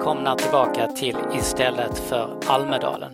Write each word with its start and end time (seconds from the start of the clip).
välkomna 0.00 0.36
tillbaka 0.36 0.86
till 0.86 1.16
Istället 1.34 1.98
för 1.98 2.38
Almedalen. 2.46 3.12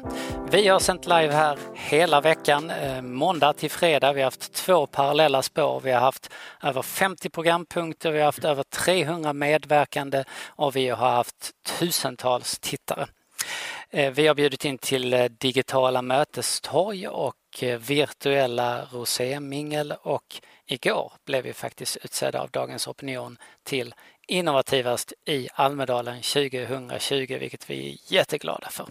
Vi 0.50 0.68
har 0.68 0.78
sänt 0.78 1.06
live 1.06 1.32
här 1.32 1.58
hela 1.74 2.20
veckan, 2.20 2.70
eh, 2.70 3.02
måndag 3.02 3.52
till 3.52 3.70
fredag. 3.70 4.12
Vi 4.12 4.20
har 4.20 4.26
haft 4.26 4.52
två 4.52 4.86
parallella 4.86 5.42
spår. 5.42 5.80
Vi 5.80 5.92
har 5.92 6.00
haft 6.00 6.32
över 6.62 6.82
50 6.82 7.30
programpunkter, 7.30 8.12
vi 8.12 8.18
har 8.18 8.24
haft 8.24 8.44
över 8.44 8.62
300 8.62 9.32
medverkande 9.32 10.24
och 10.48 10.76
vi 10.76 10.88
har 10.88 11.10
haft 11.10 11.50
tusentals 11.78 12.58
tittare. 12.58 13.06
Eh, 13.90 14.12
vi 14.12 14.26
har 14.26 14.34
bjudit 14.34 14.64
in 14.64 14.78
till 14.78 15.14
eh, 15.14 15.24
digitala 15.24 16.02
mötestorg 16.02 17.08
och 17.08 17.34
Eh, 17.62 17.78
virtuella 17.78 18.84
rosémingel 18.92 19.94
och 20.02 20.40
igår 20.66 21.12
blev 21.24 21.44
vi 21.44 21.52
faktiskt 21.52 21.96
utsedda 21.96 22.40
av 22.40 22.50
Dagens 22.50 22.86
Opinion 22.88 23.38
till 23.62 23.94
innovativast 24.26 25.12
i 25.24 25.48
Almedalen 25.54 26.22
2020, 26.22 27.36
vilket 27.40 27.70
vi 27.70 27.90
är 27.90 28.12
jätteglada 28.12 28.68
för. 28.68 28.86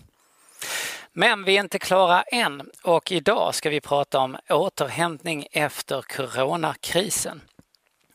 Men 1.14 1.44
vi 1.44 1.58
är 1.58 1.62
inte 1.62 1.80
klara 1.80 2.22
än 2.22 2.70
och 2.84 3.12
idag 3.12 3.56
ska 3.56 3.70
vi 3.70 3.82
prata 3.82 4.20
om 4.20 4.38
återhämtning 4.50 5.48
efter 5.52 6.02
coronakrisen. 6.02 7.42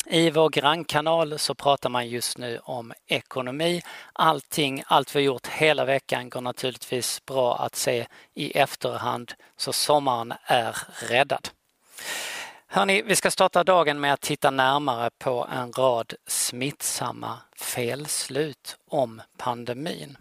I 0.06 0.30
vår 0.30 0.48
grannkanal 0.48 1.38
så 1.38 1.54
pratar 1.54 1.90
man 1.90 2.08
just 2.08 2.38
nu 2.38 2.60
om 2.62 2.92
ekonomi. 3.06 3.82
Allting, 4.12 4.82
allt 4.86 5.14
vi 5.14 5.18
har 5.20 5.24
gjort 5.24 5.46
hela 5.46 5.84
veckan 5.84 6.30
går 6.30 6.40
naturligtvis 6.40 7.26
bra 7.26 7.58
att 7.58 7.76
se 7.76 8.06
i 8.34 8.58
efterhand 8.58 9.32
så 9.56 9.72
sommaren 9.72 10.34
är 10.44 10.76
räddad. 11.08 11.48
Hörni, 12.66 13.02
vi 13.02 13.16
ska 13.16 13.30
starta 13.30 13.64
dagen 13.64 14.00
med 14.00 14.12
att 14.12 14.20
titta 14.20 14.50
närmare 14.50 15.10
på 15.18 15.48
en 15.52 15.72
rad 15.72 16.14
smittsamma 16.26 17.38
felslut 17.56 18.76
om 18.90 19.22
pandemin. 19.36 20.18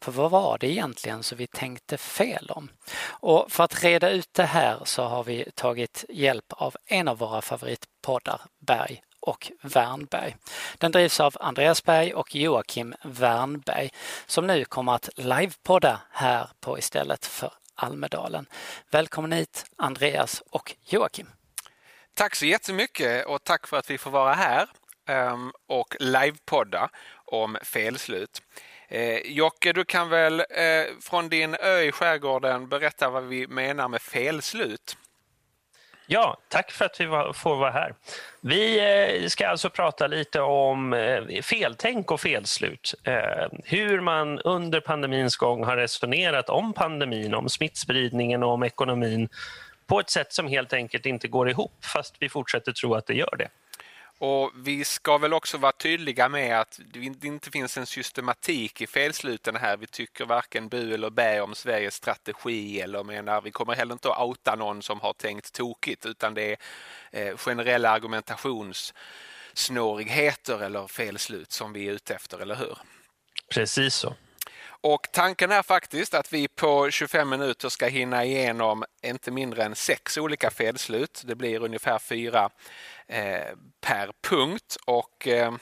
För 0.00 0.12
vad 0.12 0.30
var 0.30 0.58
det 0.58 0.66
egentligen 0.66 1.22
som 1.22 1.38
vi 1.38 1.46
tänkte 1.46 1.98
fel 1.98 2.50
om? 2.50 2.68
Och 3.06 3.52
för 3.52 3.64
att 3.64 3.84
reda 3.84 4.10
ut 4.10 4.28
det 4.32 4.44
här 4.44 4.78
så 4.84 5.02
har 5.02 5.24
vi 5.24 5.50
tagit 5.54 6.04
hjälp 6.08 6.52
av 6.52 6.76
en 6.86 7.08
av 7.08 7.18
våra 7.18 7.42
favoritpoddar, 7.42 8.40
Berg 8.58 9.02
och 9.24 9.52
Wernberg. 9.62 10.36
Den 10.78 10.92
drivs 10.92 11.20
av 11.20 11.36
Andreas 11.40 11.84
Berg 11.84 12.14
och 12.14 12.34
Joakim 12.34 12.94
Wernberg 13.02 13.90
som 14.26 14.46
nu 14.46 14.64
kommer 14.64 14.94
att 14.94 15.08
livepodda 15.16 16.00
här 16.10 16.48
på 16.60 16.78
istället 16.78 17.26
för 17.26 17.52
Almedalen. 17.74 18.46
Välkommen 18.90 19.32
hit 19.32 19.64
Andreas 19.76 20.42
och 20.50 20.74
Joakim. 20.84 21.26
Tack 22.14 22.34
så 22.34 22.46
jättemycket 22.46 23.26
och 23.26 23.44
tack 23.44 23.66
för 23.66 23.76
att 23.76 23.90
vi 23.90 23.98
får 23.98 24.10
vara 24.10 24.34
här 24.34 24.68
ehm, 25.08 25.52
och 25.66 25.96
livepodda 26.00 26.88
om 27.24 27.56
felslut. 27.62 28.42
Eh, 28.88 29.18
Jocke, 29.18 29.72
du 29.72 29.84
kan 29.84 30.08
väl 30.08 30.40
eh, 30.40 30.84
från 31.00 31.28
din 31.28 31.54
ö 31.54 31.80
i 31.80 31.92
skärgården 31.92 32.68
berätta 32.68 33.10
vad 33.10 33.22
vi 33.22 33.46
menar 33.46 33.88
med 33.88 34.02
felslut? 34.02 34.96
Ja, 36.06 36.36
tack 36.48 36.70
för 36.70 36.84
att 36.84 37.00
vi 37.00 37.06
får 37.34 37.56
vara 37.56 37.70
här. 37.70 37.94
Vi 38.40 38.78
eh, 39.22 39.28
ska 39.28 39.48
alltså 39.48 39.70
prata 39.70 40.06
lite 40.06 40.40
om 40.40 40.92
eh, 40.92 41.42
feltänk 41.42 42.10
och 42.10 42.20
felslut. 42.20 42.94
Eh, 43.04 43.46
hur 43.64 44.00
man 44.00 44.38
under 44.38 44.80
pandemins 44.80 45.36
gång 45.36 45.64
har 45.64 45.76
resonerat 45.76 46.48
om 46.48 46.72
pandemin, 46.72 47.34
om 47.34 47.48
smittspridningen 47.48 48.42
och 48.42 48.50
om 48.50 48.62
ekonomin 48.62 49.28
på 49.86 50.00
ett 50.00 50.10
sätt 50.10 50.32
som 50.32 50.48
helt 50.48 50.72
enkelt 50.72 51.06
inte 51.06 51.28
går 51.28 51.50
ihop 51.50 51.84
fast 51.94 52.14
vi 52.18 52.28
fortsätter 52.28 52.72
tro 52.72 52.94
att 52.94 53.06
det 53.06 53.14
gör 53.14 53.36
det. 53.38 53.48
Och 54.18 54.50
Vi 54.54 54.84
ska 54.84 55.18
väl 55.18 55.32
också 55.32 55.58
vara 55.58 55.72
tydliga 55.72 56.28
med 56.28 56.60
att 56.60 56.80
det 56.92 57.26
inte 57.26 57.50
finns 57.50 57.78
en 57.78 57.86
systematik 57.86 58.80
i 58.80 58.86
felsluten 58.86 59.56
här. 59.56 59.76
Vi 59.76 59.86
tycker 59.86 60.24
varken 60.24 60.68
bu 60.68 60.94
eller 60.94 61.10
bä 61.10 61.40
om 61.40 61.54
Sveriges 61.54 61.94
strategi 61.94 62.80
eller 62.80 63.04
menar 63.04 63.40
vi 63.40 63.50
kommer 63.50 63.74
heller 63.74 63.92
inte 63.92 64.12
att 64.12 64.20
outa 64.20 64.54
någon 64.54 64.82
som 64.82 65.00
har 65.00 65.12
tänkt 65.12 65.52
tokigt 65.52 66.06
utan 66.06 66.34
det 66.34 66.52
är 66.52 66.56
eh, 67.10 67.36
generella 67.36 67.90
argumentationssnårigheter 67.90 70.62
eller 70.62 70.86
felslut 70.86 71.52
som 71.52 71.72
vi 71.72 71.88
är 71.88 71.92
ute 71.92 72.14
efter, 72.14 72.38
eller 72.38 72.54
hur? 72.54 72.78
Precis 73.48 73.94
så. 73.94 74.14
Och 74.86 75.08
tanken 75.12 75.50
är 75.50 75.62
faktiskt 75.62 76.14
att 76.14 76.32
vi 76.32 76.48
på 76.48 76.90
25 76.90 77.28
minuter 77.28 77.68
ska 77.68 77.86
hinna 77.86 78.24
igenom 78.24 78.84
inte 79.02 79.30
mindre 79.30 79.64
än 79.64 79.74
sex 79.74 80.18
olika 80.18 80.50
felslut. 80.50 81.22
Det 81.24 81.34
blir 81.34 81.62
ungefär 81.62 81.98
fyra 81.98 82.50
eh, 83.06 83.56
per 83.80 84.10
punkt 84.28 84.76
och 84.84 85.28
eh, 85.28 85.54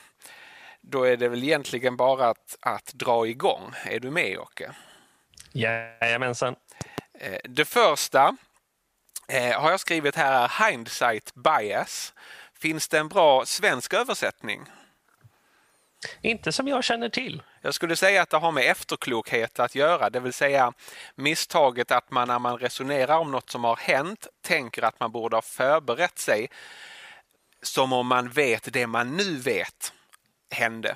då 0.81 1.03
är 1.03 1.17
det 1.17 1.29
väl 1.29 1.43
egentligen 1.43 1.97
bara 1.97 2.29
att, 2.29 2.57
att 2.59 2.93
dra 2.93 3.27
igång. 3.27 3.73
Är 3.85 3.99
du 3.99 4.11
med 4.11 4.29
Jocke? 4.29 4.71
Jajamensan. 5.51 6.55
Eh, 7.19 7.39
det 7.43 7.65
första 7.65 8.37
eh, 9.27 9.61
har 9.61 9.71
jag 9.71 9.79
skrivit 9.79 10.15
här 10.15 10.43
är 10.43 10.71
hindsight 10.71 11.33
bias. 11.35 12.13
Finns 12.53 12.87
det 12.87 12.99
en 12.99 13.07
bra 13.07 13.45
svensk 13.45 13.93
översättning? 13.93 14.61
Inte 16.21 16.51
som 16.51 16.67
jag 16.67 16.83
känner 16.83 17.09
till. 17.09 17.41
Jag 17.65 17.73
skulle 17.73 17.95
säga 17.95 18.21
att 18.21 18.29
det 18.29 18.37
har 18.37 18.51
med 18.51 18.71
efterklokhet 18.71 19.59
att 19.59 19.75
göra, 19.75 20.09
det 20.09 20.19
vill 20.19 20.33
säga 20.33 20.73
misstaget 21.15 21.91
att 21.91 22.11
man 22.11 22.27
när 22.27 22.39
man 22.39 22.57
resonerar 22.57 23.17
om 23.17 23.31
något 23.31 23.49
som 23.49 23.63
har 23.63 23.75
hänt 23.75 24.27
tänker 24.41 24.81
att 24.81 24.99
man 24.99 25.11
borde 25.11 25.37
ha 25.37 25.41
förberett 25.41 26.19
sig 26.19 26.49
som 27.61 27.93
om 27.93 28.07
man 28.07 28.29
vet 28.29 28.73
det 28.73 28.87
man 28.87 29.17
nu 29.17 29.37
vet 29.37 29.93
hände. 30.51 30.95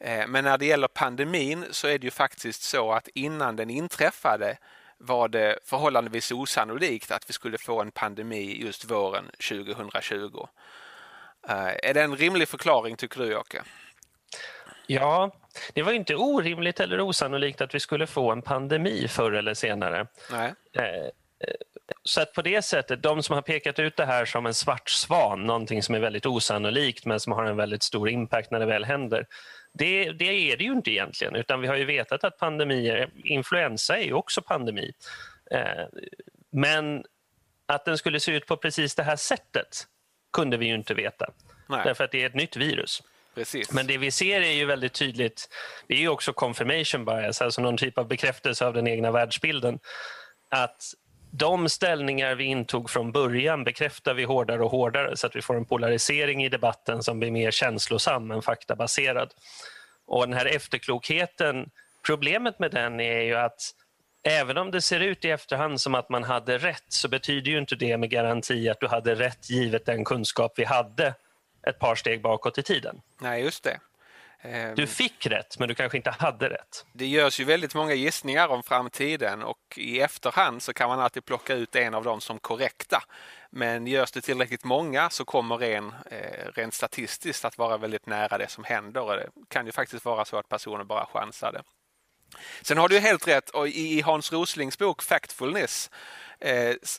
Eh, 0.00 0.26
men 0.26 0.44
när 0.44 0.58
det 0.58 0.66
gäller 0.66 0.88
pandemin 0.88 1.66
så 1.70 1.88
är 1.88 1.98
det 1.98 2.04
ju 2.04 2.10
faktiskt 2.10 2.62
så 2.62 2.92
att 2.92 3.08
innan 3.08 3.56
den 3.56 3.70
inträffade 3.70 4.58
var 4.98 5.28
det 5.28 5.58
förhållandevis 5.64 6.32
osannolikt 6.32 7.10
att 7.10 7.28
vi 7.28 7.32
skulle 7.32 7.58
få 7.58 7.80
en 7.80 7.90
pandemi 7.90 8.62
just 8.62 8.90
våren 8.90 9.30
2020. 9.48 10.46
Eh, 11.48 11.90
är 11.90 11.94
det 11.94 12.02
en 12.02 12.16
rimlig 12.16 12.48
förklaring 12.48 12.96
tycker 12.96 13.20
du 13.20 13.26
Jocke? 13.26 13.62
Ja, 14.86 15.30
det 15.74 15.82
var 15.82 15.92
inte 15.92 16.14
orimligt 16.14 16.80
eller 16.80 17.00
osannolikt 17.00 17.60
att 17.60 17.74
vi 17.74 17.80
skulle 17.80 18.06
få 18.06 18.32
en 18.32 18.42
pandemi 18.42 19.08
förr 19.08 19.32
eller 19.32 19.54
senare. 19.54 20.06
Nej. 20.30 20.54
Eh, 20.72 21.10
så 22.02 22.20
att 22.20 22.32
på 22.32 22.42
det 22.42 22.62
sättet, 22.62 23.02
de 23.02 23.22
som 23.22 23.34
har 23.34 23.42
pekat 23.42 23.78
ut 23.78 23.96
det 23.96 24.04
här 24.04 24.24
som 24.24 24.46
en 24.46 24.54
svart 24.54 24.90
svan, 24.90 25.46
någonting 25.46 25.82
som 25.82 25.94
är 25.94 25.98
väldigt 25.98 26.26
osannolikt 26.26 27.04
men 27.04 27.20
som 27.20 27.32
har 27.32 27.44
en 27.44 27.56
väldigt 27.56 27.82
stor 27.82 28.08
impact 28.08 28.50
när 28.50 28.60
det 28.60 28.66
väl 28.66 28.84
händer, 28.84 29.26
det, 29.72 30.12
det 30.12 30.52
är 30.52 30.56
det 30.56 30.64
ju 30.64 30.72
inte 30.72 30.90
egentligen, 30.90 31.34
utan 31.34 31.60
vi 31.60 31.68
har 31.68 31.76
ju 31.76 31.84
vetat 31.84 32.24
att 32.24 32.38
pandemier, 32.38 33.10
influensa 33.24 33.98
är 33.98 34.04
ju 34.04 34.12
också 34.12 34.42
pandemi. 34.42 34.92
Eh, 35.50 35.84
men 36.50 37.04
att 37.66 37.84
den 37.84 37.98
skulle 37.98 38.20
se 38.20 38.32
ut 38.32 38.46
på 38.46 38.56
precis 38.56 38.94
det 38.94 39.02
här 39.02 39.16
sättet 39.16 39.86
kunde 40.32 40.56
vi 40.56 40.66
ju 40.66 40.74
inte 40.74 40.94
veta, 40.94 41.30
Nej. 41.68 41.80
därför 41.84 42.04
att 42.04 42.10
det 42.10 42.22
är 42.22 42.26
ett 42.26 42.34
nytt 42.34 42.56
virus. 42.56 43.02
Precis. 43.36 43.72
Men 43.72 43.86
det 43.86 43.98
vi 43.98 44.10
ser 44.10 44.40
är 44.40 44.52
ju 44.52 44.64
väldigt 44.64 44.92
tydligt, 44.92 45.48
det 45.86 45.94
är 45.94 45.98
ju 45.98 46.08
också 46.08 46.32
confirmation 46.32 47.04
bias, 47.04 47.42
alltså 47.42 47.60
någon 47.60 47.76
typ 47.76 47.98
av 47.98 48.08
bekräftelse 48.08 48.66
av 48.66 48.74
den 48.74 48.86
egna 48.86 49.10
världsbilden. 49.10 49.78
Att 50.48 50.82
de 51.30 51.68
ställningar 51.68 52.34
vi 52.34 52.44
intog 52.44 52.90
från 52.90 53.12
början 53.12 53.64
bekräftar 53.64 54.14
vi 54.14 54.24
hårdare 54.24 54.62
och 54.64 54.70
hårdare 54.70 55.16
så 55.16 55.26
att 55.26 55.36
vi 55.36 55.42
får 55.42 55.56
en 55.56 55.64
polarisering 55.64 56.44
i 56.44 56.48
debatten 56.48 57.02
som 57.02 57.18
blir 57.18 57.30
mer 57.30 57.50
känslosam 57.50 58.30
än 58.30 58.42
faktabaserad. 58.42 59.34
Och 60.06 60.28
den 60.28 60.36
här 60.36 60.46
efterklokheten, 60.46 61.70
problemet 62.06 62.58
med 62.58 62.70
den 62.70 63.00
är 63.00 63.20
ju 63.20 63.34
att 63.34 63.60
även 64.22 64.58
om 64.58 64.70
det 64.70 64.82
ser 64.82 65.00
ut 65.00 65.24
i 65.24 65.30
efterhand 65.30 65.80
som 65.80 65.94
att 65.94 66.08
man 66.08 66.24
hade 66.24 66.58
rätt 66.58 66.86
så 66.88 67.08
betyder 67.08 67.50
ju 67.50 67.58
inte 67.58 67.76
det 67.76 67.96
med 67.96 68.10
garanti 68.10 68.68
att 68.68 68.80
du 68.80 68.86
hade 68.86 69.14
rätt 69.14 69.50
givet 69.50 69.86
den 69.86 70.04
kunskap 70.04 70.52
vi 70.56 70.64
hade 70.64 71.14
ett 71.66 71.78
par 71.78 71.94
steg 71.94 72.22
bakåt 72.22 72.58
i 72.58 72.62
tiden. 72.62 73.00
Nej, 73.20 73.42
just 73.42 73.64
det. 73.64 73.80
Du 74.42 74.82
ehm, 74.82 74.86
fick 74.86 75.26
rätt, 75.26 75.58
men 75.58 75.68
du 75.68 75.74
kanske 75.74 75.96
inte 75.96 76.10
hade 76.10 76.48
rätt. 76.48 76.86
Det 76.92 77.06
görs 77.06 77.40
ju 77.40 77.44
väldigt 77.44 77.74
många 77.74 77.94
gissningar 77.94 78.48
om 78.48 78.62
framtiden 78.62 79.42
och 79.42 79.58
i 79.76 80.00
efterhand 80.00 80.62
så 80.62 80.72
kan 80.72 80.88
man 80.88 81.00
alltid 81.00 81.24
plocka 81.24 81.54
ut 81.54 81.76
en 81.76 81.94
av 81.94 82.04
dem 82.04 82.20
som 82.20 82.38
korrekta. 82.38 83.02
Men 83.50 83.86
görs 83.86 84.12
det 84.12 84.20
tillräckligt 84.20 84.64
många 84.64 85.10
så 85.10 85.24
kommer 85.24 85.62
en 85.62 85.94
eh, 86.10 86.48
rent 86.54 86.74
statistiskt 86.74 87.44
att 87.44 87.58
vara 87.58 87.76
väldigt 87.76 88.06
nära 88.06 88.38
det 88.38 88.50
som 88.50 88.64
händer. 88.64 89.02
Och 89.02 89.16
det 89.16 89.28
kan 89.48 89.66
ju 89.66 89.72
faktiskt 89.72 90.04
vara 90.04 90.24
så 90.24 90.36
att 90.38 90.48
personen 90.48 90.86
bara 90.86 91.06
chansade. 91.06 91.62
Sen 92.62 92.78
har 92.78 92.88
du 92.88 92.98
helt 92.98 93.28
rätt 93.28 93.50
och 93.50 93.68
i 93.68 94.00
Hans 94.00 94.32
Roslings 94.32 94.78
bok 94.78 95.02
Factfulness 95.02 95.90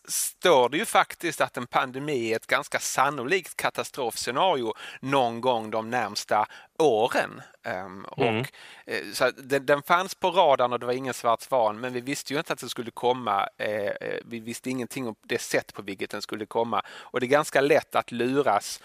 står 0.07 0.69
det 0.69 0.77
ju 0.77 0.85
faktiskt 0.85 1.41
att 1.41 1.57
en 1.57 1.67
pandemi 1.67 2.31
är 2.31 2.35
ett 2.35 2.47
ganska 2.47 2.79
sannolikt 2.79 3.55
katastrofscenario 3.55 4.73
någon 4.99 5.41
gång 5.41 5.71
de 5.71 5.89
närmsta 5.89 6.45
åren. 6.79 7.41
Um, 7.63 7.73
mm. 7.73 8.05
och, 8.05 8.51
eh, 8.85 9.03
så 9.13 9.31
den, 9.37 9.65
den, 9.65 9.83
fanns 9.83 10.15
på 10.15 10.31
radarn 10.31 10.73
och 10.73 10.79
det 10.79 10.85
var 10.85 10.93
ingen 10.93 11.13
svart 11.13 11.41
svan 11.41 11.79
men 11.79 11.93
vi 11.93 12.01
visste 12.01 12.33
ju 12.33 12.39
inte 12.39 12.53
att 12.53 12.59
den 12.59 12.69
skulle 12.69 12.91
komma. 12.91 13.49
Eh, 13.57 13.69
eh, 13.69 14.19
vi 14.25 14.39
visste 14.39 14.69
ingenting 14.69 15.07
om 15.07 15.15
det 15.23 15.41
sätt 15.41 15.73
på 15.73 15.81
vilket 15.81 16.09
den 16.09 16.21
skulle 16.21 16.45
komma 16.45 16.81
och 16.89 17.19
det 17.19 17.25
är 17.25 17.27
ganska 17.27 17.61
lätt 17.61 17.95
att 17.95 18.11
luras 18.11 18.81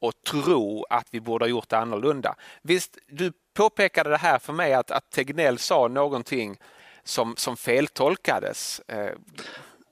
och 0.00 0.12
tro 0.22 0.84
att 0.90 1.06
vi 1.10 1.20
borde 1.20 1.44
ha 1.44 1.50
gjort 1.50 1.68
det 1.68 1.78
annorlunda. 1.78 2.34
Visst, 2.62 2.98
du 3.06 3.32
påpekade 3.54 4.10
det 4.10 4.16
här 4.16 4.38
för 4.38 4.52
mig 4.52 4.74
att, 4.74 4.90
att 4.90 5.10
Tegnell 5.10 5.58
sa 5.58 5.88
någonting 5.88 6.58
som, 7.04 7.36
som 7.36 7.56
feltolkades. 7.56 8.80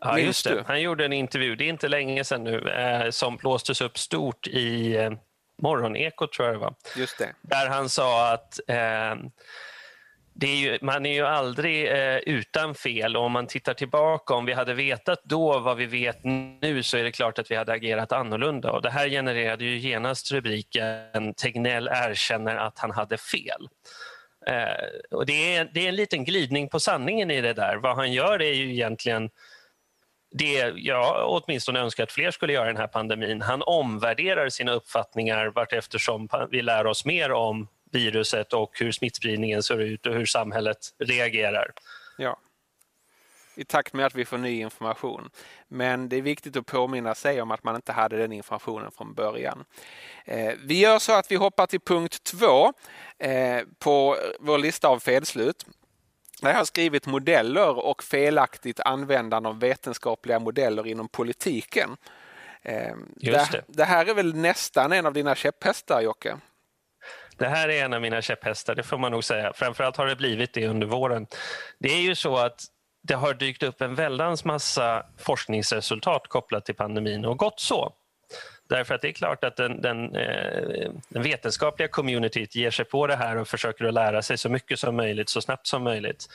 Ja, 0.00 0.18
just 0.18 0.44
det. 0.44 0.64
Han 0.66 0.82
gjorde 0.82 1.04
en 1.04 1.12
intervju, 1.12 1.56
det 1.56 1.64
är 1.64 1.68
inte 1.68 1.88
länge 1.88 2.24
sedan 2.24 2.44
nu, 2.44 2.68
eh, 2.70 3.10
som 3.10 3.36
blåstes 3.36 3.80
upp 3.80 3.98
stort 3.98 4.46
i 4.46 4.96
eh, 4.96 5.10
Morgonekot 5.62 6.32
tror 6.32 6.48
jag 6.48 6.54
det 6.54 6.60
var. 6.60 6.74
Just 6.96 7.18
det. 7.18 7.34
Där 7.42 7.68
han 7.68 7.88
sa 7.88 8.32
att 8.32 8.60
eh, 8.68 9.14
är 10.40 10.54
ju, 10.54 10.78
man 10.82 11.06
är 11.06 11.12
ju 11.12 11.26
aldrig 11.26 11.88
eh, 11.88 12.16
utan 12.16 12.74
fel 12.74 13.16
och 13.16 13.22
om 13.22 13.32
man 13.32 13.46
tittar 13.46 13.74
tillbaka, 13.74 14.34
om 14.34 14.44
vi 14.44 14.52
hade 14.52 14.74
vetat 14.74 15.20
då 15.24 15.58
vad 15.58 15.76
vi 15.76 15.86
vet 15.86 16.24
nu 16.24 16.82
så 16.82 16.96
är 16.96 17.04
det 17.04 17.12
klart 17.12 17.38
att 17.38 17.50
vi 17.50 17.56
hade 17.56 17.72
agerat 17.72 18.12
annorlunda. 18.12 18.72
Och 18.72 18.82
det 18.82 18.90
här 18.90 19.08
genererade 19.08 19.64
ju 19.64 19.78
genast 19.78 20.32
rubriken 20.32 21.34
Tegnell 21.34 21.88
erkänner 21.92 22.56
att 22.56 22.78
han 22.78 22.90
hade 22.90 23.16
fel. 23.16 23.68
Eh, 24.46 25.16
och 25.16 25.26
det, 25.26 25.56
är, 25.56 25.70
det 25.74 25.84
är 25.84 25.88
en 25.88 25.96
liten 25.96 26.24
glidning 26.24 26.68
på 26.68 26.80
sanningen 26.80 27.30
i 27.30 27.40
det 27.40 27.52
där. 27.52 27.76
Vad 27.76 27.96
han 27.96 28.12
gör 28.12 28.42
är 28.42 28.52
ju 28.52 28.72
egentligen 28.72 29.30
det 30.30 30.72
jag 30.76 31.28
åtminstone 31.28 31.80
önskar 31.80 32.04
att 32.04 32.12
fler 32.12 32.30
skulle 32.30 32.52
göra 32.52 32.64
i 32.64 32.72
den 32.72 32.80
här 32.80 32.86
pandemin. 32.86 33.42
Han 33.42 33.62
omvärderar 33.62 34.48
sina 34.48 34.72
uppfattningar 34.72 35.46
vart 35.46 35.72
eftersom 35.72 36.28
vi 36.50 36.62
lär 36.62 36.86
oss 36.86 37.04
mer 37.04 37.32
om 37.32 37.68
viruset 37.92 38.52
och 38.52 38.70
hur 38.80 38.92
smittspridningen 38.92 39.62
ser 39.62 39.80
ut 39.80 40.06
och 40.06 40.14
hur 40.14 40.26
samhället 40.26 40.78
reagerar. 40.98 41.70
Ja, 42.18 42.38
i 43.56 43.64
takt 43.64 43.92
med 43.92 44.06
att 44.06 44.14
vi 44.14 44.24
får 44.24 44.38
ny 44.38 44.60
information. 44.60 45.30
Men 45.68 46.08
det 46.08 46.16
är 46.16 46.22
viktigt 46.22 46.56
att 46.56 46.66
påminna 46.66 47.14
sig 47.14 47.42
om 47.42 47.50
att 47.50 47.64
man 47.64 47.76
inte 47.76 47.92
hade 47.92 48.16
den 48.16 48.32
informationen 48.32 48.90
från 48.90 49.14
början. 49.14 49.64
Eh, 50.24 50.54
vi 50.64 50.80
gör 50.80 50.98
så 50.98 51.12
att 51.12 51.30
vi 51.30 51.36
hoppar 51.36 51.66
till 51.66 51.80
punkt 51.80 52.24
två 52.24 52.72
eh, 53.18 53.60
på 53.78 54.16
vår 54.40 54.58
lista 54.58 54.88
av 54.88 54.98
felslut. 54.98 55.66
Jag 56.42 56.54
har 56.54 56.64
skrivit 56.64 57.06
modeller 57.06 57.86
och 57.86 58.02
felaktigt 58.02 58.80
användande 58.80 59.48
av 59.48 59.60
vetenskapliga 59.60 60.38
modeller 60.38 60.86
inom 60.86 61.08
politiken. 61.08 61.96
Eh, 62.62 62.94
Just 63.16 63.52
det. 63.52 63.64
det 63.68 63.84
här 63.84 64.06
är 64.06 64.14
väl 64.14 64.34
nästan 64.34 64.92
en 64.92 65.06
av 65.06 65.12
dina 65.12 65.34
käpphästar 65.34 66.00
Jocke? 66.00 66.36
Det 67.38 67.48
här 67.48 67.68
är 67.68 67.84
en 67.84 67.92
av 67.92 68.00
mina 68.00 68.22
käpphästar, 68.22 68.74
det 68.74 68.82
får 68.82 68.98
man 68.98 69.12
nog 69.12 69.24
säga. 69.24 69.52
Framförallt 69.52 69.96
har 69.96 70.06
det 70.06 70.16
blivit 70.16 70.54
det 70.54 70.68
under 70.68 70.86
våren. 70.86 71.26
Det 71.78 71.88
är 71.88 72.00
ju 72.00 72.14
så 72.14 72.36
att 72.36 72.64
det 73.02 73.14
har 73.14 73.34
dykt 73.34 73.62
upp 73.62 73.80
en 73.80 73.94
väldans 73.94 74.44
massa 74.44 75.06
forskningsresultat 75.18 76.28
kopplat 76.28 76.64
till 76.64 76.74
pandemin 76.74 77.24
och 77.24 77.38
gott 77.38 77.60
så. 77.60 77.92
Därför 78.68 78.94
att 78.94 79.02
det 79.02 79.08
är 79.08 79.12
klart 79.12 79.44
att 79.44 79.56
den, 79.56 79.80
den, 79.80 80.16
eh, 80.16 80.90
den, 81.08 81.22
vetenskapliga 81.22 81.88
communityt 81.88 82.54
ger 82.54 82.70
sig 82.70 82.84
på 82.84 83.06
det 83.06 83.16
här 83.16 83.36
och 83.36 83.48
försöker 83.48 83.84
att 83.84 83.94
lära 83.94 84.22
sig 84.22 84.38
så 84.38 84.48
mycket 84.48 84.78
som 84.78 84.96
möjligt 84.96 85.28
så 85.28 85.40
snabbt 85.40 85.66
som 85.66 85.82
möjligt. 85.82 86.26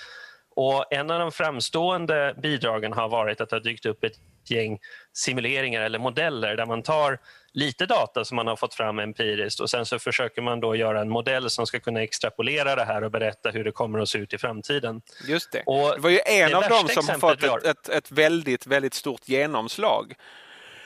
Och 0.56 0.94
En 0.94 1.12
av 1.12 1.20
de 1.20 1.32
framstående 1.32 2.36
bidragen 2.42 2.94
har 2.94 3.10
varit 3.10 3.42
att 3.42 3.50
det 3.50 3.56
har 3.56 3.62
dykt 3.62 3.86
upp 3.86 4.04
ett 4.04 4.14
gäng 4.50 4.80
simuleringar 5.14 5.82
eller 5.82 6.00
modeller 6.00 6.56
där 6.56 6.66
man 6.66 6.84
tar 6.84 7.20
lite 7.54 7.86
data 7.86 8.26
som 8.26 8.36
man 8.36 8.48
har 8.48 8.56
fått 8.56 8.74
fram 8.74 9.00
empiriskt 9.00 9.60
och 9.60 9.70
sen 9.70 9.86
så 9.86 10.00
försöker 10.00 10.42
man 10.42 10.60
då 10.60 10.76
göra 10.76 11.02
en 11.02 11.10
modell 11.10 11.50
som 11.50 11.68
ska 11.68 11.80
kunna 11.80 12.02
extrapolera 12.02 12.76
det 12.76 12.84
här 12.84 13.04
och 13.04 13.12
berätta 13.12 13.50
hur 13.50 13.64
det 13.64 13.72
kommer 13.72 14.00
att 14.00 14.10
se 14.10 14.18
ut 14.18 14.34
i 14.34 14.38
framtiden. 14.38 15.02
Just 15.28 15.52
det. 15.52 15.64
Och 15.66 15.96
det 15.96 16.02
var 16.02 16.10
ju 16.10 16.20
en 16.26 16.56
av 16.56 16.64
dem 16.64 16.88
som 16.88 17.10
har 17.10 17.18
fått 17.18 17.44
ett, 17.44 17.66
ett, 17.66 17.90
ett, 17.90 18.12
väldigt, 18.12 18.68
väldigt 18.68 18.94
stort 18.94 19.30
genomslag. 19.30 20.14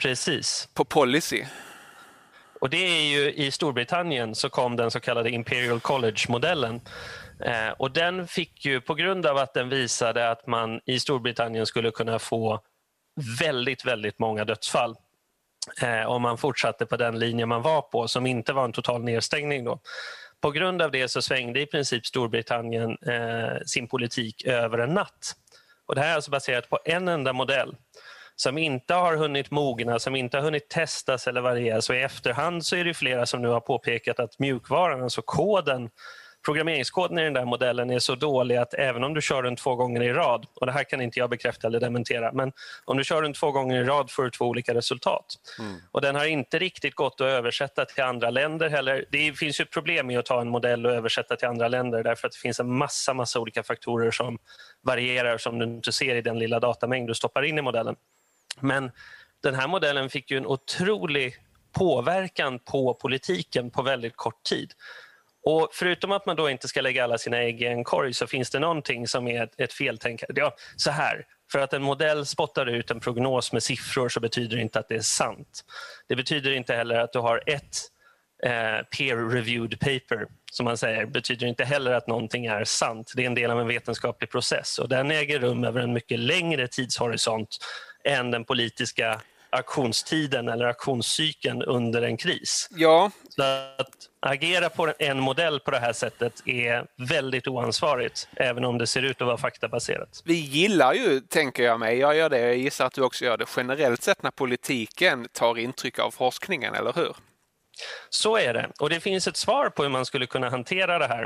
Precis. 0.02 0.70
På 0.74 0.86
policy. 0.86 1.46
Och 2.62 2.70
det 2.70 2.78
är 2.78 3.02
ju 3.02 3.34
i 3.34 3.52
Storbritannien 3.52 4.36
så 4.36 4.50
kom 4.50 4.76
den 4.76 4.92
så 4.92 5.00
kallade 5.00 5.30
Imperial 5.30 5.80
College-modellen. 5.80 6.82
Eh, 7.40 7.70
och 7.70 7.92
den 7.92 8.28
fick 8.28 8.66
ju, 8.66 8.82
på 8.82 8.94
grund 8.96 9.26
av 9.26 9.38
att 9.38 9.54
den 9.54 9.70
visade 9.70 10.30
att 10.30 10.48
man 10.48 10.82
i 10.86 11.00
Storbritannien 11.00 11.66
skulle 11.66 11.92
kunna 11.92 12.20
få 12.20 12.62
väldigt, 13.40 13.86
väldigt 13.86 14.20
många 14.20 14.46
dödsfall 14.46 14.96
eh, 15.82 16.06
om 16.06 16.22
man 16.22 16.38
fortsatte 16.38 16.86
på 16.86 16.98
den 16.98 17.20
linje 17.20 17.46
man 17.46 17.62
var 17.62 17.82
på, 17.82 18.08
som 18.08 18.26
inte 18.26 18.54
var 18.54 18.66
en 18.66 18.72
total 18.72 19.04
nedstängning. 19.04 19.64
Då. 19.64 19.80
På 20.42 20.52
grund 20.52 20.82
av 20.82 20.92
det 20.92 21.08
så 21.08 21.22
svängde 21.22 21.62
i 21.62 21.66
princip 21.66 22.06
Storbritannien 22.06 22.98
eh, 23.08 23.58
sin 23.66 23.88
politik 23.88 24.46
över 24.46 24.78
en 24.78 24.94
natt. 24.94 25.36
Och 25.86 25.96
det 25.96 26.02
här 26.02 26.12
är 26.12 26.16
alltså 26.16 26.32
baserat 26.32 26.70
på 26.70 26.80
en 26.86 27.08
enda 27.08 27.34
modell 27.34 27.76
som 28.36 28.58
inte 28.58 28.94
har 28.94 29.16
hunnit 29.16 29.52
mogna, 29.52 30.00
som 30.00 30.16
inte 30.16 30.38
har 30.38 30.44
hunnit 30.44 30.70
testas 30.70 31.28
eller 31.28 31.42
varieras. 31.42 31.90
Och 31.90 31.96
I 31.96 32.02
efterhand 32.02 32.66
så 32.66 32.76
är 32.76 32.84
det 32.84 32.94
flera 32.94 33.26
som 33.26 33.42
nu 33.42 33.48
har 33.48 33.60
påpekat 33.60 34.20
att 34.20 34.40
mjukvaran, 34.40 35.04
alltså 35.04 35.22
koden 35.22 35.90
programmeringskoden 36.46 37.20
i 37.20 37.24
den 37.24 37.34
där 37.34 37.46
modellen 37.46 37.90
är 37.90 38.00
så 38.00 38.16
dålig 38.16 38.56
att 38.56 38.74
även 38.74 39.04
om 39.04 39.14
du 39.14 39.22
kör 39.22 39.44
den 39.44 39.56
två 39.56 39.76
gånger 39.76 40.04
i 40.04 40.14
rad, 40.14 40.46
och 40.56 40.66
det 40.66 40.72
här 40.72 40.84
kan 40.84 41.02
inte 41.02 41.20
jag 41.20 41.30
bekräfta 41.30 41.68
eller 41.68 41.80
dementera, 41.80 42.32
men 42.32 42.52
om 42.86 42.98
du 42.98 43.04
kör 43.04 43.22
den 43.22 43.34
två 43.34 43.52
gånger 43.52 43.82
i 43.82 43.84
rad 43.84 44.12
får 44.12 44.24
du 44.24 44.30
två 44.30 44.46
olika 44.46 44.74
resultat. 44.74 45.26
Mm. 45.60 45.76
Och 45.92 46.02
den 46.02 46.16
har 46.16 46.26
inte 46.26 46.60
riktigt 46.60 46.96
gått 46.96 47.22
att 47.22 47.28
översätta 47.28 47.86
till 47.86 48.04
andra 48.04 48.30
länder 48.30 48.70
heller. 48.70 49.06
Det 49.12 49.34
finns 49.34 49.60
ju 49.60 49.64
ett 49.64 49.72
problem 49.72 50.08
med 50.08 50.20
att 50.20 50.26
ta 50.26 50.42
en 50.42 50.50
modell 50.50 50.86
och 50.86 50.92
översätta 50.92 51.36
till 51.36 51.48
andra 51.48 51.68
länder 51.68 52.04
därför 52.04 52.28
att 52.28 52.34
det 52.34 52.40
finns 52.40 52.60
en 52.60 52.78
massa, 52.78 53.14
massa 53.14 53.40
olika 53.40 53.64
faktorer 53.64 54.12
som 54.12 54.38
varierar 54.82 55.38
som 55.38 55.60
du 55.60 55.66
inte 55.66 55.92
ser 55.92 56.16
i 56.16 56.22
den 56.22 56.40
lilla 56.40 56.60
datamängd 56.60 57.10
du 57.10 57.14
stoppar 57.14 57.44
in 57.44 57.58
i 57.58 57.62
modellen. 57.62 57.96
Men 58.60 58.92
den 59.44 59.56
här 59.56 59.68
modellen 59.68 60.10
fick 60.10 60.32
ju 60.32 60.38
en 60.38 60.46
otrolig 60.46 61.36
påverkan 61.72 62.60
på 62.60 62.94
politiken 62.94 63.72
på 63.72 63.82
väldigt 63.82 64.16
kort 64.16 64.44
tid. 64.44 64.72
Och 65.46 65.70
Förutom 65.74 66.12
att 66.12 66.26
man 66.26 66.36
då 66.36 66.50
inte 66.50 66.68
ska 66.68 66.82
lägga 66.82 67.04
alla 67.04 67.18
sina 67.18 67.38
ägg 67.38 67.62
i 67.62 67.66
en 67.66 67.84
korg 67.84 68.14
så 68.14 68.28
finns 68.28 68.50
det 68.50 68.60
någonting 68.60 69.08
som 69.08 69.28
är 69.28 69.44
ett, 69.44 69.60
ett 69.60 69.74
feltänkande. 69.74 70.42
Ja, 70.42 70.56
så 70.76 70.92
här, 70.92 71.26
för 71.52 71.60
att 71.60 71.74
en 71.74 71.82
modell 71.82 72.26
spottar 72.26 72.66
ut 72.66 72.92
en 72.92 73.00
prognos 73.00 73.54
med 73.54 73.64
siffror 73.64 74.10
så 74.10 74.20
betyder 74.20 74.56
det 74.56 74.62
inte 74.62 74.80
att 74.80 74.88
det 74.88 74.96
är 74.96 75.02
sant. 75.02 75.66
Det 76.08 76.16
betyder 76.16 76.52
inte 76.52 76.76
heller 76.76 76.96
att 76.96 77.14
du 77.14 77.20
har 77.20 77.44
ett 77.46 77.78
eh, 78.44 78.86
peer-reviewed 78.98 79.80
paper, 79.80 80.28
som 80.52 80.64
man 80.64 80.78
säger, 80.78 81.06
betyder 81.06 81.48
inte 81.48 81.66
heller 81.66 81.92
att 81.92 82.08
någonting 82.08 82.46
är 82.46 82.64
sant. 82.64 83.14
Det 83.16 83.22
är 83.22 83.28
en 83.28 83.36
del 83.36 83.52
av 83.52 83.60
en 83.60 83.68
vetenskaplig 83.68 84.32
process 84.32 84.80
och 84.80 84.90
den 84.90 85.12
äger 85.12 85.40
rum 85.40 85.64
över 85.64 85.82
en 85.82 85.94
mycket 85.94 86.20
längre 86.20 86.68
tidshorisont 86.68 87.58
än 88.06 88.32
den 88.32 88.46
politiska 88.46 89.22
aktionstiden 89.50 90.48
eller 90.50 90.66
aktionscykeln 90.66 91.62
under 91.62 92.02
en 92.02 92.18
kris. 92.18 92.68
Ja. 92.72 93.12
Så 93.30 93.42
att 93.78 93.90
agera 94.20 94.70
på 94.70 94.94
en 95.00 95.20
modell 95.20 95.60
på 95.60 95.72
det 95.72 95.80
här 95.80 95.94
sättet 95.94 96.34
är 96.46 96.86
väldigt 96.98 97.48
oansvarigt, 97.48 98.28
även 98.36 98.66
om 98.66 98.78
det 98.78 98.88
ser 98.88 99.02
ut 99.02 99.22
att 99.22 99.28
vara 99.28 99.38
faktabaserat. 99.38 100.22
Vi 100.26 100.34
gillar 100.34 100.94
ju, 100.94 101.20
tänker 101.20 101.64
jag 101.64 101.80
mig, 101.80 101.98
jag 101.98 102.16
gör 102.16 102.30
det, 102.30 102.40
jag 102.40 102.58
gissar 102.58 102.86
att 102.86 102.94
du 102.94 103.02
också 103.02 103.26
gör 103.26 103.38
det, 103.38 103.46
generellt 103.58 104.04
sett 104.04 104.24
när 104.24 104.32
politiken 104.32 105.28
tar 105.32 105.58
intryck 105.58 106.00
av 106.00 106.12
forskningen, 106.12 106.76
eller 106.76 106.94
hur? 106.94 107.16
Så 108.10 108.38
är 108.38 108.54
det. 108.54 108.70
Och 108.80 108.90
det 108.90 109.00
finns 109.00 109.28
ett 109.28 109.38
svar 109.38 109.70
på 109.70 109.84
hur 109.84 109.90
man 109.90 110.06
skulle 110.06 110.26
kunna 110.26 110.50
hantera 110.50 111.00
det 111.00 111.08
här 111.08 111.24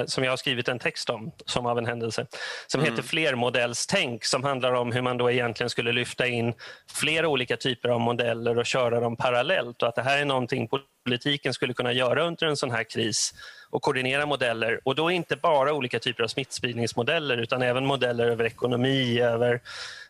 eh, 0.00 0.06
som 0.06 0.24
jag 0.24 0.32
har 0.32 0.36
skrivit 0.36 0.68
en 0.68 0.78
text 0.78 1.10
om, 1.10 1.32
som 1.46 1.66
av 1.66 1.78
en 1.78 1.86
händelse, 1.86 2.26
som 2.66 2.80
mm. 2.80 2.92
heter 2.92 3.08
Flermodellstänk 3.08 4.24
som 4.24 4.44
handlar 4.44 4.72
om 4.72 4.92
hur 4.92 5.02
man 5.02 5.18
då 5.18 5.30
egentligen 5.30 5.70
skulle 5.70 5.92
lyfta 5.92 6.26
in 6.26 6.54
flera 6.94 7.28
olika 7.28 7.56
typer 7.56 7.88
av 7.88 8.00
modeller 8.00 8.58
och 8.58 8.66
köra 8.66 9.00
dem 9.00 9.16
parallellt 9.16 9.82
och 9.82 9.88
att 9.88 9.94
det 9.94 10.02
här 10.02 10.18
är 10.18 10.24
någonting 10.24 10.68
politiken 11.04 11.54
skulle 11.54 11.74
kunna 11.74 11.92
göra 11.92 12.24
under 12.24 12.46
en 12.46 12.56
sån 12.56 12.70
här 12.70 12.84
kris 12.84 13.34
och 13.70 13.82
koordinera 13.82 14.26
modeller 14.26 14.80
och 14.84 14.94
då 14.94 15.10
inte 15.10 15.36
bara 15.36 15.72
olika 15.72 15.98
typer 15.98 16.24
av 16.24 16.28
smittspridningsmodeller 16.28 17.36
utan 17.36 17.62
även 17.62 17.86
modeller 17.86 18.26
över 18.26 18.44
ekonomi, 18.44 19.20
över 19.20 19.60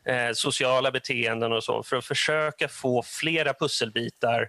eh, 0.05 0.33
sociala 0.35 0.91
beteenden 0.91 1.53
och 1.53 1.65
så 1.65 1.83
för 1.83 1.97
att 1.97 2.05
försöka 2.05 2.69
få 2.69 3.03
flera 3.03 3.55
pusselbitar 3.55 4.49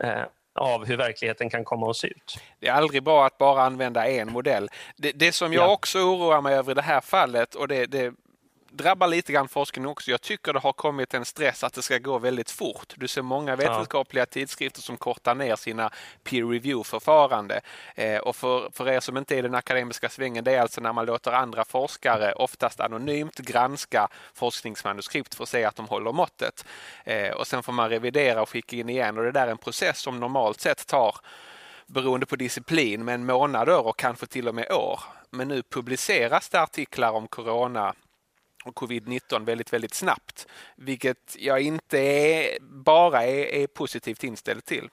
eh, 0.00 0.22
av 0.54 0.84
hur 0.84 0.96
verkligheten 0.96 1.50
kan 1.50 1.64
komma 1.64 1.90
att 1.90 1.96
se 1.96 2.06
ut. 2.06 2.38
Det 2.60 2.68
är 2.68 2.72
aldrig 2.72 3.02
bra 3.02 3.26
att 3.26 3.38
bara 3.38 3.62
använda 3.62 4.08
en 4.08 4.32
modell. 4.32 4.68
Det, 4.96 5.12
det 5.12 5.32
som 5.32 5.52
jag 5.52 5.64
ja. 5.64 5.72
också 5.72 5.98
oroar 5.98 6.40
mig 6.40 6.54
över 6.54 6.72
i 6.72 6.74
det 6.74 6.82
här 6.82 7.00
fallet 7.00 7.54
och 7.54 7.68
det, 7.68 7.86
det 7.86 8.14
drabbar 8.76 9.06
lite 9.06 9.32
grann 9.32 9.48
forskningen 9.48 9.90
också. 9.90 10.10
Jag 10.10 10.20
tycker 10.20 10.52
det 10.52 10.58
har 10.58 10.72
kommit 10.72 11.14
en 11.14 11.24
stress 11.24 11.64
att 11.64 11.72
det 11.72 11.82
ska 11.82 11.98
gå 11.98 12.18
väldigt 12.18 12.50
fort. 12.50 12.94
Du 12.96 13.08
ser 13.08 13.22
många 13.22 13.56
vetenskapliga 13.56 14.22
ja. 14.22 14.26
tidskrifter 14.26 14.82
som 14.82 14.96
kortar 14.96 15.34
ner 15.34 15.56
sina 15.56 15.90
peer 16.22 16.44
review-förfarande. 16.44 17.60
Eh, 17.94 18.18
och 18.18 18.36
för, 18.36 18.70
för 18.72 18.88
er 18.88 19.00
som 19.00 19.16
inte 19.16 19.34
är 19.34 19.38
i 19.38 19.42
den 19.42 19.54
akademiska 19.54 20.08
svängen, 20.08 20.44
det 20.44 20.52
är 20.52 20.60
alltså 20.60 20.80
när 20.80 20.92
man 20.92 21.06
låter 21.06 21.32
andra 21.32 21.64
forskare, 21.64 22.32
oftast 22.32 22.80
anonymt, 22.80 23.38
granska 23.38 24.08
forskningsmanuskript 24.34 25.34
för 25.34 25.42
att 25.42 25.48
se 25.48 25.64
att 25.64 25.76
de 25.76 25.88
håller 25.88 26.12
måttet. 26.12 26.64
Eh, 27.04 27.30
och 27.30 27.46
sen 27.46 27.62
får 27.62 27.72
man 27.72 27.90
revidera 27.90 28.42
och 28.42 28.48
skicka 28.48 28.76
in 28.76 28.88
igen 28.88 29.18
och 29.18 29.24
det 29.24 29.32
där 29.32 29.46
är 29.46 29.50
en 29.50 29.58
process 29.58 29.98
som 29.98 30.20
normalt 30.20 30.60
sett 30.60 30.86
tar 30.86 31.16
beroende 31.86 32.26
på 32.26 32.36
disciplin, 32.36 33.04
men 33.04 33.26
månader 33.26 33.86
och 33.86 33.98
kanske 33.98 34.26
till 34.26 34.48
och 34.48 34.54
med 34.54 34.72
år. 34.72 35.00
Men 35.30 35.48
nu 35.48 35.62
publiceras 35.62 36.48
det 36.48 36.62
artiklar 36.62 37.12
om 37.12 37.28
corona 37.28 37.94
covid-19 38.72 39.46
väldigt, 39.46 39.72
väldigt 39.72 39.94
snabbt, 39.94 40.46
vilket 40.76 41.36
jag 41.38 41.60
inte 41.60 41.98
är, 41.98 42.58
bara 42.60 43.22
är, 43.22 43.44
är 43.44 43.66
positivt 43.66 44.24
inställd 44.24 44.64
till. 44.64 44.88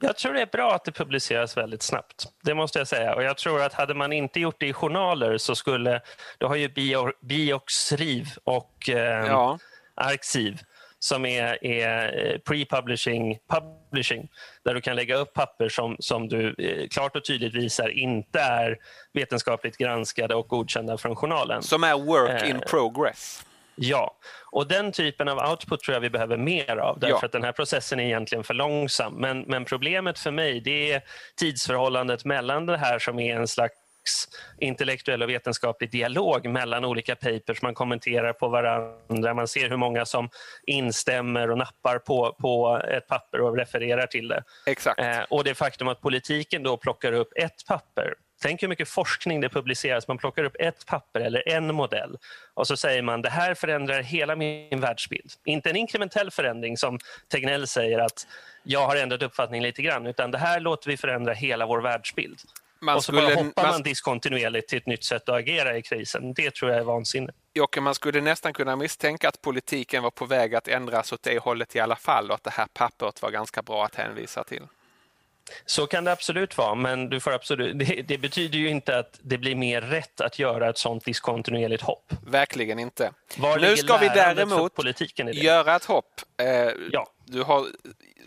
Jag 0.00 0.16
tror 0.16 0.32
det 0.32 0.40
är 0.40 0.46
bra 0.46 0.74
att 0.74 0.84
det 0.84 0.92
publiceras 0.92 1.56
väldigt 1.56 1.82
snabbt. 1.82 2.26
Det 2.42 2.54
måste 2.54 2.78
jag 2.78 2.88
säga. 2.88 3.14
Och 3.14 3.22
jag 3.22 3.36
tror 3.36 3.62
att 3.62 3.72
hade 3.72 3.94
man 3.94 4.12
inte 4.12 4.40
gjort 4.40 4.60
det 4.60 4.66
i 4.66 4.72
journaler 4.72 5.38
så 5.38 5.54
skulle... 5.54 6.00
Du 6.38 6.46
har 6.46 6.56
ju 6.56 6.68
Bio, 6.68 7.12
Bioxriv 7.20 8.26
och 8.44 8.88
eh, 8.88 9.26
ja. 9.26 9.58
Arxiv 9.94 10.60
som 11.02 11.26
är, 11.26 11.64
är 11.64 12.26
eh, 12.26 12.38
pre-publishing 12.38 13.38
publishing, 13.48 14.28
där 14.64 14.74
du 14.74 14.80
kan 14.80 14.96
lägga 14.96 15.16
upp 15.16 15.32
papper 15.34 15.68
som, 15.68 15.96
som 15.98 16.28
du 16.28 16.54
eh, 16.58 16.88
klart 16.88 17.16
och 17.16 17.24
tydligt 17.24 17.54
visar 17.54 17.88
inte 17.88 18.40
är 18.40 18.78
vetenskapligt 19.12 19.76
granskade 19.76 20.34
och 20.34 20.48
godkända 20.48 20.98
från 20.98 21.16
journalen. 21.16 21.62
Som 21.62 21.84
är 21.84 21.94
work 21.94 22.44
in 22.44 22.56
eh, 22.56 22.62
progress. 22.62 23.44
Ja, 23.82 24.16
och 24.52 24.68
den 24.68 24.92
typen 24.92 25.28
av 25.28 25.50
output 25.50 25.80
tror 25.80 25.94
jag 25.94 26.00
vi 26.00 26.10
behöver 26.10 26.36
mer 26.36 26.76
av 26.76 27.00
därför 27.00 27.18
ja. 27.22 27.26
att 27.26 27.32
den 27.32 27.44
här 27.44 27.52
processen 27.52 28.00
är 28.00 28.04
egentligen 28.04 28.44
för 28.44 28.54
långsam. 28.54 29.14
Men, 29.14 29.40
men 29.40 29.64
problemet 29.64 30.18
för 30.18 30.30
mig 30.30 30.60
det 30.60 30.92
är 30.92 31.02
tidsförhållandet 31.36 32.24
mellan 32.24 32.66
det 32.66 32.76
här 32.76 32.98
som 32.98 33.18
är 33.18 33.36
en 33.36 33.48
slags 33.48 33.74
intellektuell 34.58 35.22
och 35.22 35.30
vetenskaplig 35.30 35.90
dialog 35.90 36.48
mellan 36.48 36.84
olika 36.84 37.16
papers. 37.16 37.62
Man 37.62 37.74
kommenterar 37.74 38.32
på 38.32 38.48
varandra, 38.48 39.34
man 39.34 39.48
ser 39.48 39.68
hur 39.68 39.76
många 39.76 40.04
som 40.06 40.28
instämmer 40.66 41.50
och 41.50 41.58
nappar 41.58 41.98
på, 41.98 42.36
på 42.40 42.82
ett 42.90 43.08
papper 43.08 43.40
och 43.40 43.56
refererar 43.56 44.06
till 44.06 44.28
det. 44.28 44.42
Exakt. 44.66 45.00
Eh, 45.00 45.20
och 45.30 45.44
det 45.44 45.54
faktum 45.54 45.88
att 45.88 46.00
politiken 46.00 46.62
då 46.62 46.76
plockar 46.76 47.12
upp 47.12 47.32
ett 47.36 47.66
papper 47.66 48.14
Tänk 48.42 48.62
hur 48.62 48.68
mycket 48.68 48.88
forskning 48.88 49.40
det 49.40 49.48
publiceras. 49.48 50.08
Man 50.08 50.18
plockar 50.18 50.44
upp 50.44 50.56
ett 50.58 50.86
papper 50.86 51.20
eller 51.20 51.48
en 51.48 51.74
modell 51.74 52.16
och 52.54 52.66
så 52.66 52.76
säger 52.76 53.02
man 53.02 53.22
det 53.22 53.30
här 53.30 53.54
förändrar 53.54 54.02
hela 54.02 54.36
min 54.36 54.80
världsbild. 54.80 55.30
Inte 55.44 55.70
en 55.70 55.76
inkrementell 55.76 56.30
förändring 56.30 56.76
som 56.76 56.98
Tegnell 57.28 57.66
säger 57.66 57.98
att 57.98 58.26
jag 58.62 58.86
har 58.86 58.96
ändrat 58.96 59.22
uppfattning 59.22 59.62
lite 59.62 59.82
grann 59.82 60.06
utan 60.06 60.30
det 60.30 60.38
här 60.38 60.60
låter 60.60 60.90
vi 60.90 60.96
förändra 60.96 61.32
hela 61.32 61.66
vår 61.66 61.80
världsbild. 61.80 62.38
Man 62.80 62.96
och 62.96 63.04
så 63.04 63.12
skulle, 63.12 63.26
bara 63.26 63.34
hoppar 63.34 63.62
man, 63.62 63.72
man 63.72 63.82
diskontinuerligt 63.82 64.68
till 64.68 64.78
ett 64.78 64.86
nytt 64.86 65.04
sätt 65.04 65.28
att 65.28 65.34
agera 65.34 65.76
i 65.76 65.82
krisen. 65.82 66.34
Det 66.34 66.54
tror 66.54 66.70
jag 66.70 66.80
är 66.80 66.84
vansinne. 66.84 67.32
Jocke, 67.54 67.80
man 67.80 67.94
skulle 67.94 68.20
nästan 68.20 68.52
kunna 68.52 68.76
misstänka 68.76 69.28
att 69.28 69.42
politiken 69.42 70.02
var 70.02 70.10
på 70.10 70.26
väg 70.26 70.54
att 70.54 70.68
ändras 70.68 71.12
åt 71.12 71.22
det 71.22 71.38
hållet 71.38 71.76
i 71.76 71.80
alla 71.80 71.96
fall 71.96 72.28
och 72.28 72.34
att 72.34 72.44
det 72.44 72.50
här 72.50 72.66
pappret 72.72 73.22
var 73.22 73.30
ganska 73.30 73.62
bra 73.62 73.84
att 73.84 73.94
hänvisa 73.94 74.44
till. 74.44 74.62
Så 75.66 75.86
kan 75.86 76.04
det 76.04 76.12
absolut 76.12 76.58
vara, 76.58 76.74
men 76.74 77.08
du 77.08 77.20
får 77.20 77.32
absolut, 77.32 77.78
det, 77.78 78.02
det, 78.02 78.18
betyder 78.18 78.58
ju 78.58 78.68
inte 78.68 78.98
att 78.98 79.18
det 79.22 79.38
blir 79.38 79.54
mer 79.54 79.80
rätt 79.80 80.20
att 80.20 80.38
göra 80.38 80.70
ett 80.70 80.78
sånt 80.78 81.04
diskontinuerligt 81.04 81.82
hopp. 81.82 82.12
Verkligen 82.26 82.78
inte. 82.78 83.12
Var 83.36 83.58
nu 83.58 83.76
ska 83.76 83.96
vi 83.96 84.08
däremot 84.08 84.72
göra 85.32 85.76
ett 85.76 85.84
hopp. 85.84 86.20
Eh, 86.42 86.46
ja. 86.92 87.06
Du 87.30 87.42
har 87.42 87.66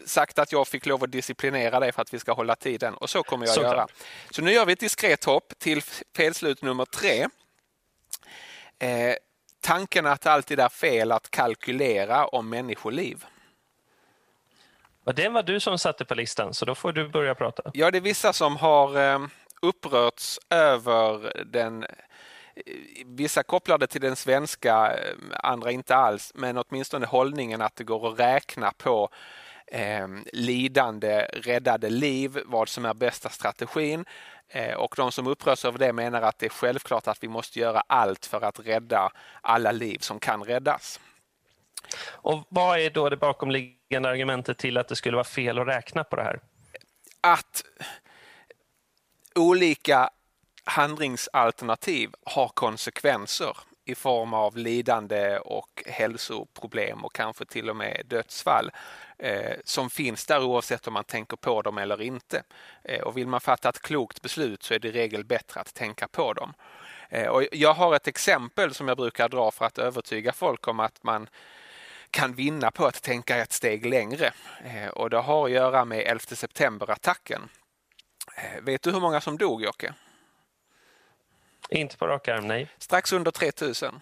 sagt 0.06 0.40
att 0.40 0.52
jag 0.52 0.68
fick 0.68 0.86
lov 0.86 1.04
att 1.04 1.12
disciplinera 1.12 1.80
dig 1.80 1.92
för 1.92 2.02
att 2.02 2.14
vi 2.14 2.20
ska 2.20 2.34
hålla 2.34 2.56
tiden 2.56 2.94
och 2.94 3.10
så 3.10 3.24
kommer 3.24 3.46
jag 3.46 3.56
så 3.56 3.62
göra. 3.62 3.88
Så 4.30 4.42
nu 4.42 4.52
gör 4.52 4.66
vi 4.66 4.74
ett 4.74 4.80
diskret 4.80 5.24
hopp 5.24 5.54
till 5.60 5.82
felslut 6.16 6.62
nummer 6.62 6.86
tre. 6.86 7.28
Eh, 8.80 9.16
tanken 9.62 10.06
att 10.06 10.22
det 10.22 10.32
alltid 10.32 10.60
är 10.60 10.70
fel 10.70 11.12
att 11.12 11.32
kalkylera 11.32 12.28
om 12.28 12.50
människoliv. 12.50 13.26
Det 15.16 15.30
var 15.30 15.44
du 15.44 15.60
som 15.60 15.80
satte 15.80 16.06
på 16.06 16.16
listan, 16.16 16.54
så 16.54 16.66
då 16.66 16.76
får 16.76 16.92
du 16.92 17.10
börja 17.10 17.36
prata. 17.36 17.72
Ja, 17.74 17.92
det 17.92 17.98
är 17.98 18.02
vissa 18.02 18.34
som 18.34 18.58
har 18.58 19.14
eh, 19.14 19.20
upprörts 19.62 20.40
över 20.50 21.44
den 21.46 21.86
Vissa 23.06 23.44
kopplar 23.44 23.78
det 23.78 23.88
till 23.88 24.02
den 24.02 24.16
svenska, 24.16 24.98
eh, 24.98 25.16
andra 25.34 25.72
inte 25.72 25.96
alls, 25.96 26.32
men 26.36 26.58
åtminstone 26.58 27.06
hållningen 27.06 27.62
att 27.62 27.76
det 27.76 27.84
går 27.84 28.12
att 28.12 28.20
räkna 28.20 28.72
på 28.72 29.10
eh, 29.68 30.08
lidande, 30.34 31.22
räddade 31.22 31.90
liv, 31.90 32.40
vad 32.46 32.70
som 32.70 32.86
är 32.86 32.94
bästa 32.94 33.30
strategin. 33.30 34.06
Eh, 34.48 34.74
och 34.74 34.94
de 34.98 35.12
som 35.12 35.28
upprörs 35.28 35.66
över 35.66 35.80
det 35.80 35.94
menar 35.94 36.22
att 36.22 36.40
det 36.40 36.46
är 36.46 36.50
självklart 36.50 37.08
att 37.08 37.24
vi 37.24 37.28
måste 37.28 37.60
göra 37.60 37.84
allt 37.88 38.26
för 38.26 38.42
att 38.42 38.60
rädda 38.60 39.10
alla 39.42 39.72
liv 39.72 39.98
som 39.98 40.20
kan 40.20 40.44
räddas. 40.44 41.00
Och 42.06 42.44
Vad 42.50 42.80
är 42.80 42.90
då 42.90 43.10
det 43.10 43.18
bakomliggande 43.18 44.10
argumentet 44.10 44.58
till 44.58 44.78
att 44.78 44.88
det 44.88 44.96
skulle 44.96 45.16
vara 45.16 45.24
fel 45.24 45.60
att 45.60 45.68
räkna 45.68 46.04
på 46.04 46.16
det 46.16 46.24
här? 46.24 46.40
Att 47.22 47.64
olika 49.36 50.10
handlingsalternativ 50.64 52.10
har 52.26 52.48
konsekvenser 52.48 53.58
i 53.86 53.96
form 53.96 54.34
av 54.34 54.58
lidande 54.58 55.38
och 55.38 55.84
hälsoproblem 55.86 57.06
och 57.06 57.14
kanske 57.14 57.46
till 57.46 57.70
och 57.70 57.76
med 57.76 58.02
dödsfall 58.06 58.72
eh, 59.18 59.58
som 59.64 59.90
finns 59.90 60.26
där 60.26 60.44
oavsett 60.44 60.88
om 60.88 60.94
man 60.94 61.04
tänker 61.04 61.38
på 61.38 61.62
dem 61.62 61.78
eller 61.78 62.02
inte. 62.02 62.44
Eh, 62.84 63.02
och 63.02 63.18
vill 63.18 63.28
man 63.28 63.42
fatta 63.42 63.70
ett 63.70 63.82
klokt 63.82 64.22
beslut 64.22 64.64
så 64.64 64.74
är 64.74 64.80
det 64.80 64.88
i 64.88 64.92
regel 64.92 65.26
bättre 65.26 65.62
att 65.62 65.74
tänka 65.74 66.08
på 66.08 66.34
dem. 66.34 66.54
Eh, 67.10 67.28
och 67.28 67.44
jag 67.52 67.74
har 67.74 67.96
ett 67.96 68.08
exempel 68.08 68.74
som 68.74 68.88
jag 68.88 68.98
brukar 68.98 69.30
dra 69.30 69.52
för 69.52 69.66
att 69.66 69.78
övertyga 69.78 70.34
folk 70.34 70.68
om 70.68 70.80
att 70.80 71.04
man 71.04 71.28
kan 72.12 72.34
vinna 72.34 72.72
på 72.72 72.86
att 72.86 73.02
tänka 73.02 73.38
ett 73.38 73.54
steg 73.54 73.86
längre. 73.86 74.34
Eh, 74.64 74.88
och 74.88 75.10
det 75.10 75.18
har 75.18 75.46
att 75.46 75.52
göra 75.52 75.86
med 75.86 76.00
11 76.00 76.36
september-attacken. 76.36 77.50
Eh, 78.36 78.62
vet 78.62 78.82
du 78.82 78.92
hur 78.92 79.00
många 79.00 79.22
som 79.22 79.38
dog, 79.38 79.64
Jocke? 79.64 79.94
Inte 81.70 81.98
på 81.98 82.08
rak 82.08 82.28
arm, 82.28 82.48
nej. 82.48 82.68
Strax 82.78 83.14
under 83.14 83.32
3000. 83.32 84.02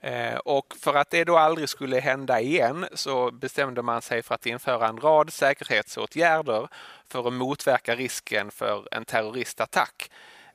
Eh, 0.00 0.36
och 0.36 0.74
för 0.80 0.94
att 0.94 1.10
det 1.10 1.24
då 1.24 1.36
aldrig 1.36 1.68
skulle 1.68 2.00
hända 2.00 2.40
igen 2.40 2.86
så 2.94 3.30
bestämde 3.30 3.82
man 3.82 4.02
sig 4.02 4.22
för 4.22 4.34
att 4.34 4.46
införa 4.46 4.88
en 4.88 5.00
rad 5.00 5.32
säkerhetsåtgärder 5.32 6.68
för 7.08 7.28
att 7.28 7.32
motverka 7.32 7.96
risken 7.96 8.50
för 8.50 8.88
en 8.90 9.04
terroristattack 9.04 10.10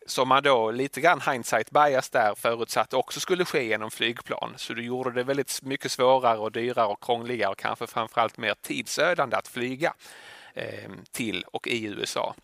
som 0.06 0.27
man 0.27 0.44
då 0.44 0.72
lite 0.72 1.01
grann 1.01 1.22
hindsight 1.22 1.72
bias 1.72 2.10
där 2.10 2.36
förutsatte 2.36 2.96
också 2.96 3.20
skulle 3.20 3.46
ske 3.46 3.63
genom 3.63 3.92
flygplan. 3.92 4.54
Så 4.58 4.74
det 4.74 4.84
gjorde 4.84 5.12
det 5.12 5.24
väldigt 5.24 5.62
mycket 5.62 5.92
svårare 5.92 6.38
och 6.38 6.51
dyrare 6.51 6.88
och 6.88 7.04
krångligare 7.04 7.51
och 7.51 7.58
kanske 7.58 7.88
framförallt 7.88 8.38
mer 8.38 8.56
tidsödande 8.62 9.36
att 9.36 9.48
flyga 9.48 9.94
eh, 10.54 10.92
till 11.12 11.44
och 11.48 11.68
i 11.68 11.86
USA. 11.86 12.36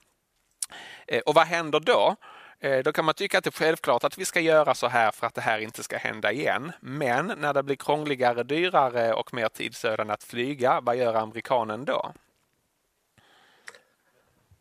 Eh, 1.07 1.19
och 1.19 1.35
vad 1.35 1.47
händer 1.47 1.79
då? 1.79 2.15
Eh, 2.61 2.83
då 2.83 2.91
kan 2.91 3.05
man 3.05 3.15
tycka 3.15 3.37
att 3.37 3.43
det 3.43 3.49
är 3.49 3.51
självklart 3.51 4.03
att 4.03 4.17
vi 4.17 4.25
ska 4.25 4.39
göra 4.39 4.75
så 4.75 4.87
här 4.87 5.11
för 5.11 5.27
att 5.27 5.33
det 5.33 5.41
här 5.41 5.59
inte 5.59 5.83
ska 5.83 5.97
hända 5.97 6.31
igen. 6.31 6.71
Men 6.79 7.27
när 7.37 7.53
det 7.53 7.63
blir 7.63 7.75
krångligare, 7.75 8.43
dyrare 8.43 9.13
och 9.13 9.33
mer 9.33 9.49
tidsödande 9.49 10.13
att 10.13 10.23
flyga, 10.23 10.81
vad 10.81 10.95
gör 10.95 11.13
amerikanen 11.13 11.85
då? 11.85 12.13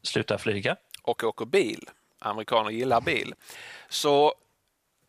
Sluta 0.02 0.38
flyga. 0.38 0.76
Och 1.02 1.24
åker 1.24 1.44
bil 1.44 1.88
amerikaner 2.20 2.70
gillar 2.70 3.00
bil. 3.00 3.34
Så 3.88 4.34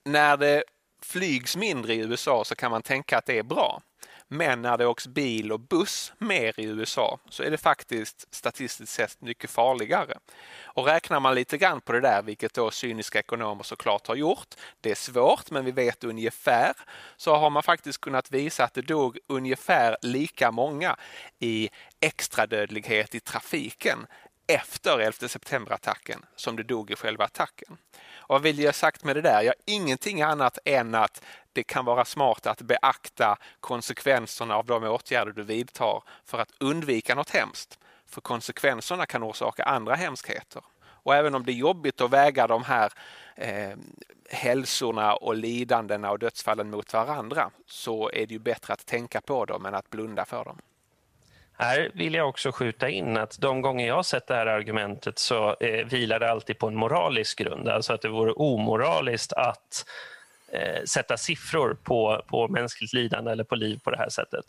när 0.03 0.37
det 0.37 0.63
flygs 1.01 1.57
mindre 1.57 1.93
i 1.93 1.99
USA 1.99 2.43
så 2.45 2.55
kan 2.55 2.71
man 2.71 2.81
tänka 2.81 3.17
att 3.17 3.25
det 3.25 3.37
är 3.37 3.43
bra. 3.43 3.81
Men 4.33 4.61
när 4.61 4.77
det 4.77 4.85
åks 4.85 5.07
bil 5.07 5.51
och 5.51 5.59
buss 5.59 6.13
mer 6.17 6.59
i 6.59 6.63
USA 6.63 7.19
så 7.29 7.43
är 7.43 7.51
det 7.51 7.57
faktiskt 7.57 8.35
statistiskt 8.35 8.93
sett 8.93 9.21
mycket 9.21 9.49
farligare. 9.49 10.17
Och 10.63 10.85
räknar 10.85 11.19
man 11.19 11.35
lite 11.35 11.57
grann 11.57 11.81
på 11.81 11.91
det 11.91 11.99
där, 11.99 12.21
vilket 12.21 12.53
då 12.53 12.71
cyniska 12.71 13.19
ekonomer 13.19 13.63
såklart 13.63 14.07
har 14.07 14.15
gjort, 14.15 14.55
det 14.81 14.91
är 14.91 14.95
svårt 14.95 15.51
men 15.51 15.65
vi 15.65 15.71
vet 15.71 16.03
ungefär, 16.03 16.73
så 17.17 17.35
har 17.35 17.49
man 17.49 17.63
faktiskt 17.63 18.01
kunnat 18.01 18.31
visa 18.31 18.63
att 18.63 18.73
det 18.73 18.81
dog 18.81 19.17
ungefär 19.27 19.97
lika 20.01 20.51
många 20.51 20.95
i 21.39 21.69
extradödlighet 21.99 23.15
i 23.15 23.19
trafiken 23.19 24.07
efter 24.47 24.99
11 24.99 25.27
september-attacken 25.27 26.25
som 26.35 26.55
det 26.55 26.63
dog 26.63 26.91
i 26.91 26.95
själva 26.95 27.25
attacken. 27.25 27.77
Och 28.31 28.35
vad 28.35 28.41
vill 28.41 28.59
jag 28.59 28.75
sagt 28.75 29.03
med 29.03 29.15
det 29.15 29.21
där? 29.21 29.41
Ja, 29.41 29.53
ingenting 29.65 30.21
annat 30.21 30.57
än 30.65 30.95
att 30.95 31.21
det 31.53 31.63
kan 31.63 31.85
vara 31.85 32.05
smart 32.05 32.47
att 32.47 32.61
beakta 32.61 33.37
konsekvenserna 33.59 34.55
av 34.55 34.65
de 34.65 34.83
åtgärder 34.83 35.31
du 35.31 35.43
vidtar 35.43 36.03
för 36.25 36.39
att 36.39 36.51
undvika 36.59 37.15
något 37.15 37.29
hemskt. 37.29 37.79
För 38.09 38.21
konsekvenserna 38.21 39.05
kan 39.05 39.23
orsaka 39.23 39.63
andra 39.63 39.95
hemskheter. 39.95 40.63
Och 41.03 41.15
även 41.15 41.35
om 41.35 41.45
det 41.45 41.51
är 41.51 41.53
jobbigt 41.53 42.01
att 42.01 42.11
väga 42.11 42.47
de 42.47 42.63
här 42.63 42.91
eh, 43.35 43.77
hälsorna 44.29 45.15
och 45.15 45.35
lidandena 45.35 46.11
och 46.11 46.19
dödsfallen 46.19 46.69
mot 46.69 46.93
varandra 46.93 47.49
så 47.65 48.09
är 48.13 48.25
det 48.27 48.33
ju 48.33 48.39
bättre 48.39 48.73
att 48.73 48.85
tänka 48.85 49.21
på 49.21 49.45
dem 49.45 49.65
än 49.65 49.75
att 49.75 49.89
blunda 49.89 50.25
för 50.25 50.45
dem. 50.45 50.57
Här 51.61 51.91
vill 51.93 52.13
jag 52.13 52.29
också 52.29 52.51
skjuta 52.51 52.89
in 52.89 53.17
att 53.17 53.37
de 53.39 53.61
gånger 53.61 53.87
jag 53.87 53.95
har 53.95 54.03
sett 54.03 54.27
det 54.27 54.35
här 54.35 54.45
argumentet 54.45 55.19
så 55.19 55.55
eh, 55.59 55.85
vilar 55.85 56.19
det 56.19 56.31
alltid 56.31 56.59
på 56.59 56.67
en 56.67 56.75
moralisk 56.75 57.37
grund. 57.37 57.69
Alltså 57.69 57.93
att 57.93 58.01
det 58.01 58.09
vore 58.09 58.31
omoraliskt 58.31 59.33
att 59.33 59.85
eh, 60.53 60.83
sätta 60.83 61.17
siffror 61.17 61.77
på, 61.83 62.21
på 62.27 62.47
mänskligt 62.47 62.93
lidande 62.93 63.31
eller 63.31 63.43
på 63.43 63.55
liv 63.55 63.79
på 63.83 63.91
det 63.91 63.97
här 63.97 64.09
sättet. 64.09 64.45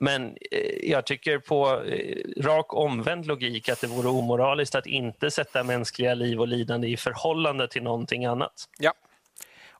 Men 0.00 0.36
eh, 0.50 0.90
jag 0.90 1.06
tycker 1.06 1.38
på 1.38 1.82
eh, 1.82 2.42
rak 2.42 2.74
omvänd 2.74 3.26
logik 3.26 3.68
att 3.68 3.80
det 3.80 3.86
vore 3.86 4.08
omoraliskt 4.08 4.74
att 4.74 4.86
inte 4.86 5.30
sätta 5.30 5.64
mänskliga 5.64 6.14
liv 6.14 6.40
och 6.40 6.48
lidande 6.48 6.88
i 6.88 6.96
förhållande 6.96 7.68
till 7.68 7.82
någonting 7.82 8.24
annat. 8.24 8.52
Ja, 8.78 8.92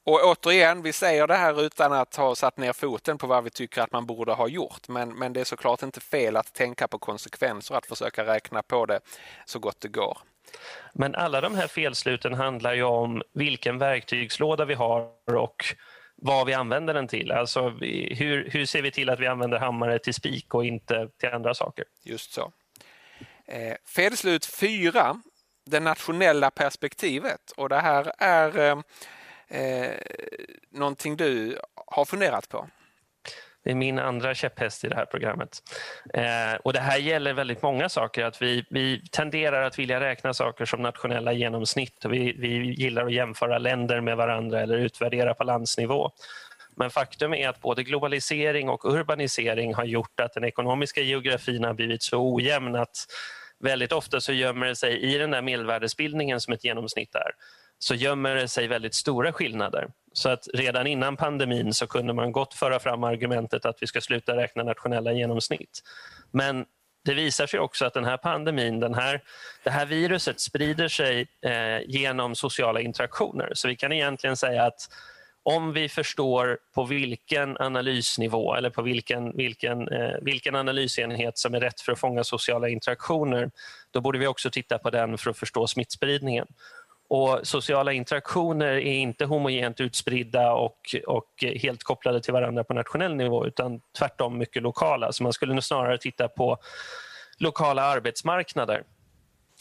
Och 0.04 0.20
återigen, 0.24 0.82
vi 0.82 0.92
säger 0.92 1.26
det 1.26 1.34
här 1.34 1.62
utan 1.62 1.92
att 1.92 2.16
ha 2.16 2.34
satt 2.34 2.56
ner 2.56 2.72
foten 2.72 3.18
på 3.18 3.26
vad 3.26 3.44
vi 3.44 3.50
tycker 3.50 3.82
att 3.82 3.92
man 3.92 4.06
borde 4.06 4.32
ha 4.32 4.48
gjort. 4.48 4.88
Men, 4.88 5.18
men 5.18 5.32
det 5.32 5.40
är 5.40 5.44
såklart 5.44 5.82
inte 5.82 6.00
fel 6.00 6.36
att 6.36 6.54
tänka 6.54 6.88
på 6.88 6.98
konsekvenser, 6.98 7.74
att 7.74 7.86
försöka 7.86 8.26
räkna 8.26 8.62
på 8.62 8.86
det 8.86 9.00
så 9.46 9.58
gott 9.58 9.80
det 9.80 9.88
går. 9.88 10.18
Men 10.92 11.14
alla 11.14 11.40
de 11.40 11.54
här 11.54 11.66
felsluten 11.66 12.34
handlar 12.34 12.74
ju 12.74 12.82
om 12.82 13.22
vilken 13.34 13.78
verktygslåda 13.78 14.64
vi 14.64 14.74
har 14.74 15.08
och 15.36 15.64
vad 16.16 16.46
vi 16.46 16.54
använder 16.54 16.94
den 16.94 17.08
till. 17.08 17.32
Alltså 17.32 17.68
hur, 17.70 18.50
hur 18.50 18.66
ser 18.66 18.82
vi 18.82 18.90
till 18.90 19.10
att 19.10 19.20
vi 19.20 19.26
använder 19.26 19.58
hammare 19.58 19.98
till 19.98 20.14
spik 20.14 20.54
och 20.54 20.64
inte 20.64 21.08
till 21.18 21.28
andra 21.28 21.54
saker? 21.54 21.84
Just 22.04 22.32
så. 22.32 22.52
Eh, 23.46 23.76
felslut 23.86 24.46
4, 24.46 25.20
det 25.66 25.80
nationella 25.80 26.50
perspektivet. 26.50 27.52
Och 27.56 27.68
det 27.68 27.80
här 27.80 28.12
är 28.18 28.58
eh, 28.58 28.78
eh, 29.60 29.90
någonting 30.70 31.16
du 31.16 31.58
har 31.86 32.04
funderat 32.04 32.48
på? 32.48 32.68
Det 33.64 33.70
är 33.70 33.74
min 33.74 33.98
andra 33.98 34.34
käpphäst 34.34 34.84
i 34.84 34.88
det 34.88 34.96
här 34.96 35.04
programmet. 35.04 35.62
Eh, 36.14 36.54
och 36.64 36.72
Det 36.72 36.80
här 36.80 36.98
gäller 36.98 37.32
väldigt 37.32 37.62
många 37.62 37.88
saker. 37.88 38.24
Att 38.24 38.42
vi, 38.42 38.64
vi 38.70 39.02
tenderar 39.10 39.62
att 39.62 39.78
vilja 39.78 40.00
räkna 40.00 40.34
saker 40.34 40.64
som 40.64 40.82
nationella 40.82 41.32
genomsnitt. 41.32 42.04
Och 42.04 42.12
vi, 42.12 42.36
vi 42.38 42.48
gillar 42.48 43.06
att 43.06 43.12
jämföra 43.12 43.58
länder 43.58 44.00
med 44.00 44.16
varandra 44.16 44.60
eller 44.60 44.78
utvärdera 44.78 45.34
på 45.34 45.44
landsnivå. 45.44 46.10
Men 46.76 46.90
faktum 46.90 47.34
är 47.34 47.48
att 47.48 47.60
både 47.60 47.82
globalisering 47.82 48.68
och 48.68 48.84
urbanisering 48.84 49.74
har 49.74 49.84
gjort 49.84 50.20
att 50.20 50.32
den 50.32 50.44
ekonomiska 50.44 51.00
geografin 51.00 51.64
har 51.64 51.74
blivit 51.74 52.02
så 52.02 52.34
ojämn 52.34 52.76
att 52.76 52.96
väldigt 53.60 53.92
ofta 53.92 54.20
så 54.20 54.32
gömmer 54.32 54.66
det 54.66 54.76
sig 54.76 55.14
i 55.14 55.18
den 55.18 55.30
där 55.30 55.42
medelvärdesbildningen 55.42 56.40
som 56.40 56.52
ett 56.52 56.64
genomsnitt 56.64 57.14
är 57.14 57.30
så 57.82 57.94
gömmer 57.94 58.34
det 58.34 58.48
sig 58.48 58.68
väldigt 58.68 58.94
stora 58.94 59.32
skillnader. 59.32 59.88
Så 60.12 60.28
att 60.28 60.48
redan 60.54 60.86
innan 60.86 61.16
pandemin 61.16 61.74
så 61.74 61.86
kunde 61.86 62.12
man 62.12 62.32
gott 62.32 62.54
föra 62.54 62.78
fram 62.78 63.04
argumentet 63.04 63.64
att 63.64 63.76
vi 63.80 63.86
ska 63.86 64.00
sluta 64.00 64.36
räkna 64.36 64.62
nationella 64.62 65.12
genomsnitt. 65.12 65.82
Men 66.30 66.64
det 67.04 67.14
visar 67.14 67.46
sig 67.46 67.60
också 67.60 67.84
att 67.84 67.94
den 67.94 68.04
här 68.04 68.16
pandemin, 68.16 68.80
den 68.80 68.94
här, 68.94 69.22
det 69.64 69.70
här 69.70 69.86
viruset 69.86 70.40
sprider 70.40 70.88
sig 70.88 71.26
eh, 71.44 71.80
genom 71.86 72.34
sociala 72.34 72.80
interaktioner. 72.80 73.50
Så 73.54 73.68
vi 73.68 73.76
kan 73.76 73.92
egentligen 73.92 74.36
säga 74.36 74.64
att 74.64 74.88
om 75.42 75.72
vi 75.72 75.88
förstår 75.88 76.58
på 76.74 76.84
vilken 76.84 77.56
analysnivå 77.58 78.54
eller 78.54 78.70
på 78.70 78.82
vilken, 78.82 79.36
vilken, 79.36 79.88
eh, 79.88 80.14
vilken 80.22 80.54
analysenhet 80.54 81.38
som 81.38 81.54
är 81.54 81.60
rätt 81.60 81.80
för 81.80 81.92
att 81.92 81.98
fånga 81.98 82.24
sociala 82.24 82.68
interaktioner, 82.68 83.50
då 83.90 84.00
borde 84.00 84.18
vi 84.18 84.26
också 84.26 84.50
titta 84.50 84.78
på 84.78 84.90
den 84.90 85.18
för 85.18 85.30
att 85.30 85.38
förstå 85.38 85.66
smittspridningen. 85.66 86.46
Och 87.14 87.40
sociala 87.42 87.92
interaktioner 87.92 88.72
är 88.72 88.94
inte 88.94 89.24
homogent 89.24 89.80
utspridda 89.80 90.52
och, 90.52 90.96
och 91.06 91.44
helt 91.62 91.82
kopplade 91.82 92.20
till 92.20 92.32
varandra 92.32 92.64
på 92.64 92.74
nationell 92.74 93.14
nivå 93.14 93.46
utan 93.46 93.80
tvärtom 93.98 94.38
mycket 94.38 94.62
lokala. 94.62 95.12
Så 95.12 95.22
man 95.22 95.32
skulle 95.32 95.62
snarare 95.62 95.98
titta 95.98 96.28
på 96.28 96.58
lokala 97.38 97.82
arbetsmarknader. 97.82 98.84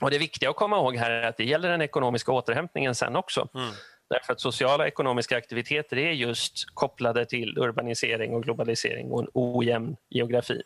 Och 0.01 0.11
Det 0.11 0.17
viktiga 0.17 0.49
att 0.49 0.55
komma 0.55 0.77
ihåg 0.77 0.95
här 0.95 1.11
är 1.11 1.27
att 1.27 1.37
det 1.37 1.43
gäller 1.43 1.69
den 1.69 1.81
ekonomiska 1.81 2.31
återhämtningen 2.31 2.95
sen 2.95 3.15
också. 3.15 3.47
Mm. 3.53 3.69
Därför 4.09 4.33
att 4.33 4.41
sociala 4.41 4.87
ekonomiska 4.87 5.37
aktiviteter 5.37 5.97
är 5.97 6.11
just 6.11 6.53
kopplade 6.73 7.25
till 7.25 7.57
urbanisering 7.57 8.33
och 8.33 8.43
globalisering 8.43 9.11
och 9.11 9.21
en 9.21 9.27
ojämn 9.33 9.95
geografi. 10.09 10.61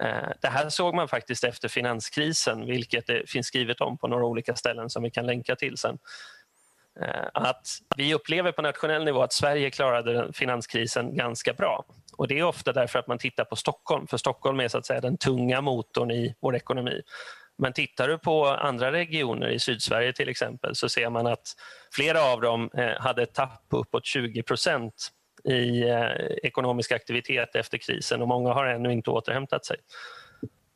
Eh, 0.00 0.28
det 0.40 0.48
här 0.48 0.68
såg 0.68 0.94
man 0.94 1.08
faktiskt 1.08 1.44
efter 1.44 1.68
finanskrisen, 1.68 2.66
vilket 2.66 3.06
det 3.06 3.30
finns 3.30 3.46
skrivet 3.46 3.80
om 3.80 3.98
på 3.98 4.08
några 4.08 4.24
olika 4.24 4.56
ställen 4.56 4.90
som 4.90 5.02
vi 5.02 5.10
kan 5.10 5.26
länka 5.26 5.56
till 5.56 5.76
sen. 5.76 5.98
Eh, 7.00 7.28
att 7.34 7.66
vi 7.96 8.14
upplever 8.14 8.52
på 8.52 8.62
nationell 8.62 9.04
nivå 9.04 9.22
att 9.22 9.32
Sverige 9.32 9.70
klarade 9.70 10.32
finanskrisen 10.32 11.16
ganska 11.16 11.52
bra. 11.52 11.84
Och 12.16 12.28
Det 12.28 12.38
är 12.38 12.42
ofta 12.42 12.72
därför 12.72 12.98
att 12.98 13.06
man 13.06 13.18
tittar 13.18 13.44
på 13.44 13.56
Stockholm, 13.56 14.06
för 14.06 14.16
Stockholm 14.16 14.60
är 14.60 14.68
så 14.68 14.78
att 14.78 14.86
säga 14.86 15.00
den 15.00 15.16
tunga 15.16 15.60
motorn 15.60 16.10
i 16.10 16.34
vår 16.40 16.56
ekonomi. 16.56 17.02
Men 17.58 17.72
tittar 17.72 18.08
du 18.08 18.18
på 18.18 18.46
andra 18.46 18.92
regioner 18.92 19.48
i 19.48 19.58
Sydsverige 19.58 20.12
till 20.12 20.28
exempel 20.28 20.74
så 20.74 20.88
ser 20.88 21.10
man 21.10 21.26
att 21.26 21.54
flera 21.92 22.22
av 22.22 22.40
dem 22.40 22.70
eh, 22.74 23.00
hade 23.00 23.22
ett 23.22 23.34
tapp 23.34 23.68
på 23.68 23.78
uppåt 23.78 24.06
20 24.06 24.42
procent 24.42 25.10
i 25.44 25.88
eh, 25.88 26.10
ekonomisk 26.42 26.92
aktivitet 26.92 27.56
efter 27.56 27.78
krisen 27.78 28.22
och 28.22 28.28
många 28.28 28.52
har 28.52 28.66
ännu 28.66 28.92
inte 28.92 29.10
återhämtat 29.10 29.64
sig. 29.64 29.76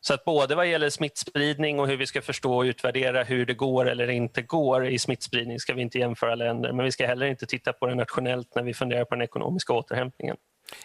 Så 0.00 0.14
att 0.14 0.24
både 0.24 0.54
vad 0.54 0.66
gäller 0.66 0.90
smittspridning 0.90 1.80
och 1.80 1.88
hur 1.88 1.96
vi 1.96 2.06
ska 2.06 2.22
förstå 2.22 2.56
och 2.56 2.62
utvärdera 2.62 3.24
hur 3.24 3.46
det 3.46 3.54
går 3.54 3.88
eller 3.88 4.10
inte 4.10 4.42
går 4.42 4.86
i 4.86 4.98
smittspridning 4.98 5.60
ska 5.60 5.74
vi 5.74 5.82
inte 5.82 5.98
jämföra 5.98 6.34
länder, 6.34 6.72
men 6.72 6.84
vi 6.84 6.92
ska 6.92 7.06
heller 7.06 7.26
inte 7.26 7.46
titta 7.46 7.72
på 7.72 7.86
det 7.86 7.94
nationellt 7.94 8.54
när 8.54 8.62
vi 8.62 8.74
funderar 8.74 9.04
på 9.04 9.14
den 9.14 9.22
ekonomiska 9.22 9.72
återhämtningen. 9.72 10.36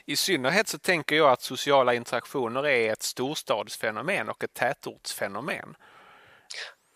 I 0.06 0.16
synnerhet 0.16 0.68
så 0.68 0.78
tänker 0.78 1.16
jag 1.16 1.32
att 1.32 1.42
sociala 1.42 1.94
interaktioner 1.94 2.68
är 2.68 2.92
ett 2.92 3.04
storstadsfenomen 3.04 4.30
och 4.30 4.44
ett 4.44 4.54
tätortsfenomen. 4.54 5.76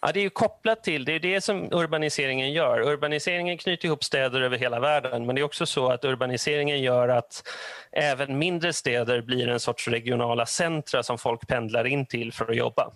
Ja, 0.01 0.11
det 0.11 0.19
är 0.25 0.29
kopplat 0.29 0.83
till, 0.83 1.05
det 1.05 1.11
är 1.11 1.19
det 1.19 1.41
som 1.41 1.73
urbaniseringen 1.73 2.51
gör. 2.51 2.81
Urbaniseringen 2.81 3.57
knyter 3.57 3.85
ihop 3.85 4.03
städer 4.03 4.41
över 4.41 4.57
hela 4.57 4.79
världen 4.79 5.25
men 5.25 5.35
det 5.35 5.41
är 5.41 5.43
också 5.43 5.65
så 5.65 5.89
att 5.91 6.05
urbaniseringen 6.05 6.81
gör 6.81 7.07
att 7.09 7.43
även 7.91 8.37
mindre 8.37 8.73
städer 8.73 9.21
blir 9.21 9.47
en 9.47 9.59
sorts 9.59 9.87
regionala 9.87 10.45
centra 10.45 11.03
som 11.03 11.17
folk 11.17 11.47
pendlar 11.47 11.87
in 11.87 12.05
till 12.05 12.33
för 12.33 12.49
att 12.51 12.55
jobba. 12.55 12.91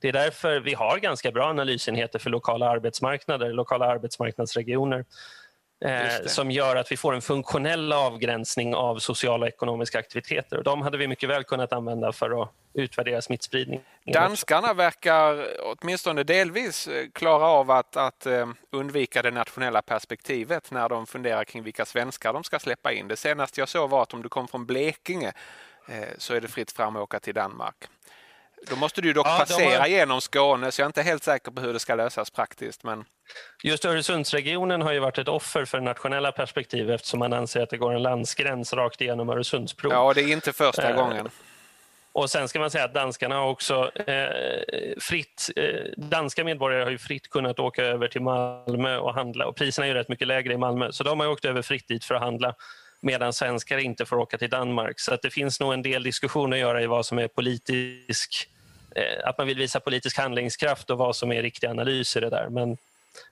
Det 0.00 0.08
är 0.08 0.12
därför 0.12 0.60
vi 0.60 0.74
har 0.74 0.98
ganska 0.98 1.30
bra 1.32 1.46
analysenheter 1.46 2.18
för 2.18 2.30
lokala 2.30 2.68
arbetsmarknader, 2.68 3.52
lokala 3.52 3.86
arbetsmarknadsregioner 3.86 5.04
eh, 5.84 6.26
som 6.26 6.50
gör 6.50 6.76
att 6.76 6.92
vi 6.92 6.96
får 6.96 7.14
en 7.14 7.22
funktionell 7.22 7.92
avgränsning 7.92 8.74
av 8.74 8.98
sociala 8.98 9.42
och 9.42 9.48
ekonomiska 9.48 9.98
aktiviteter. 9.98 10.56
Och 10.56 10.64
de 10.64 10.82
hade 10.82 10.98
vi 10.98 11.08
mycket 11.08 11.28
väl 11.28 11.44
kunnat 11.44 11.72
använda 11.72 12.12
för 12.12 12.42
att 12.42 12.50
utvärdera 12.74 13.22
smittspridning. 13.22 13.80
Danskarna 14.06 14.74
verkar 14.74 15.46
åtminstone 15.62 16.22
delvis 16.22 16.88
eh, 16.88 17.06
klara 17.12 17.44
av 17.44 17.70
att, 17.70 17.96
att 17.96 18.26
eh, 18.26 18.48
undvika 18.70 19.22
det 19.22 19.30
nationella 19.30 19.82
perspektivet 19.82 20.70
när 20.70 20.88
de 20.88 21.06
funderar 21.06 21.44
kring 21.44 21.62
vilka 21.62 21.84
svenskar 21.84 22.32
de 22.32 22.44
ska 22.44 22.58
släppa 22.58 22.92
in. 22.92 23.08
Det 23.08 23.16
senaste 23.16 23.60
jag 23.60 23.68
såg 23.68 23.90
var 23.90 24.02
att 24.02 24.14
om 24.14 24.22
du 24.22 24.28
kom 24.28 24.48
från 24.48 24.66
Blekinge 24.66 25.32
eh, 25.88 26.08
så 26.18 26.34
är 26.34 26.40
det 26.40 26.48
fritt 26.48 26.72
fram 26.72 26.96
att 26.96 27.02
åka 27.02 27.20
till 27.20 27.34
Danmark. 27.34 27.76
Då 28.70 28.76
måste 28.76 29.00
du 29.00 29.12
dock 29.12 29.26
ja, 29.26 29.36
passera 29.38 29.80
har... 29.80 29.86
genom 29.86 30.20
Skåne 30.20 30.72
så 30.72 30.80
jag 30.80 30.84
är 30.84 30.88
inte 30.88 31.02
helt 31.02 31.24
säker 31.24 31.50
på 31.50 31.60
hur 31.60 31.72
det 31.72 31.80
ska 31.80 31.94
lösas 31.94 32.30
praktiskt. 32.30 32.84
Men... 32.84 33.04
Just 33.62 33.84
Öresundsregionen 33.84 34.82
har 34.82 34.92
ju 34.92 34.98
varit 34.98 35.18
ett 35.18 35.28
offer 35.28 35.64
för 35.64 35.80
nationella 35.80 36.32
perspektiv 36.32 36.90
eftersom 36.90 37.18
man 37.18 37.32
anser 37.32 37.62
att 37.62 37.70
det 37.70 37.76
går 37.76 37.94
en 37.94 38.02
landsgräns 38.02 38.72
rakt 38.72 39.00
igenom 39.00 39.28
Öresundsbron. 39.28 39.92
Ja, 39.92 40.12
det 40.14 40.20
är 40.20 40.32
inte 40.32 40.52
första 40.52 40.90
eh... 40.90 40.96
gången. 40.96 41.28
Och 42.12 42.30
sen 42.30 42.48
ska 42.48 42.58
man 42.58 42.70
säga 42.70 42.84
att 42.84 42.94
danskarna 42.94 43.34
har 43.34 43.48
också 43.48 43.90
eh, 43.94 44.28
fritt, 45.00 45.50
eh, 45.56 45.64
danska 45.96 46.44
medborgare 46.44 46.84
har 46.84 46.90
ju 46.90 46.98
fritt 46.98 47.30
kunnat 47.30 47.58
åka 47.58 47.82
över 47.82 48.08
till 48.08 48.22
Malmö 48.22 48.96
och 48.96 49.14
handla 49.14 49.46
och 49.46 49.56
priserna 49.56 49.86
är 49.86 49.88
ju 49.88 49.94
rätt 49.94 50.08
mycket 50.08 50.28
lägre 50.28 50.52
i 50.52 50.56
Malmö 50.56 50.92
så 50.92 51.04
de 51.04 51.20
har 51.20 51.26
åkt 51.26 51.44
över 51.44 51.62
fritt 51.62 51.88
dit 51.88 52.04
för 52.04 52.14
att 52.14 52.22
handla 52.22 52.54
medan 53.00 53.32
svenskar 53.32 53.78
inte 53.78 54.06
får 54.06 54.16
åka 54.16 54.38
till 54.38 54.50
Danmark. 54.50 55.00
Så 55.00 55.14
att 55.14 55.22
det 55.22 55.30
finns 55.30 55.60
nog 55.60 55.72
en 55.72 55.82
del 55.82 56.02
diskussion 56.02 56.52
att 56.52 56.58
göra 56.58 56.82
i 56.82 56.86
vad 56.86 57.06
som 57.06 57.18
är 57.18 57.28
politisk 57.28 58.48
Eh, 58.48 58.53
Eh, 58.94 59.28
att 59.28 59.38
man 59.38 59.46
vill 59.46 59.58
visa 59.58 59.80
politisk 59.80 60.18
handlingskraft 60.18 60.90
och 60.90 60.98
vad 60.98 61.16
som 61.16 61.32
är 61.32 61.42
riktig 61.42 61.66
analys 61.66 62.16
i 62.16 62.20
det 62.20 62.30
där. 62.30 62.48
Men 62.48 62.76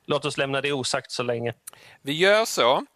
låt 0.07 0.25
oss 0.25 0.37
lämna 0.37 0.61
det 0.61 0.72
osagt 0.72 1.11
så 1.11 1.22
länge. 1.22 1.55
Vi 2.03 2.12
gör 2.12 2.44
så. 2.44 2.87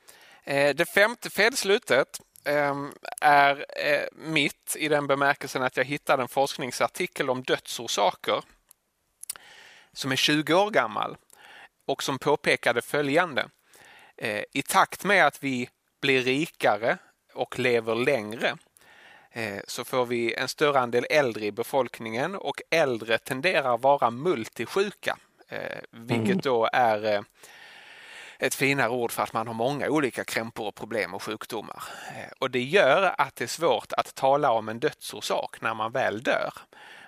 Eh, 0.44 0.74
det 0.74 0.84
femte 0.84 1.30
felslutet 1.30 2.20
ehm, 2.44 2.92
är 3.20 3.66
eh, 3.76 4.04
mitt 4.12 4.76
i 4.78 4.88
den 4.88 5.06
bemärkelsen 5.06 5.62
att 5.62 5.76
jag 5.76 5.84
hittade 5.84 6.22
en 6.22 6.28
forskningsartikel 6.28 7.30
om 7.30 7.42
dödsorsaker 7.42 8.42
som 9.92 10.12
är 10.12 10.16
20 10.16 10.54
år 10.54 10.70
gammal 10.70 11.16
och 11.86 12.02
som 12.02 12.18
påpekade 12.18 12.82
följande. 12.82 13.48
I 14.52 14.62
takt 14.62 15.04
med 15.04 15.26
att 15.26 15.42
vi 15.42 15.68
blir 16.00 16.22
rikare 16.22 16.98
och 17.34 17.58
lever 17.58 17.94
längre 17.94 18.56
så 19.66 19.84
får 19.84 20.06
vi 20.06 20.34
en 20.34 20.48
större 20.48 20.78
andel 20.78 21.06
äldre 21.10 21.46
i 21.46 21.52
befolkningen 21.52 22.34
och 22.34 22.62
äldre 22.70 23.18
tenderar 23.18 23.78
vara 23.78 24.10
multisjuka, 24.10 25.16
eh, 25.48 25.78
vilket 25.90 26.26
mm. 26.26 26.40
då 26.42 26.68
är 26.72 27.14
eh, 27.14 27.20
ett 28.38 28.54
finare 28.54 28.88
ord 28.88 29.12
för 29.12 29.22
att 29.22 29.32
man 29.32 29.46
har 29.46 29.54
många 29.54 29.88
olika 29.88 30.24
krämpor, 30.24 30.70
problem 30.70 31.14
och 31.14 31.22
sjukdomar. 31.22 31.82
Och 32.38 32.50
det 32.50 32.62
gör 32.62 33.14
att 33.18 33.36
det 33.36 33.44
är 33.44 33.48
svårt 33.48 33.92
att 33.92 34.14
tala 34.14 34.50
om 34.50 34.68
en 34.68 34.80
dödsorsak 34.80 35.60
när 35.60 35.74
man 35.74 35.92
väl 35.92 36.22
dör. 36.22 36.52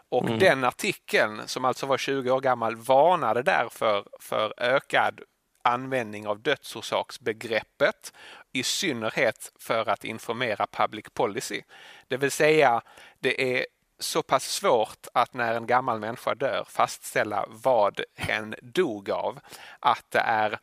Och 0.08 0.26
mm. 0.26 0.38
den 0.38 0.64
artikeln, 0.64 1.42
som 1.46 1.64
alltså 1.64 1.86
var 1.86 1.98
20 1.98 2.30
år 2.30 2.40
gammal, 2.40 2.76
varnade 2.76 3.42
därför 3.42 4.04
för 4.20 4.54
ökad 4.56 5.20
användning 5.64 6.26
av 6.26 6.40
dödsorsaksbegreppet 6.42 8.12
i 8.52 8.62
synnerhet 8.62 9.52
för 9.58 9.88
att 9.88 10.04
informera 10.04 10.66
public 10.66 11.04
policy. 11.14 11.62
Det 12.08 12.16
vill 12.16 12.30
säga, 12.30 12.82
det 13.18 13.58
är 13.58 13.66
så 13.98 14.22
pass 14.22 14.44
svårt 14.44 15.06
att 15.12 15.34
när 15.34 15.54
en 15.54 15.66
gammal 15.66 16.00
människa 16.00 16.34
dör 16.34 16.64
fastställa 16.68 17.44
vad 17.48 18.00
hen 18.16 18.54
dog 18.62 19.10
av. 19.10 19.40
Att 19.80 20.10
det 20.10 20.18
är 20.18 20.58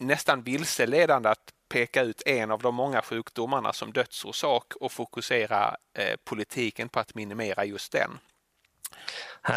nästan 0.00 0.42
vilseledande 0.42 1.28
att 1.28 1.52
peka 1.68 2.02
ut 2.02 2.22
en 2.26 2.50
av 2.50 2.62
de 2.62 2.74
många 2.74 3.02
sjukdomarna 3.02 3.72
som 3.72 3.92
dödsorsak 3.92 4.74
och 4.80 4.92
fokusera 4.92 5.76
eh, 5.94 6.16
politiken 6.24 6.88
på 6.88 7.00
att 7.00 7.14
minimera 7.14 7.64
just 7.64 7.92
den. 7.92 8.18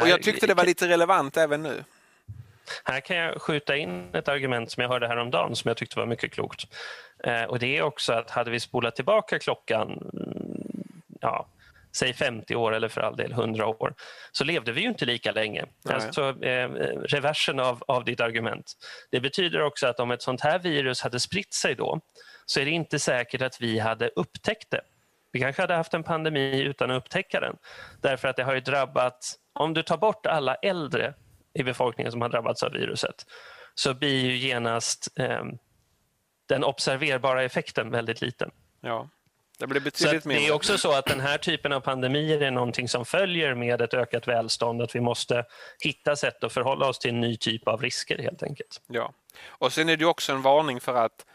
Och 0.02 0.08
jag 0.08 0.24
tyckte 0.24 0.48
det 0.48 0.54
var 0.54 0.66
lite 0.66 0.88
relevant 0.88 1.38
även 1.38 1.64
nu. 1.64 1.84
Här 2.84 3.00
kan 3.00 3.18
jag 3.18 3.42
skjuta 3.42 3.78
in 3.78 4.16
ett 4.16 4.28
argument 4.28 4.72
som 4.72 4.82
jag 4.82 4.90
hörde 4.90 5.08
häromdagen 5.08 5.56
som 5.56 5.68
jag 5.68 5.78
tyckte 5.78 6.00
var 6.00 6.06
mycket 6.06 6.32
klokt. 6.32 6.68
Eh, 7.24 7.44
och 7.44 7.60
Det 7.60 7.78
är 7.78 7.82
också 7.82 8.14
att 8.14 8.30
hade 8.30 8.52
vi 8.52 8.60
spolat 8.60 8.96
tillbaka 8.96 9.40
klockan 9.40 10.12
ja, 11.22 11.48
säg 11.96 12.14
50 12.14 12.56
år 12.56 12.76
eller 12.76 12.88
för 12.88 13.02
all 13.02 13.16
del 13.16 13.32
100 13.32 13.68
år, 13.68 13.94
så 14.32 14.44
levde 14.44 14.72
vi 14.72 14.82
ju 14.82 14.88
inte 14.88 15.06
lika 15.06 15.32
länge. 15.32 15.66
Alltså, 15.90 16.44
eh, 16.44 16.70
reversen 17.04 17.60
av, 17.60 17.84
av 17.88 18.06
ditt 18.06 18.22
argument. 18.22 18.74
Det 19.12 19.20
betyder 19.20 19.62
också 19.62 19.88
att 19.88 20.00
om 20.00 20.12
ett 20.12 20.22
sånt 20.22 20.42
här 20.42 20.60
virus 20.60 21.02
hade 21.02 21.20
spritt 21.20 21.54
sig 21.54 21.76
då, 21.76 22.00
så 22.46 22.60
är 22.60 22.66
det 22.66 22.72
inte 22.72 23.00
säkert 23.00 23.42
att 23.42 23.62
vi 23.62 23.80
hade 23.80 24.08
upptäckt 24.16 24.72
det. 24.72 24.82
Vi 25.32 25.40
kanske 25.40 25.62
hade 25.62 25.74
haft 25.74 25.94
en 25.94 26.04
pandemi 26.04 26.62
utan 26.62 26.92
att 26.92 26.98
upptäcka 26.98 27.40
den. 27.40 27.56
Därför 28.02 28.28
att 28.28 28.36
det 28.36 28.44
har 28.44 28.54
ju 28.54 28.60
drabbat, 28.60 29.36
om 29.54 29.74
du 29.74 29.84
tar 29.84 29.98
bort 29.98 30.26
alla 30.26 30.56
äldre 30.56 31.14
i 31.54 31.64
befolkningen 31.64 32.12
som 32.12 32.22
har 32.22 32.30
drabbats 32.30 32.64
av 32.64 32.72
viruset, 32.72 33.26
så 33.76 33.94
blir 33.94 34.26
ju 34.26 34.36
genast 34.38 35.20
eh, 35.20 35.44
den 36.52 36.64
observerbara 36.64 37.44
effekten 37.44 37.92
väldigt 37.92 38.22
liten. 38.22 38.52
Ja. 38.82 39.10
Det 39.60 39.68
blir 39.68 39.82
betydligt 39.82 40.26
mindre. 40.26 40.44
Det 40.44 40.48
är 40.48 40.54
också 40.54 40.78
så 40.78 40.92
att 40.92 41.06
den 41.06 41.20
här 41.20 41.38
typen 41.38 41.74
av 41.74 41.80
pandemier 41.80 42.42
är 42.42 42.52
någonting 42.52 42.88
som 42.88 43.06
följer 43.06 43.56
med 43.56 43.82
ett 43.82 43.94
ökat 43.94 44.28
välstånd. 44.28 44.82
Att 44.82 44.96
vi 44.96 45.00
måste 45.00 45.46
hitta 45.80 46.16
sätt 46.16 46.44
att 46.44 46.54
förhålla 46.54 46.88
oss 46.88 47.00
till 47.00 47.10
en 47.10 47.22
ny 47.22 47.38
typ 47.38 47.68
av 47.68 47.82
risker 47.82 48.18
helt 48.18 48.44
enkelt. 48.44 48.82
Ja, 48.88 49.14
och 49.48 49.74
sen 49.74 49.90
är 49.90 49.98
det 49.98 50.06
också 50.06 50.32
en 50.32 50.42
varning 50.42 50.80
för 50.80 50.96
att 50.96 51.26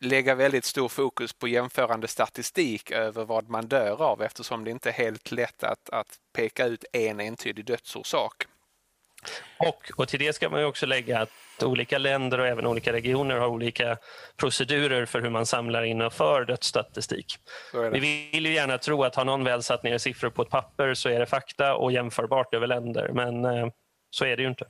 lägga 0.00 0.34
väldigt 0.34 0.64
stor 0.64 0.88
fokus 0.88 1.32
på 1.32 1.48
jämförande 1.48 2.08
statistik 2.08 2.90
över 2.90 3.24
vad 3.24 3.48
man 3.48 3.66
dör 3.66 4.02
av 4.02 4.22
eftersom 4.22 4.64
det 4.64 4.70
inte 4.70 4.88
är 4.88 4.92
helt 4.92 5.30
lätt 5.30 5.64
att, 5.64 5.90
att 5.90 6.18
peka 6.32 6.66
ut 6.66 6.84
en 6.92 7.20
entydig 7.20 7.64
dödsorsak. 7.64 8.46
Och, 9.58 9.90
och 9.96 10.08
till 10.08 10.18
det 10.18 10.32
ska 10.32 10.48
man 10.48 10.64
också 10.64 10.86
lägga 10.86 11.20
att 11.20 11.30
olika 11.62 11.98
länder 11.98 12.38
och 12.40 12.46
även 12.46 12.66
olika 12.66 12.92
regioner 12.92 13.36
har 13.36 13.48
olika 13.48 13.96
procedurer 14.36 15.06
för 15.06 15.20
hur 15.20 15.30
man 15.30 15.46
samlar 15.46 15.82
in 15.82 16.02
och 16.02 16.12
för 16.12 16.44
dödsstatistik. 16.44 17.36
Vi 17.92 18.30
vill 18.32 18.46
ju 18.46 18.52
gärna 18.52 18.78
tro 18.78 19.04
att 19.04 19.14
har 19.14 19.24
någon 19.24 19.44
väl 19.44 19.62
satt 19.62 19.82
ner 19.82 19.98
siffror 19.98 20.30
på 20.30 20.42
ett 20.42 20.50
papper 20.50 20.94
så 20.94 21.08
är 21.08 21.18
det 21.18 21.26
fakta 21.26 21.74
och 21.74 21.92
jämförbart 21.92 22.54
över 22.54 22.66
länder, 22.66 23.10
men 23.12 23.44
eh, 23.44 23.68
så 24.10 24.24
är 24.24 24.36
det 24.36 24.42
ju 24.42 24.48
inte. 24.48 24.64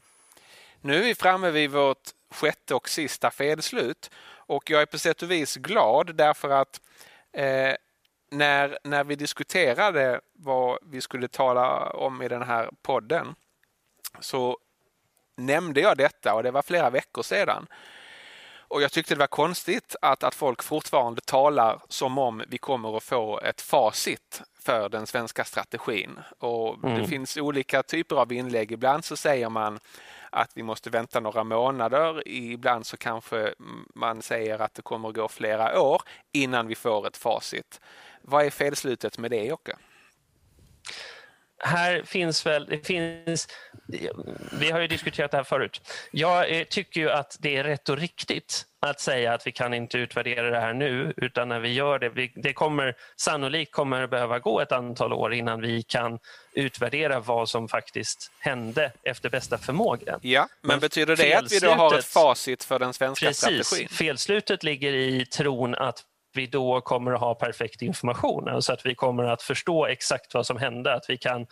Nu 0.81 0.97
är 0.97 1.03
vi 1.03 1.15
framme 1.15 1.51
vid 1.51 1.71
vårt 1.71 2.09
sjätte 2.31 2.75
och 2.75 2.89
sista 2.89 3.31
felslut 3.31 4.11
och 4.31 4.71
jag 4.71 4.83
är 4.83 4.87
på 4.87 4.99
sätt 4.99 5.23
och 5.23 5.31
vis 5.31 5.57
glad 5.57 6.15
därför 6.15 6.51
att 6.51 6.81
eh, 7.33 7.75
när, 8.31 8.79
när 8.85 9.05
vi 9.05 9.15
diskuterade 9.15 10.21
vad 10.33 10.79
vi 10.83 11.01
skulle 11.01 11.29
tala 11.29 11.91
om 11.91 12.23
i 12.23 12.29
den 12.29 12.43
här 12.43 12.71
podden 12.83 13.35
så 14.21 14.59
nämnde 15.37 15.81
jag 15.81 15.97
detta 15.97 16.35
och 16.35 16.43
det 16.43 16.51
var 16.51 16.63
flera 16.63 16.91
veckor 16.91 17.23
sedan. 17.23 17.67
Och 18.71 18.83
jag 18.83 18.93
tyckte 18.93 19.15
det 19.15 19.19
var 19.19 19.27
konstigt 19.27 19.97
att, 20.03 20.25
att 20.25 20.35
folk 20.35 20.63
fortfarande 20.63 21.21
talar 21.21 21.83
som 21.89 22.19
om 22.19 22.43
vi 22.49 22.59
kommer 22.59 22.97
att 22.97 23.03
få 23.03 23.41
ett 23.41 23.61
facit 23.61 24.43
för 24.61 24.89
den 24.89 25.07
svenska 25.07 25.45
strategin. 25.45 26.21
Och 26.39 26.85
mm. 26.85 27.01
Det 27.01 27.09
finns 27.09 27.37
olika 27.37 27.83
typer 27.83 28.17
av 28.17 28.33
inlägg. 28.33 28.73
Ibland 28.73 29.05
så 29.05 29.17
säger 29.17 29.49
man 29.49 29.81
att 30.31 30.51
vi 30.55 30.63
måste 30.63 30.91
vänta 30.91 31.21
några 31.21 31.45
månader. 31.45 32.29
Ibland 32.29 32.87
så 32.87 32.97
kanske 32.97 33.55
man 33.95 34.23
säger 34.23 34.59
att 34.59 34.75
det 34.75 34.83
kommer 34.83 35.09
att 35.09 35.15
gå 35.15 35.29
flera 35.29 35.81
år 35.81 36.03
innan 36.33 36.67
vi 36.67 36.75
får 36.75 37.07
ett 37.07 37.17
facit. 37.17 37.81
Vad 38.23 38.47
är 38.47 38.51
felslutet 38.51 39.19
med 39.19 39.31
det 39.31 39.45
Jocke? 39.45 39.77
Här 41.69 42.03
finns 42.03 42.47
väl, 42.47 42.67
det 42.67 42.87
finns, 42.87 43.49
vi 44.61 44.71
har 44.71 44.81
ju 44.81 44.87
diskuterat 44.87 45.31
det 45.31 45.37
här 45.37 45.45
förut. 45.45 45.81
Jag 46.13 46.59
eh, 46.59 46.65
tycker 46.65 47.01
ju 47.01 47.11
att 47.11 47.37
det 47.41 47.57
är 47.57 47.65
rätt 47.65 47.89
och 47.89 47.97
riktigt 47.99 48.65
att 48.81 49.01
säga 49.01 49.35
att 49.35 49.47
vi 49.47 49.53
kan 49.53 49.75
inte 49.75 49.99
utvärdera 49.99 50.51
det 50.51 50.61
här 50.61 50.73
nu, 50.73 51.15
utan 51.17 51.49
när 51.49 51.61
vi 51.61 51.73
gör 51.73 51.99
det, 51.99 52.09
vi, 52.09 52.33
det 52.37 52.53
kommer 52.53 52.97
sannolikt 53.17 53.73
kommer 53.73 54.07
behöva 54.07 54.39
gå 54.39 54.61
ett 54.61 54.73
antal 54.73 55.13
år 55.13 55.35
innan 55.35 55.61
vi 55.61 55.83
kan 55.83 56.19
utvärdera 56.53 57.21
vad 57.21 57.49
som 57.49 57.69
faktiskt 57.69 58.31
hände 58.39 58.93
efter 59.03 59.31
bästa 59.31 59.59
förmåga. 59.59 60.19
Ja, 60.23 60.49
men, 60.61 60.69
men 60.69 60.81
betyder 60.81 61.17
det 61.17 61.35
att 61.35 61.53
vi 61.53 61.59
då 61.59 61.71
har 61.71 61.99
ett 61.99 62.05
facit 62.05 62.65
för 62.65 62.79
den 62.79 62.95
svenska 62.95 63.27
precis, 63.27 63.67
strategin? 63.67 63.89
Felslutet 63.89 64.63
ligger 64.63 64.93
i 64.93 65.27
tron 65.27 65.75
att 65.75 66.05
vi 66.35 66.47
då 66.47 66.81
kommer 66.81 67.13
att 67.13 67.21
ha 67.21 67.35
perfekt 67.35 67.83
information. 67.83 68.49
Alltså 68.49 68.73
att 68.73 68.87
vi 68.87 68.95
kommer 68.95 69.25
att 69.25 69.43
förstå 69.43 69.87
exakt 69.87 70.35
vad 70.35 70.47
som 70.47 70.57
hände, 70.57 70.95
att 70.95 71.05
vi 71.11 71.17
kan 71.17 71.47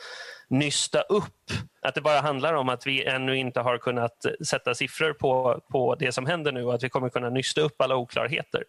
nysta 0.49 1.01
upp. 1.01 1.51
Att 1.83 1.95
det 1.95 2.01
bara 2.01 2.21
handlar 2.21 2.55
om 2.55 2.69
att 2.69 2.87
vi 2.87 3.05
ännu 3.05 3.37
inte 3.37 3.61
har 3.61 3.79
kunnat 3.79 4.27
sätta 4.47 4.75
siffror 4.75 5.13
på, 5.13 5.61
på 5.73 5.95
det 5.95 6.13
som 6.13 6.27
händer 6.27 6.53
nu 6.53 6.65
och 6.65 6.75
att 6.75 6.85
vi 6.85 6.89
kommer 6.89 7.09
kunna 7.09 7.31
nysta 7.31 7.61
upp 7.61 7.81
alla 7.81 7.97
oklarheter. 7.97 8.65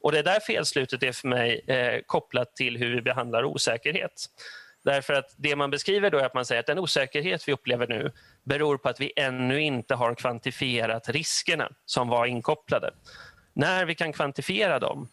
Och 0.00 0.12
Det 0.12 0.22
där 0.22 0.40
felslutet 0.40 1.02
är 1.02 1.12
för 1.12 1.28
mig 1.28 1.64
eh, 1.66 2.00
kopplat 2.06 2.56
till 2.56 2.76
hur 2.76 2.94
vi 2.94 3.02
behandlar 3.02 3.44
osäkerhet. 3.44 4.26
Därför 4.84 5.14
att 5.14 5.34
det 5.36 5.56
man 5.56 5.70
beskriver 5.70 6.10
då 6.10 6.18
är 6.18 6.24
att 6.24 6.34
man 6.34 6.44
säger 6.44 6.60
att 6.60 6.66
den 6.66 6.78
osäkerhet 6.78 7.48
vi 7.48 7.52
upplever 7.52 7.86
nu 7.86 8.12
beror 8.44 8.76
på 8.78 8.88
att 8.88 9.00
vi 9.00 9.12
ännu 9.16 9.60
inte 9.60 9.94
har 9.94 10.14
kvantifierat 10.14 11.08
riskerna 11.08 11.68
som 11.86 12.08
var 12.08 12.26
inkopplade. 12.26 12.90
När 13.52 13.84
vi 13.84 13.94
kan 13.94 14.12
kvantifiera 14.12 14.78
dem, 14.78 15.08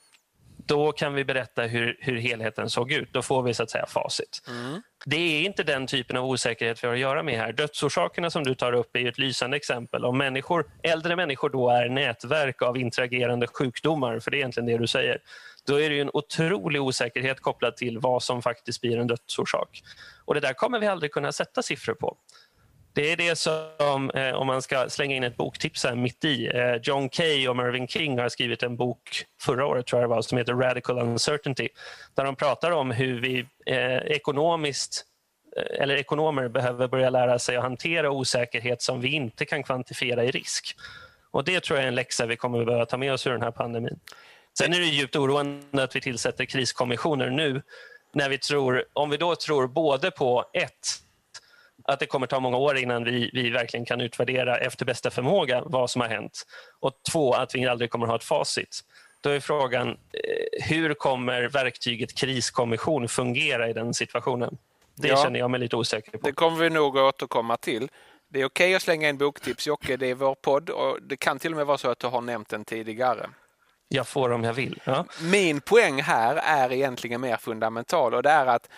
då 0.68 0.92
kan 0.92 1.14
vi 1.14 1.26
berätta 1.26 1.62
hur, 1.62 1.98
hur 2.00 2.18
helheten 2.18 2.70
såg 2.70 2.92
ut. 2.92 3.14
Då 3.14 3.22
får 3.22 3.44
vi 3.44 3.54
så 3.54 3.64
att 3.64 3.70
säga 3.70 3.86
facit. 3.86 4.42
Mm. 4.48 4.82
Det 5.06 5.16
är 5.16 5.46
inte 5.46 5.64
den 5.64 5.88
typen 5.88 6.18
av 6.18 6.26
osäkerhet 6.26 6.84
vi 6.84 6.88
har 6.88 6.94
att 6.94 7.00
göra 7.00 7.24
med 7.24 7.38
här. 7.38 7.54
Dödsorsakerna 7.54 8.30
som 8.30 8.44
du 8.44 8.56
tar 8.56 8.74
upp 8.74 8.96
är 8.96 9.08
ett 9.08 9.18
lysande 9.18 9.58
exempel. 9.58 10.06
Om 10.06 10.18
människor, 10.18 10.66
äldre 10.84 11.16
människor 11.16 11.50
då 11.50 11.70
är 11.70 11.90
nätverk 11.90 12.62
av 12.62 12.78
interagerande 12.78 13.48
sjukdomar, 13.48 14.20
för 14.20 14.32
det 14.32 14.38
är 14.38 14.40
egentligen 14.40 14.68
det 14.68 14.78
du 14.78 14.88
säger, 14.88 15.20
då 15.68 15.82
är 15.82 15.90
det 15.90 16.00
en 16.00 16.10
otrolig 16.14 16.82
osäkerhet 16.82 17.40
kopplad 17.40 17.78
till 17.78 18.00
vad 18.00 18.24
som 18.24 18.42
faktiskt 18.42 18.82
blir 18.82 18.98
en 18.98 19.08
dödsorsak. 19.08 19.82
Och 20.26 20.34
det 20.34 20.40
där 20.40 20.54
kommer 20.54 20.80
vi 20.80 20.88
aldrig 20.88 21.12
kunna 21.12 21.32
sätta 21.32 21.62
siffror 21.62 21.94
på. 21.94 22.18
Det 22.96 23.12
är 23.12 23.18
det 23.18 23.36
som, 23.36 24.12
eh, 24.14 24.34
om 24.36 24.48
man 24.48 24.62
ska 24.62 24.90
slänga 24.90 25.16
in 25.16 25.24
ett 25.24 25.38
boktips 25.38 25.84
här 25.84 25.96
mitt 25.96 26.26
i. 26.26 26.48
Eh, 26.48 26.76
John 26.84 27.10
Kay 27.10 27.48
och 27.48 27.56
Mervyn 27.56 27.88
King 27.88 28.20
har 28.20 28.30
skrivit 28.30 28.64
en 28.64 28.78
bok 28.78 29.26
förra 29.42 29.66
året 29.66 29.88
tror 29.88 30.02
jag 30.02 30.10
det 30.10 30.16
var, 30.16 30.22
som 30.22 30.38
heter 30.38 30.54
Radical 30.54 31.00
Uncertainty. 31.00 31.70
Där 32.16 32.24
de 32.24 32.36
pratar 32.36 32.72
om 32.72 32.92
hur 32.92 33.22
vi 33.22 33.46
eh, 33.66 33.98
ekonomiskt 33.98 35.06
eller 35.80 35.96
ekonomer 35.96 36.48
behöver 36.48 36.88
börja 36.88 37.10
lära 37.10 37.40
sig 37.40 37.56
att 37.56 37.64
hantera 37.64 38.12
osäkerhet 38.12 38.82
som 38.82 39.02
vi 39.02 39.12
inte 39.12 39.46
kan 39.46 39.64
kvantifiera 39.64 40.24
i 40.24 40.32
risk. 40.32 40.76
Och 41.32 41.44
Det 41.44 41.60
tror 41.60 41.80
jag 41.80 41.84
är 41.84 41.88
en 41.88 41.96
läxa 41.96 42.26
vi 42.26 42.36
kommer 42.36 42.60
att 42.60 42.66
behöva 42.66 42.86
ta 42.86 42.98
med 42.98 43.14
oss 43.14 43.28
ur 43.28 43.32
den 43.32 43.42
här 43.42 43.52
pandemin. 43.52 44.00
Sen 44.58 44.74
är 44.74 44.80
det 44.80 44.86
djupt 44.86 45.16
oroande 45.16 45.84
att 45.84 45.96
vi 45.96 46.02
tillsätter 46.02 46.46
kriskommissioner 46.46 47.30
nu 47.30 47.62
när 48.14 48.30
vi 48.30 48.38
tror, 48.38 48.84
om 48.94 49.10
vi 49.10 49.18
då 49.18 49.36
tror 49.36 49.68
både 49.68 50.12
på 50.12 50.46
ett 50.54 51.06
att 51.88 52.00
det 52.00 52.06
kommer 52.06 52.28
ta 52.28 52.40
många 52.40 52.58
år 52.58 52.78
innan 52.78 53.04
vi, 53.04 53.30
vi 53.34 53.50
verkligen 53.50 53.86
kan 53.86 54.02
utvärdera 54.02 54.58
efter 54.58 54.86
bästa 54.86 55.12
förmåga 55.12 55.64
vad 55.66 55.90
som 55.90 56.02
har 56.02 56.08
hänt. 56.08 56.44
Och 56.80 56.92
två, 57.12 57.34
att 57.34 57.56
vi 57.56 57.68
aldrig 57.68 57.90
kommer 57.90 58.08
ha 58.08 58.16
ett 58.16 58.24
facit. 58.24 58.80
Då 59.22 59.30
är 59.30 59.40
frågan, 59.40 59.90
eh, 59.90 60.66
hur 60.66 60.94
kommer 60.94 61.42
verktyget 61.42 62.16
kriskommission 62.16 63.08
fungera 63.08 63.70
i 63.70 63.74
den 63.74 63.94
situationen? 63.94 64.58
Det 64.96 65.08
ja, 65.08 65.24
känner 65.24 65.40
jag 65.40 65.52
mig 65.52 65.60
lite 65.60 65.76
osäker 65.76 66.12
på. 66.12 66.28
Det 66.28 66.32
kommer 66.32 66.58
vi 66.58 66.70
nog 66.70 66.98
att 66.98 67.16
återkomma 67.16 67.58
till. 67.58 67.90
Det 68.30 68.42
är 68.42 68.46
okej 68.46 68.66
okay 68.66 68.76
att 68.76 68.82
slänga 68.82 69.10
in 69.10 69.18
boktips 69.18 69.68
Jocke, 69.68 69.98
det 69.98 70.08
är 70.08 70.16
vår 70.16 70.36
podd 70.36 70.70
och 70.70 71.02
det 71.02 71.18
kan 71.18 71.40
till 71.40 71.52
och 71.52 71.58
med 71.58 71.66
vara 71.66 71.78
så 71.78 71.90
att 71.90 72.00
du 72.00 72.08
har 72.08 72.22
nämnt 72.22 72.50
den 72.50 72.66
tidigare. 72.66 73.30
Jag 73.88 74.08
får 74.08 74.32
om 74.32 74.44
jag 74.44 74.54
vill. 74.54 74.82
Ja. 74.84 75.06
Min 75.22 75.62
poäng 75.62 76.02
här 76.02 76.36
är 76.36 76.72
egentligen 76.72 77.22
mer 77.22 77.38
fundamental 77.38 78.14
och 78.14 78.24
det 78.24 78.30
är 78.30 78.46
att 78.46 78.70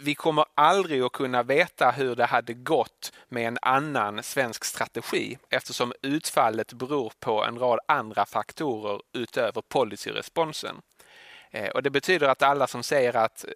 vi 0.00 0.14
kommer 0.14 0.44
aldrig 0.54 1.02
att 1.02 1.12
kunna 1.12 1.42
veta 1.42 1.90
hur 1.90 2.16
det 2.16 2.24
hade 2.24 2.54
gått 2.54 3.12
med 3.28 3.48
en 3.48 3.58
annan 3.62 4.22
svensk 4.22 4.64
strategi 4.64 5.38
eftersom 5.50 5.92
utfallet 6.02 6.72
beror 6.72 7.12
på 7.20 7.44
en 7.44 7.58
rad 7.58 7.78
andra 7.88 8.26
faktorer 8.26 9.00
utöver 9.12 9.62
policyresponsen. 9.68 10.76
Eh, 11.50 11.68
och 11.68 11.82
det 11.82 11.90
betyder 11.90 12.28
att 12.28 12.42
alla 12.42 12.66
som 12.66 12.82
säger 12.82 13.16
att 13.16 13.44
eh, 13.44 13.50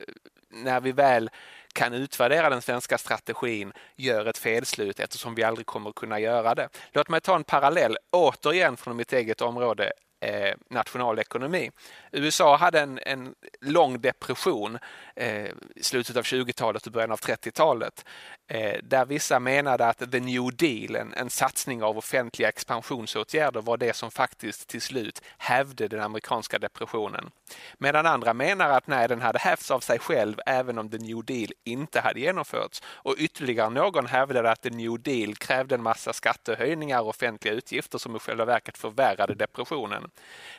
när 0.50 0.80
vi 0.80 0.92
väl 0.92 1.30
kan 1.72 1.94
utvärdera 1.94 2.50
den 2.50 2.62
svenska 2.62 2.98
strategin 2.98 3.72
gör 3.96 4.26
ett 4.26 4.38
felslut 4.38 5.00
eftersom 5.00 5.34
vi 5.34 5.42
aldrig 5.42 5.66
kommer 5.66 5.92
kunna 5.92 6.20
göra 6.20 6.54
det. 6.54 6.68
Låt 6.92 7.08
mig 7.08 7.20
ta 7.20 7.36
en 7.36 7.44
parallell 7.44 7.96
återigen 8.10 8.76
från 8.76 8.96
mitt 8.96 9.12
eget 9.12 9.40
område 9.40 9.92
eh, 10.20 10.54
nationalekonomi. 10.70 11.70
USA 12.12 12.56
hade 12.56 12.80
en, 12.80 13.00
en 13.06 13.34
lång 13.60 14.00
depression 14.00 14.78
eh, 15.16 15.50
i 15.74 15.82
slutet 15.82 16.16
av 16.16 16.22
20-talet 16.22 16.86
och 16.86 16.92
början 16.92 17.12
av 17.12 17.20
30-talet. 17.20 18.04
Eh, 18.46 18.78
där 18.82 19.06
vissa 19.06 19.40
menade 19.40 19.86
att 19.86 20.12
the 20.12 20.20
new 20.20 20.56
deal, 20.56 20.96
en, 20.96 21.14
en 21.14 21.30
satsning 21.30 21.82
av 21.82 21.98
offentliga 21.98 22.48
expansionsåtgärder 22.48 23.62
var 23.62 23.76
det 23.76 23.96
som 23.96 24.10
faktiskt 24.10 24.68
till 24.68 24.80
slut 24.80 25.22
hävde 25.38 25.88
den 25.88 26.00
amerikanska 26.00 26.58
depressionen. 26.58 27.30
Medan 27.78 28.06
andra 28.06 28.34
menar 28.34 28.70
att 28.70 28.86
nej, 28.86 29.08
den 29.08 29.20
hade 29.20 29.38
hävts 29.38 29.70
av 29.70 29.80
sig 29.80 29.98
själv 29.98 30.40
även 30.46 30.78
om 30.78 30.90
the 30.90 30.98
new 30.98 31.24
deal 31.24 31.52
inte 31.64 32.00
hade 32.00 32.20
genomförts. 32.20 32.82
Och 32.86 33.14
ytterligare 33.18 33.70
någon 33.70 34.06
hävdade 34.06 34.50
att 34.50 34.62
the 34.62 34.70
new 34.70 35.00
deal 35.00 35.34
krävde 35.34 35.74
en 35.74 35.82
massa 35.82 36.12
skattehöjningar 36.12 37.00
och 37.00 37.08
offentliga 37.08 37.54
utgifter 37.54 37.98
som 37.98 38.16
i 38.16 38.18
själva 38.18 38.44
verket 38.44 38.78
förvärrade 38.78 39.34
depressionen. 39.34 40.09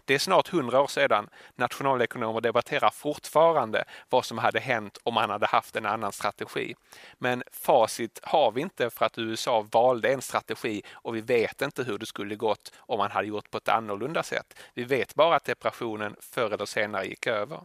Det 0.05 0.13
är 0.13 0.19
snart 0.19 0.47
hundra 0.47 0.81
år 0.81 0.87
sedan. 0.87 1.29
Nationalekonomer 1.55 2.41
debatterar 2.41 2.89
fortfarande 2.89 3.83
vad 4.09 4.25
som 4.25 4.37
hade 4.37 4.59
hänt 4.59 4.97
om 5.03 5.13
man 5.13 5.29
hade 5.29 5.45
haft 5.45 5.75
en 5.75 5.85
annan 5.85 6.11
strategi. 6.11 6.75
Men 7.17 7.43
facit 7.51 8.19
har 8.23 8.51
vi 8.51 8.61
inte 8.61 8.89
för 8.89 9.05
att 9.05 9.17
USA 9.17 9.67
valde 9.71 10.13
en 10.13 10.21
strategi 10.21 10.81
och 10.91 11.15
vi 11.15 11.21
vet 11.21 11.61
inte 11.61 11.83
hur 11.83 11.97
det 11.97 12.05
skulle 12.05 12.35
gått 12.35 12.73
om 12.77 12.97
man 12.97 13.11
hade 13.11 13.27
gjort 13.27 13.51
på 13.51 13.57
ett 13.57 13.69
annorlunda 13.69 14.23
sätt. 14.23 14.59
Vi 14.73 14.83
vet 14.83 15.15
bara 15.15 15.35
att 15.35 15.45
depressionen 15.45 16.15
förr 16.19 16.51
eller 16.51 16.65
senare 16.65 17.05
gick 17.05 17.27
över. 17.27 17.59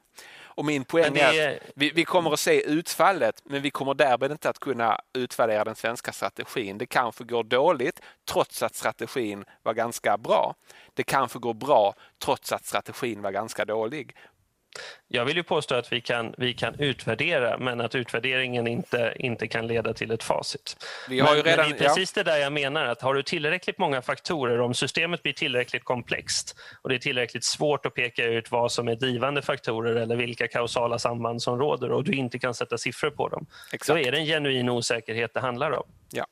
Och 0.57 0.65
min 0.65 0.85
poäng 0.85 1.17
är 1.17 1.57
att 1.57 1.63
vi, 1.75 1.91
vi, 1.91 2.05
kommer 2.05 2.33
att 2.33 2.41
se 2.41 2.63
utfallet 2.63 3.43
men 3.45 3.63
vi 3.63 3.71
kommer 3.71 3.95
därmed 3.95 4.33
inte 4.33 4.51
att 4.51 4.59
kunna 4.59 5.01
utvärdera 5.13 5.65
den 5.65 5.75
svenska 5.75 6.13
strategin. 6.13 6.79
Det 6.79 6.87
kanske 6.87 7.25
går 7.25 7.45
dåligt 7.45 8.01
trots 8.29 8.63
att 8.63 8.75
strategin 8.75 9.45
var 9.63 9.75
ganska 9.75 10.19
bra. 10.19 10.55
Det 10.95 11.03
kanske 11.03 11.39
går 11.39 11.55
bra 11.55 11.95
trots 12.19 12.53
att 12.53 12.67
strategin 12.67 13.23
var 13.23 13.31
ganska 13.31 13.65
dålig. 13.65 14.17
Jag 15.09 15.25
vill 15.25 15.37
ju 15.37 15.43
påstå 15.43 15.75
att 15.75 15.93
vi 15.93 16.01
kan, 16.01 16.35
vi 16.39 16.55
kan 16.55 16.81
utvärdera 16.81 17.59
men 17.59 17.81
att 17.81 17.95
utvärderingen 17.95 18.67
inte, 18.67 19.15
inte 19.19 19.49
kan 19.49 19.67
leda 19.67 19.95
till 19.95 20.11
ett 20.11 20.23
facit. 20.23 20.77
Vi 21.09 21.21
har 21.21 21.35
men, 21.35 21.45
redan, 21.45 21.69
men 21.69 21.79
det 21.79 21.85
är 21.85 21.89
precis 21.89 22.13
ja. 22.17 22.23
det 22.23 22.31
där 22.31 22.39
jag 22.39 22.53
menar 22.53 22.85
att 22.85 23.03
har 23.03 23.15
du 23.15 23.23
tillräckligt 23.23 23.79
många 23.79 24.03
faktorer, 24.03 24.61
om 24.61 24.75
systemet 24.75 25.23
blir 25.23 25.33
tillräckligt 25.33 25.85
komplext 25.85 26.57
och 26.83 26.89
det 26.89 26.95
är 26.95 26.99
tillräckligt 26.99 27.45
svårt 27.45 27.87
att 27.87 27.95
peka 27.95 28.25
ut 28.25 28.51
vad 28.51 28.73
som 28.73 28.89
är 28.89 28.97
drivande 28.97 29.43
faktorer 29.43 29.97
eller 29.97 30.17
vilka 30.17 30.49
kausala 30.49 30.99
samband 30.99 31.43
som 31.43 31.59
råder 31.59 31.93
och 31.93 32.05
du 32.05 32.13
inte 32.13 32.39
kan 32.39 32.55
sätta 32.55 32.79
siffror 32.79 33.11
på 33.11 33.29
dem, 33.29 33.47
Exakt. 33.73 33.89
då 33.89 34.09
är 34.09 34.13
det 34.13 34.19
en 34.19 34.27
genuin 34.27 34.69
osäkerhet 34.69 35.35
det 35.35 35.41
handlar 35.41 35.71
om. 35.71 35.85
Ja. 36.11 36.27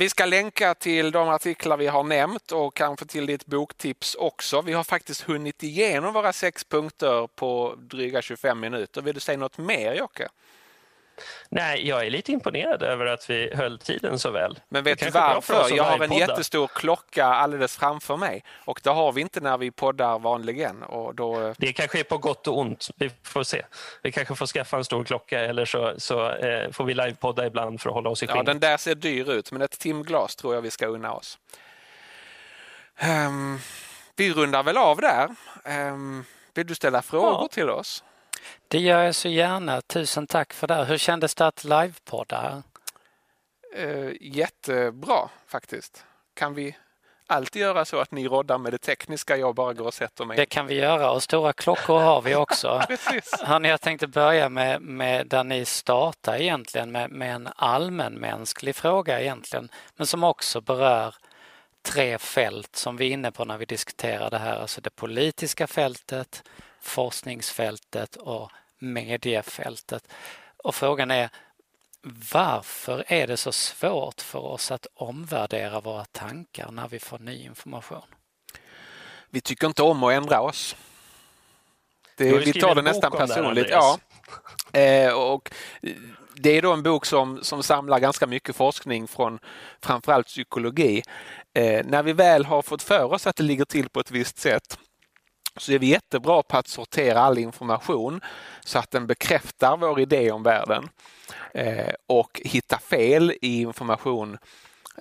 Vi 0.00 0.08
ska 0.08 0.24
länka 0.24 0.74
till 0.74 1.10
de 1.10 1.28
artiklar 1.28 1.76
vi 1.76 1.86
har 1.86 2.04
nämnt 2.04 2.52
och 2.52 2.74
kanske 2.74 3.06
till 3.06 3.26
ditt 3.26 3.46
boktips 3.46 4.14
också. 4.14 4.62
Vi 4.62 4.72
har 4.72 4.84
faktiskt 4.84 5.20
hunnit 5.20 5.62
igenom 5.62 6.14
våra 6.14 6.32
sex 6.32 6.64
punkter 6.64 7.26
på 7.26 7.74
dryga 7.78 8.22
25 8.22 8.60
minuter. 8.60 9.02
Vill 9.02 9.14
du 9.14 9.20
säga 9.20 9.38
något 9.38 9.58
mer 9.58 9.94
Jocke? 9.94 10.28
Nej, 11.48 11.88
jag 11.88 12.06
är 12.06 12.10
lite 12.10 12.32
imponerad 12.32 12.82
över 12.82 13.06
att 13.06 13.30
vi 13.30 13.54
höll 13.54 13.78
tiden 13.78 14.18
så 14.18 14.30
väl. 14.30 14.58
Men 14.68 14.84
vet 14.84 14.98
du 14.98 15.10
varför? 15.10 15.76
Jag 15.76 15.84
har 15.84 16.04
en 16.04 16.12
jättestor 16.12 16.66
klocka 16.66 17.24
alldeles 17.24 17.76
framför 17.76 18.16
mig 18.16 18.44
och 18.64 18.80
det 18.82 18.90
har 18.90 19.12
vi 19.12 19.20
inte 19.20 19.40
när 19.40 19.58
vi 19.58 19.70
poddar 19.70 20.18
vanligen. 20.18 20.82
Och 20.82 21.14
då... 21.14 21.54
Det 21.58 21.72
kanske 21.72 22.00
är 22.00 22.04
på 22.04 22.18
gott 22.18 22.48
och 22.48 22.58
ont. 22.58 22.88
Vi 22.96 23.10
får 23.22 23.42
se. 23.42 23.62
Vi 24.02 24.12
kanske 24.12 24.34
får 24.34 24.46
skaffa 24.46 24.76
en 24.76 24.84
stor 24.84 25.04
klocka 25.04 25.40
eller 25.40 25.64
så, 25.64 25.94
så 25.96 26.30
eh, 26.30 26.70
får 26.70 26.84
vi 26.84 26.94
livepodda 26.94 27.46
ibland 27.46 27.80
för 27.80 27.90
att 27.90 27.94
hålla 27.94 28.10
oss 28.10 28.22
i 28.22 28.26
skinnet. 28.26 28.46
Ja, 28.46 28.52
den 28.52 28.60
där 28.60 28.76
ser 28.76 28.94
dyr 28.94 29.30
ut, 29.30 29.52
men 29.52 29.62
ett 29.62 29.78
timglas 29.78 30.36
tror 30.36 30.54
jag 30.54 30.62
vi 30.62 30.70
ska 30.70 30.86
unna 30.86 31.12
oss. 31.12 31.38
Um, 33.02 33.60
vi 34.16 34.32
rundar 34.32 34.62
väl 34.62 34.76
av 34.76 34.96
där. 34.96 35.28
Um, 35.64 36.24
vill 36.54 36.66
du 36.66 36.74
ställa 36.74 37.02
frågor 37.02 37.42
ja. 37.42 37.48
till 37.52 37.70
oss? 37.70 38.04
Det 38.68 38.78
gör 38.78 39.02
jag 39.02 39.14
så 39.14 39.28
gärna. 39.28 39.80
Tusen 39.80 40.26
tack 40.26 40.52
för 40.52 40.66
det. 40.66 40.84
Hur 40.84 40.98
kändes 40.98 41.34
det 41.34 41.46
att 41.46 41.64
livepodda? 41.64 42.62
Uh, 43.78 44.12
jättebra 44.20 45.28
faktiskt. 45.46 46.04
Kan 46.34 46.54
vi 46.54 46.76
alltid 47.26 47.62
göra 47.62 47.84
så 47.84 47.98
att 48.00 48.12
ni 48.12 48.28
roddar 48.28 48.58
med 48.58 48.72
det 48.72 48.78
tekniska, 48.78 49.36
jag 49.36 49.54
bara 49.54 49.72
går 49.72 49.86
och 49.86 49.94
sätter 49.94 50.24
mig? 50.24 50.36
Det 50.36 50.46
kan 50.46 50.66
vi 50.66 50.74
göra 50.74 51.10
och 51.10 51.22
stora 51.22 51.52
klockor 51.52 51.98
har 51.98 52.22
vi 52.22 52.34
också. 52.34 52.68
Hörrni, 53.42 53.68
jag 53.68 53.80
tänkte 53.80 54.06
börja 54.06 54.48
med, 54.48 54.82
med 54.82 55.26
där 55.26 55.44
ni 55.44 55.64
startar 55.64 56.36
egentligen 56.36 56.92
med, 56.92 57.10
med 57.10 57.34
en 57.34 57.48
allmänmänsklig 57.56 58.76
fråga 58.76 59.20
egentligen, 59.20 59.68
men 59.96 60.06
som 60.06 60.24
också 60.24 60.60
berör 60.60 61.14
tre 61.82 62.18
fält 62.18 62.76
som 62.76 62.96
vi 62.96 63.08
är 63.08 63.10
inne 63.10 63.32
på 63.32 63.44
när 63.44 63.58
vi 63.58 63.64
diskuterar 63.64 64.30
det 64.30 64.38
här, 64.38 64.56
alltså 64.60 64.80
det 64.80 64.90
politiska 64.90 65.66
fältet, 65.66 66.42
forskningsfältet 66.80 68.16
och 68.16 68.50
mediefältet. 68.78 70.08
Och 70.56 70.74
frågan 70.74 71.10
är 71.10 71.30
varför 72.32 73.04
är 73.06 73.26
det 73.26 73.36
så 73.36 73.52
svårt 73.52 74.20
för 74.20 74.38
oss 74.38 74.70
att 74.70 74.86
omvärdera 74.94 75.80
våra 75.80 76.04
tankar 76.04 76.70
när 76.70 76.88
vi 76.88 76.98
får 76.98 77.18
ny 77.18 77.44
information? 77.44 78.02
Vi 79.30 79.40
tycker 79.40 79.66
inte 79.66 79.82
om 79.82 80.02
att 80.02 80.12
ändra 80.12 80.40
oss. 80.40 80.76
Det, 82.16 82.38
vi 82.38 82.52
tar 82.52 82.74
det 82.74 82.82
nästan 82.82 83.12
personligt. 83.12 83.66
ja. 83.70 83.98
Eh, 84.72 85.12
och 85.12 85.50
det 86.34 86.50
är 86.50 86.62
då 86.62 86.72
en 86.72 86.82
bok 86.82 87.06
som, 87.06 87.44
som 87.44 87.62
samlar 87.62 87.98
ganska 87.98 88.26
mycket 88.26 88.56
forskning 88.56 89.08
från 89.08 89.38
framförallt 89.82 90.26
psykologi. 90.26 91.02
Eh, 91.54 91.86
när 91.86 92.02
vi 92.02 92.12
väl 92.12 92.44
har 92.44 92.62
fått 92.62 92.82
för 92.82 93.12
oss 93.12 93.26
att 93.26 93.36
det 93.36 93.42
ligger 93.42 93.64
till 93.64 93.88
på 93.88 94.00
ett 94.00 94.10
visst 94.10 94.38
sätt 94.38 94.78
så 95.58 95.72
är 95.72 95.78
vi 95.78 95.86
jättebra 95.86 96.42
på 96.42 96.56
att 96.56 96.68
sortera 96.68 97.20
all 97.20 97.38
information 97.38 98.20
så 98.64 98.78
att 98.78 98.90
den 98.90 99.06
bekräftar 99.06 99.76
vår 99.76 100.00
idé 100.00 100.30
om 100.30 100.42
världen 100.42 100.88
eh, 101.54 101.94
och 102.06 102.40
hitta 102.44 102.78
fel 102.78 103.32
i 103.42 103.60
information 103.60 104.38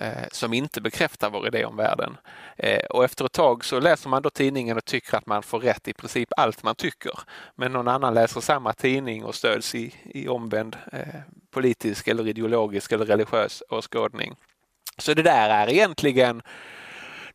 eh, 0.02 0.28
som 0.32 0.54
inte 0.54 0.82
bekräftar 0.82 1.30
vår 1.30 1.48
idé 1.48 1.66
om 1.66 1.76
världen. 1.76 2.18
Eh, 2.58 2.86
och 2.86 3.04
efter 3.04 3.26
ett 3.26 3.32
tag 3.32 3.66
så 3.66 3.80
läser 3.80 4.10
man 4.10 4.22
då 4.22 4.30
tidningen 4.30 4.78
och 4.78 4.86
tycker 4.86 5.18
att 5.18 5.26
man 5.26 5.44
får 5.44 5.60
rätt 5.60 5.88
i 5.88 5.94
princip 5.94 6.30
allt 6.38 6.64
man 6.64 6.76
tycker. 6.76 7.20
Men 7.56 7.72
någon 7.72 7.88
annan 7.88 8.14
läser 8.14 8.42
samma 8.42 8.74
tidning 8.74 9.24
och 9.24 9.36
stöds 9.36 9.76
i, 9.76 9.94
i 10.04 10.28
omvänd 10.28 10.78
eh, 10.94 11.22
politisk 11.52 12.08
eller 12.08 12.28
ideologisk 12.28 12.92
eller 12.92 13.06
religiös 13.06 13.64
åskådning. 13.70 14.36
Så 14.98 15.14
det 15.14 15.24
där 15.24 15.50
är 15.50 15.70
egentligen 15.70 16.42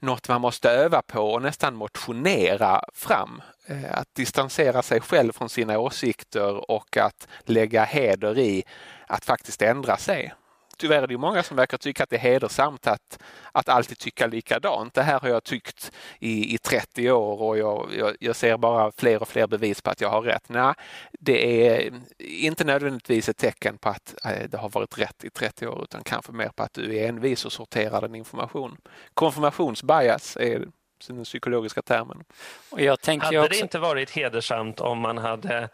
något 0.03 0.29
man 0.29 0.41
måste 0.41 0.71
öva 0.71 1.03
på 1.03 1.21
och 1.21 1.43
nästan 1.43 1.75
motionera 1.75 2.85
fram. 2.95 3.43
Eh, 3.67 3.99
att 3.99 4.15
distansera 4.15 4.83
sig 4.83 5.01
själv 5.01 5.33
från 5.33 5.49
sina 5.49 5.79
åsikter 5.79 6.71
och 6.71 6.97
att 6.97 7.29
lägga 7.45 7.85
heder 7.85 8.39
i 8.39 8.65
att 9.07 9.25
faktiskt 9.25 9.63
ändra 9.63 9.97
sig 9.97 10.35
tyvärr 10.77 11.03
är 11.03 11.07
det 11.07 11.19
många 11.19 11.43
som 11.43 11.57
verkar 11.57 11.79
tycka 11.79 12.03
att 12.03 12.11
det 12.11 12.17
är 12.17 12.21
hedersamt 12.21 12.87
att, 12.87 13.23
att 13.53 13.69
alltid 13.69 13.99
tycka 13.99 14.27
likadant. 14.27 14.95
Det 14.95 15.03
här 15.03 15.21
har 15.21 15.29
jag 15.29 15.45
tyckt 15.45 15.93
i, 16.19 16.55
i 16.55 16.59
30 16.59 17.11
år 17.11 17.43
och 17.43 17.59
jag, 17.59 17.89
jag, 17.99 18.17
jag 18.21 18.37
ser 18.37 18.57
bara 18.57 18.93
fler 18.93 19.23
och 19.23 19.29
fler 19.29 19.47
bevis 19.47 19.83
på 19.83 19.91
att 19.91 20.01
jag 20.01 20.09
har 20.09 20.23
rätt. 20.23 20.49
Nej, 20.49 20.75
det 21.13 21.69
är 21.69 21.93
inte 22.19 22.65
nödvändigtvis 22.65 23.29
ett 23.29 23.37
tecken 23.37 23.79
på 23.79 23.89
att 23.89 24.15
eh, 24.25 24.49
det 24.49 24.59
har 24.59 24.69
varit 24.69 24.99
rätt 24.99 25.25
i 25.25 25.31
30 25.31 25.67
år 25.67 25.83
utan 25.83 26.05
kanske 26.05 26.33
mer 26.33 26.49
på 26.49 26.63
att 26.63 26.75
du 26.75 26.97
är 26.97 27.09
envis 27.09 27.45
och 27.45 27.53
sorterar 27.53 28.01
den 28.01 28.15
information. 28.15 28.77
Konfirmationsbias 29.15 30.37
är 30.37 30.67
den 31.07 31.25
psykologiska 31.25 31.83
termen. 31.83 32.25
Och 32.71 32.81
jag 32.81 33.01
tänker 33.01 33.27
hade 33.27 33.41
också... 33.41 33.51
det 33.51 33.59
inte 33.59 33.79
varit 33.79 34.11
hedersamt 34.11 34.81
om 34.81 34.99
man 34.99 35.19
hade 35.19 35.69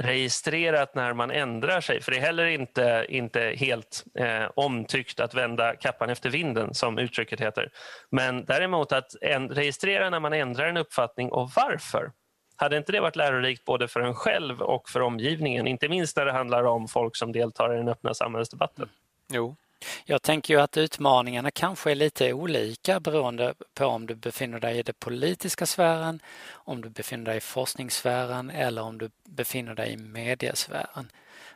registrerat 0.00 0.94
när 0.94 1.12
man 1.12 1.30
ändrar 1.30 1.80
sig. 1.80 2.00
För 2.00 2.10
det 2.12 2.16
är 2.18 2.20
heller 2.20 2.46
inte, 2.46 3.06
inte 3.08 3.40
helt 3.56 4.04
eh, 4.14 4.44
omtyckt 4.54 5.20
att 5.20 5.34
vända 5.34 5.76
kappan 5.76 6.10
efter 6.10 6.30
vinden 6.30 6.74
som 6.74 6.98
uttrycket 6.98 7.40
heter. 7.40 7.70
Men 8.10 8.44
däremot 8.44 8.92
att 8.92 9.14
en, 9.20 9.48
registrera 9.48 10.10
när 10.10 10.20
man 10.20 10.32
ändrar 10.32 10.66
en 10.66 10.76
uppfattning 10.76 11.32
och 11.32 11.50
varför. 11.56 12.12
Hade 12.56 12.76
inte 12.76 12.92
det 12.92 13.00
varit 13.00 13.16
lärorikt 13.16 13.64
både 13.64 13.88
för 13.88 14.00
en 14.00 14.14
själv 14.14 14.62
och 14.62 14.88
för 14.88 15.00
omgivningen? 15.00 15.66
Inte 15.66 15.88
minst 15.88 16.16
när 16.16 16.24
det 16.24 16.32
handlar 16.32 16.64
om 16.64 16.88
folk 16.88 17.16
som 17.16 17.32
deltar 17.32 17.74
i 17.74 17.76
den 17.76 17.88
öppna 17.88 18.14
samhällsdebatten. 18.14 18.88
Jo, 19.32 19.56
jag 20.04 20.22
tänker 20.22 20.54
ju 20.54 20.60
att 20.60 20.76
utmaningarna 20.76 21.50
kanske 21.50 21.90
är 21.90 21.94
lite 21.94 22.32
olika 22.32 23.00
beroende 23.00 23.54
på 23.74 23.86
om 23.86 24.06
du 24.06 24.14
befinner 24.14 24.60
dig 24.60 24.78
i 24.78 24.82
den 24.82 24.94
politiska 24.98 25.66
sfären, 25.66 26.22
om 26.50 26.82
du 26.82 26.88
befinner 26.88 27.24
dig 27.24 27.36
i 27.36 27.40
forskningssfären 27.40 28.50
eller 28.50 28.82
om 28.82 28.98
du 28.98 29.10
befinner 29.24 29.74
dig 29.74 29.92
i 29.92 29.96
mediesfären. 29.96 31.10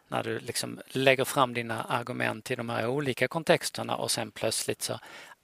När 0.08 0.22
du 0.22 0.38
liksom 0.38 0.80
lägger 0.86 1.24
fram 1.24 1.54
dina 1.54 1.82
argument 1.82 2.50
i 2.50 2.56
de 2.56 2.68
här 2.68 2.86
olika 2.86 3.28
kontexterna 3.28 3.96
och 3.96 4.10
sen 4.10 4.30
plötsligt 4.30 4.82
så 4.82 4.98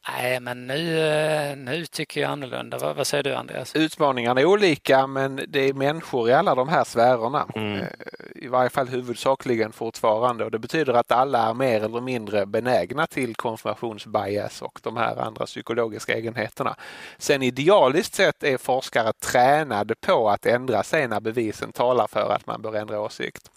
Nej, 0.09 0.41
men 0.41 0.67
nu, 0.67 1.01
eh, 1.01 1.57
nu 1.57 1.87
tycker 1.87 2.21
jag 2.21 2.31
annorlunda. 2.31 2.79
Vad, 2.79 2.97
vad, 2.97 3.07
säger 3.07 3.23
du 3.23 3.35
Andreas? 3.35 3.77
Utmaningarna 3.77 4.41
är 4.41 4.45
olika 4.45 5.07
men 5.07 5.41
det 5.49 5.69
är 5.69 5.73
människor 5.73 6.29
i 6.29 6.33
alla 6.33 6.55
de 6.55 6.69
här 6.69 6.85
sfärerna. 6.85 7.47
Mm. 7.55 7.77
Eh, 7.77 7.87
I 8.35 8.49
varje 8.49 8.71
fall 8.71 8.89
huvudsakligen 8.89 9.73
fortfarande 9.73 10.45
och 10.45 10.51
det 10.51 10.59
betyder 10.59 10.93
att 10.93 11.13
alla 11.13 11.49
är 11.49 11.55
mer 11.55 11.85
eller 11.85 12.01
mindre 12.01 12.47
benägna 12.47 13.07
till 13.07 13.35
konfirmationsbias 13.35 14.63
och 14.63 14.81
de 14.83 14.97
här 14.97 15.17
andra 15.17 15.47
psykologiska 15.47 16.15
egenheterna. 16.15 16.77
Sen 17.19 17.43
idealiskt 17.43 18.15
sett 18.15 18.43
är 18.43 18.59
forskare 18.59 19.13
tränade 19.13 19.95
på 19.95 20.31
att 20.31 20.47
ändra 20.47 20.83
sig 20.83 21.09
när 21.09 21.21
bevisen 21.21 21.73
talar 21.73 22.07
för 22.07 22.33
att 22.33 22.47
man 22.47 22.63
bör 22.63 22.75
ändra 22.75 23.01
åsikt. 23.01 23.51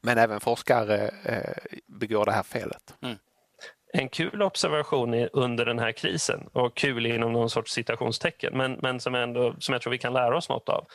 Men 0.00 0.18
även 0.18 0.40
forskare 0.40 1.10
eh, 1.24 1.72
begår 1.86 2.24
det 2.24 2.32
här 2.32 2.42
felet. 2.42 2.94
Mm. 3.02 3.16
En 3.98 4.08
kul 4.08 4.42
observation 4.42 5.28
under 5.32 5.64
den 5.64 5.78
här 5.78 5.92
krisen 5.92 6.48
och 6.52 6.76
kul 6.76 7.06
inom 7.06 7.32
någon 7.32 7.50
sorts 7.50 7.72
citationstecken 7.72 8.56
men, 8.56 8.72
men 8.82 9.00
som, 9.00 9.14
ändå, 9.14 9.54
som 9.58 9.72
jag 9.72 9.82
tror 9.82 9.90
vi 9.90 9.98
kan 9.98 10.12
lära 10.12 10.36
oss 10.36 10.48
något 10.48 10.68
av 10.68 10.86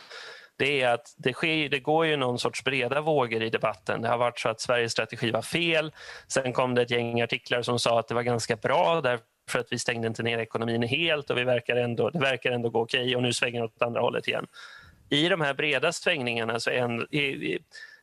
det 0.58 0.82
är 0.82 0.94
att 0.94 1.14
det, 1.18 1.34
sker, 1.34 1.70
det 1.70 1.80
går 1.80 2.06
ju 2.06 2.18
någon 2.18 2.40
sorts 2.40 2.64
breda 2.64 3.02
vågor 3.02 3.44
i 3.44 3.50
debatten. 3.50 4.02
Det 4.02 4.08
har 4.08 4.18
varit 4.18 4.40
så 4.40 4.50
att 4.50 4.62
Sveriges 4.62 4.92
strategi 4.92 5.32
var 5.32 5.42
fel. 5.42 5.92
Sen 6.28 6.54
kom 6.54 6.76
det 6.76 6.82
ett 6.82 6.92
gäng 6.92 7.22
artiklar 7.22 7.62
som 7.62 7.80
sa 7.80 8.00
att 8.00 8.08
det 8.08 8.14
var 8.14 8.22
ganska 8.22 8.56
bra 8.56 9.02
därför 9.02 9.60
att 9.60 9.68
vi 9.72 9.80
stängde 9.80 10.08
inte 10.08 10.24
ner 10.24 10.38
ekonomin 10.38 10.84
helt 10.84 11.30
och 11.30 11.38
vi 11.38 11.44
verkar 11.44 11.76
ändå, 11.76 12.10
det 12.10 12.20
verkar 12.20 12.52
ändå 12.52 12.70
gå 12.70 12.82
okej 12.82 13.16
och 13.16 13.22
nu 13.22 13.34
svänger 13.34 13.60
det 13.60 13.66
åt 13.66 13.82
andra 13.82 14.02
hållet 14.02 14.28
igen. 14.28 14.48
I 15.10 15.30
de 15.30 15.42
här 15.42 15.54
breda 15.54 15.92
svängningarna 15.92 16.60
så 16.60 16.70
är 16.70 17.08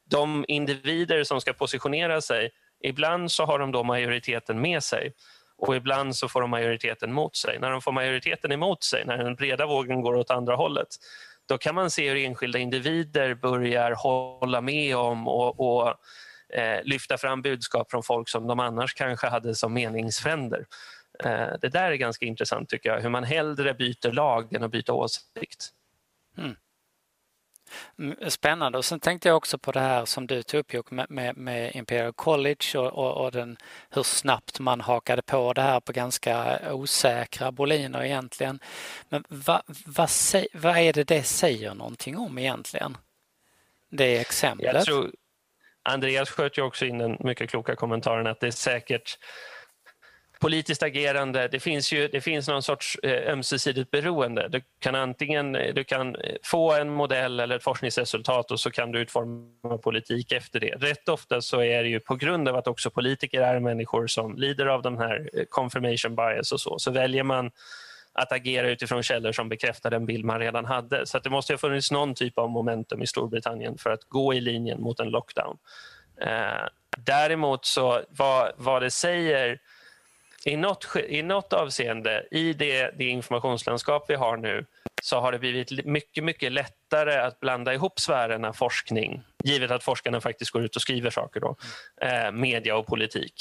de 0.05 0.45
individer 0.49 1.25
som 1.25 1.41
ska 1.41 1.53
positionera 1.53 2.21
sig, 2.21 2.51
ibland 2.85 3.33
så 3.33 3.45
har 3.45 3.59
de 3.59 3.73
då 3.73 3.83
majoriteten 3.83 4.61
med 4.61 4.83
sig 4.83 5.13
och 5.59 5.77
ibland 5.77 6.17
så 6.17 6.29
får 6.29 6.41
de 6.41 6.51
majoriteten 6.51 7.13
mot 7.13 7.37
sig. 7.37 7.59
När 7.59 7.71
de 7.71 7.83
får 7.83 7.93
majoriteten 7.93 8.53
emot 8.53 8.85
sig, 8.85 9.05
när 9.05 9.19
den 9.19 9.35
breda 9.35 9.67
vågen 9.67 10.01
går 10.01 10.15
åt 10.15 10.31
andra 10.31 10.57
hållet, 10.57 10.89
då 11.49 11.59
kan 11.59 11.75
man 11.75 11.91
se 11.91 12.09
hur 12.09 12.17
enskilda 12.17 12.59
individer 12.59 13.35
börjar 13.35 13.93
hålla 13.93 14.61
med 14.61 14.97
om 14.97 15.29
och, 15.29 15.61
och 15.61 15.95
eh, 16.55 16.83
lyfta 16.85 17.19
fram 17.19 17.43
budskap 17.43 17.91
från 17.91 18.03
folk 18.03 18.29
som 18.29 18.47
de 18.47 18.61
annars 18.61 18.95
kanske 18.95 19.27
hade 19.27 19.55
som 19.55 19.75
meningsfränder. 19.75 20.67
Eh, 21.25 21.49
det 21.61 21.69
där 21.69 21.91
är 21.91 21.95
ganska 21.95 22.27
intressant 22.27 22.69
tycker 22.69 22.91
jag, 22.91 23.01
hur 23.01 23.09
man 23.09 23.25
hellre 23.25 23.75
byter 23.75 24.13
lag 24.13 24.55
än 24.55 24.63
att 24.63 24.71
byta 24.71 24.93
åsikt. 24.93 25.69
Mm. 26.39 26.57
Mm, 27.99 28.31
spännande. 28.31 28.79
Och 28.79 28.85
sen 28.85 29.01
tänkte 29.01 29.29
jag 29.29 29.37
också 29.37 29.59
på 29.59 29.73
det 29.73 29.81
här 29.81 30.05
som 30.05 30.27
du 30.27 30.43
tog 30.43 30.61
upp 30.61 30.75
Jocke, 30.75 30.95
med, 30.95 31.11
med, 31.11 31.37
med, 31.37 31.75
Imperial 31.75 32.13
College 32.13 32.79
och, 32.79 32.87
och, 32.87 33.25
och 33.25 33.33
den, 33.33 33.57
hur 33.91 34.03
snabbt 34.03 34.61
man 34.61 34.81
hakade 34.81 35.23
på 35.23 35.53
det 35.53 35.63
här 35.63 35.81
på 35.81 35.93
ganska 35.93 36.61
osäkra 36.73 37.53
boliner 37.53 38.05
egentligen. 38.05 38.61
Men 39.09 39.25
vad 39.29 39.63
va, 39.87 40.07
va 40.53 40.81
är 40.81 40.93
det 40.93 41.05
det 41.05 41.23
säger 41.23 41.75
någonting 41.75 42.19
om 42.19 42.39
egentligen? 42.39 42.97
Det 43.91 44.19
exemplet? 44.19 44.67
Andreas 45.83 46.31
sköt 46.31 46.59
ju 46.59 46.63
också 46.63 46.87
in 46.87 46.99
den 46.99 47.17
mycket 47.21 47.51
kloka 47.51 47.77
kommentaren 47.77 48.27
att 48.27 48.41
det 48.41 48.47
är 48.47 48.51
säkert 48.51 49.19
politiskt 50.41 50.83
agerande, 50.83 51.49
det 51.49 51.61
finns, 51.61 51.93
ju, 51.93 52.09
det 52.09 52.21
finns 52.21 52.49
någon 52.49 52.63
sorts 52.63 52.99
eh, 53.03 53.33
ömsesidigt 53.33 53.91
beroende. 53.91 54.49
Du 54.49 54.61
kan 54.79 54.95
antingen 54.95 55.57
eh, 55.57 55.75
du 55.75 55.85
kan 55.85 56.17
eh, 56.17 56.37
få 56.43 56.73
en 56.73 56.91
modell 56.91 57.41
eller 57.41 57.57
ett 57.57 57.65
forskningsresultat 57.65 58.51
och 58.51 58.61
så 58.61 58.71
kan 58.71 58.93
du 58.93 59.01
utforma 59.01 59.79
politik 59.79 60.33
efter 60.33 60.61
det. 60.61 60.75
Rätt 60.77 61.09
ofta 61.09 61.41
så 61.41 61.63
är 61.63 61.83
det 61.83 61.89
ju 61.89 62.01
på 62.01 62.17
grund 62.17 62.49
av 62.49 62.57
att 62.57 62.67
också 62.67 62.91
politiker 62.91 63.41
är 63.41 63.61
människor 63.61 64.07
som 64.07 64.37
lider 64.37 64.67
av 64.67 64.83
de 64.83 64.99
här 64.99 65.31
confirmation 65.49 66.17
bias 66.17 66.53
och 66.53 66.61
så, 66.61 66.79
så 66.79 66.91
väljer 66.91 67.23
man 67.23 67.51
att 68.13 68.33
agera 68.33 68.71
utifrån 68.71 69.03
källor 69.03 69.33
som 69.33 69.49
bekräftar 69.49 69.91
den 69.91 70.07
bild 70.07 70.25
man 70.25 70.39
redan 70.39 70.65
hade. 70.65 71.07
Så 71.07 71.19
det 71.19 71.31
måste 71.31 71.53
ha 71.53 71.59
funnits 71.59 71.91
någon 71.91 72.15
typ 72.15 72.39
av 72.39 72.51
momentum 72.51 73.03
i 73.03 73.07
Storbritannien 73.07 73.79
för 73.79 73.91
att 73.91 74.05
gå 74.05 74.35
i 74.35 74.41
linjen 74.41 74.81
mot 74.81 75.01
en 75.01 75.09
lockdown. 75.09 75.59
Eh, 76.21 76.67
däremot 76.99 77.65
så 77.65 78.01
vad, 78.09 78.53
vad 78.57 78.83
det 78.83 78.91
säger 78.91 79.59
i 80.45 80.57
något, 80.57 80.97
i 81.09 81.23
något 81.23 81.53
avseende, 81.53 82.27
i 82.31 82.53
det, 82.53 82.91
det 82.99 83.05
informationslandskap 83.05 84.05
vi 84.09 84.15
har 84.15 84.37
nu, 84.37 84.67
så 85.03 85.21
har 85.21 85.33
det 85.33 85.39
blivit 85.39 85.85
mycket, 85.85 86.25
mycket 86.25 86.53
lättare 86.53 87.15
att 87.15 87.41
blanda 87.41 87.75
ihop 87.75 88.01
sfärerna 88.01 88.53
forskning, 88.53 89.23
givet 89.45 89.71
att 89.71 89.85
forskarna 89.85 90.21
faktiskt 90.21 90.51
går 90.51 90.65
ut 90.65 90.77
och 90.77 90.83
skriver 90.83 91.11
saker, 91.11 91.41
då, 91.41 91.57
eh, 92.03 92.33
media 92.33 92.77
och 92.77 92.87
politik. 92.87 93.35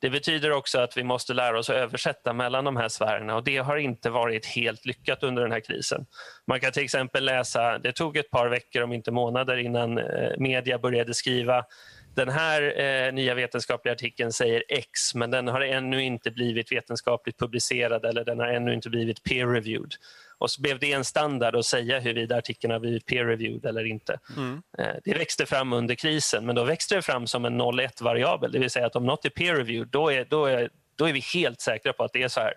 Det 0.00 0.10
betyder 0.10 0.50
också 0.50 0.78
att 0.78 0.96
vi 0.96 1.04
måste 1.04 1.34
lära 1.34 1.58
oss 1.58 1.70
att 1.70 1.76
översätta 1.76 2.32
mellan 2.32 2.64
de 2.64 2.76
här 2.76 2.88
sfärerna 2.88 3.36
och 3.36 3.44
det 3.44 3.56
har 3.56 3.76
inte 3.76 4.10
varit 4.10 4.46
helt 4.46 4.86
lyckat 4.86 5.22
under 5.22 5.42
den 5.42 5.52
här 5.52 5.60
krisen. 5.60 6.06
Man 6.46 6.60
kan 6.60 6.72
till 6.72 6.84
exempel 6.84 7.24
läsa, 7.24 7.78
det 7.78 7.92
tog 7.92 8.16
ett 8.16 8.30
par 8.30 8.48
veckor 8.48 8.82
om 8.82 8.92
inte 8.92 9.10
månader 9.10 9.56
innan 9.56 9.98
eh, 9.98 10.30
media 10.38 10.78
började 10.78 11.14
skriva 11.14 11.64
den 12.14 12.28
här 12.28 12.80
eh, 12.80 13.12
nya 13.12 13.34
vetenskapliga 13.34 13.92
artikeln 13.92 14.32
säger 14.32 14.64
X 14.68 15.14
men 15.14 15.30
den 15.30 15.48
har 15.48 15.60
ännu 15.60 16.02
inte 16.02 16.30
blivit 16.30 16.72
vetenskapligt 16.72 17.38
publicerad 17.38 18.04
eller 18.04 18.24
den 18.24 18.38
har 18.38 18.46
ännu 18.46 18.74
inte 18.74 18.90
blivit 18.90 19.22
peer-reviewed. 19.22 19.92
Och 20.38 20.50
så 20.50 20.62
blev 20.62 20.78
det 20.78 20.92
en 20.92 21.04
standard 21.04 21.56
att 21.56 21.64
säga 21.64 22.00
huruvida 22.00 22.36
artikeln 22.36 22.72
har 22.72 22.80
blivit 22.80 23.06
peer-reviewed 23.06 23.66
eller 23.66 23.84
inte. 23.84 24.18
Mm. 24.36 24.62
Eh, 24.78 24.94
det 25.04 25.14
växte 25.14 25.46
fram 25.46 25.72
under 25.72 25.94
krisen 25.94 26.46
men 26.46 26.54
då 26.54 26.64
växte 26.64 26.94
det 26.94 27.02
fram 27.02 27.26
som 27.26 27.44
en 27.44 27.60
0-1-variabel, 27.60 28.52
det 28.52 28.58
vill 28.58 28.70
säga 28.70 28.86
att 28.86 28.96
om 28.96 29.06
något 29.06 29.24
är 29.24 29.30
peer-reviewed 29.30 29.88
då 29.90 30.12
är, 30.12 30.24
då, 30.24 30.46
är, 30.46 30.70
då 30.96 31.08
är 31.08 31.12
vi 31.12 31.20
helt 31.34 31.60
säkra 31.60 31.92
på 31.92 32.04
att 32.04 32.12
det 32.12 32.22
är 32.22 32.28
så 32.28 32.40
här. 32.40 32.54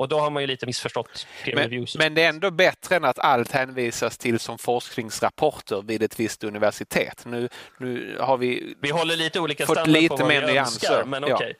Och 0.00 0.08
då 0.08 0.18
har 0.18 0.30
man 0.30 0.42
ju 0.42 0.46
lite 0.46 0.66
missförstått 0.66 1.26
peer 1.44 1.54
men, 1.54 1.64
reviews. 1.64 1.98
Men 1.98 2.14
det 2.14 2.22
är 2.22 2.28
ändå 2.28 2.50
bättre 2.50 2.96
än 2.96 3.04
att 3.04 3.18
allt 3.18 3.52
hänvisas 3.52 4.18
till 4.18 4.38
som 4.38 4.58
forskningsrapporter 4.58 5.82
vid 5.82 6.02
ett 6.02 6.20
visst 6.20 6.44
universitet. 6.44 7.22
Nu, 7.26 7.48
nu 7.78 8.16
har 8.20 8.36
vi, 8.36 8.74
vi 8.80 8.90
håller 8.90 9.16
lite 9.16 9.40
olika 9.40 9.66
fått 9.66 9.86
lite 9.86 10.16
på 10.16 10.26
mer 10.26 10.46
nyanser. 10.46 11.04
Men, 11.04 11.24
okay. 11.24 11.48
ja. 11.48 11.54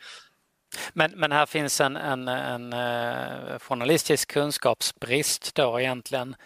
men, 0.93 1.11
men 1.11 1.33
här 1.33 1.47
finns 1.47 1.81
en, 1.81 1.97
en, 1.97 2.29
en, 2.29 2.73
uh, 2.73 3.59
journalistisk 3.59 4.33
kunskapsbrist 4.33 5.55
då 5.55 5.81
egentligen. 5.81 6.37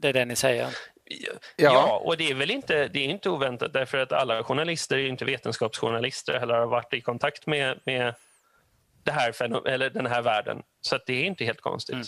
Det 0.00 0.08
är 0.08 0.12
det 0.12 0.24
ni 0.24 0.36
säger? 0.36 0.68
Ja. 1.04 1.30
ja, 1.56 2.02
och 2.04 2.16
det 2.16 2.30
är 2.30 2.34
väl 2.34 2.50
inte, 2.50 2.88
det 2.88 2.98
är 2.98 3.04
inte 3.04 3.30
oväntat 3.30 3.72
därför 3.72 3.98
att 3.98 4.12
alla 4.12 4.44
journalister 4.44 4.98
är 4.98 5.08
inte 5.08 5.24
vetenskapsjournalister 5.24 6.32
eller 6.32 6.54
har 6.54 6.66
varit 6.66 6.94
i 6.94 7.00
kontakt 7.00 7.46
med, 7.46 7.80
med 7.84 8.14
det 9.08 9.12
här 9.12 9.68
eller 9.68 9.90
den 9.90 10.06
här 10.06 10.22
världen. 10.22 10.62
Så 10.80 10.98
det 11.06 11.12
är 11.12 11.24
inte 11.24 11.44
helt 11.44 11.60
konstigt. 11.60 11.94
Mm. 11.94 12.06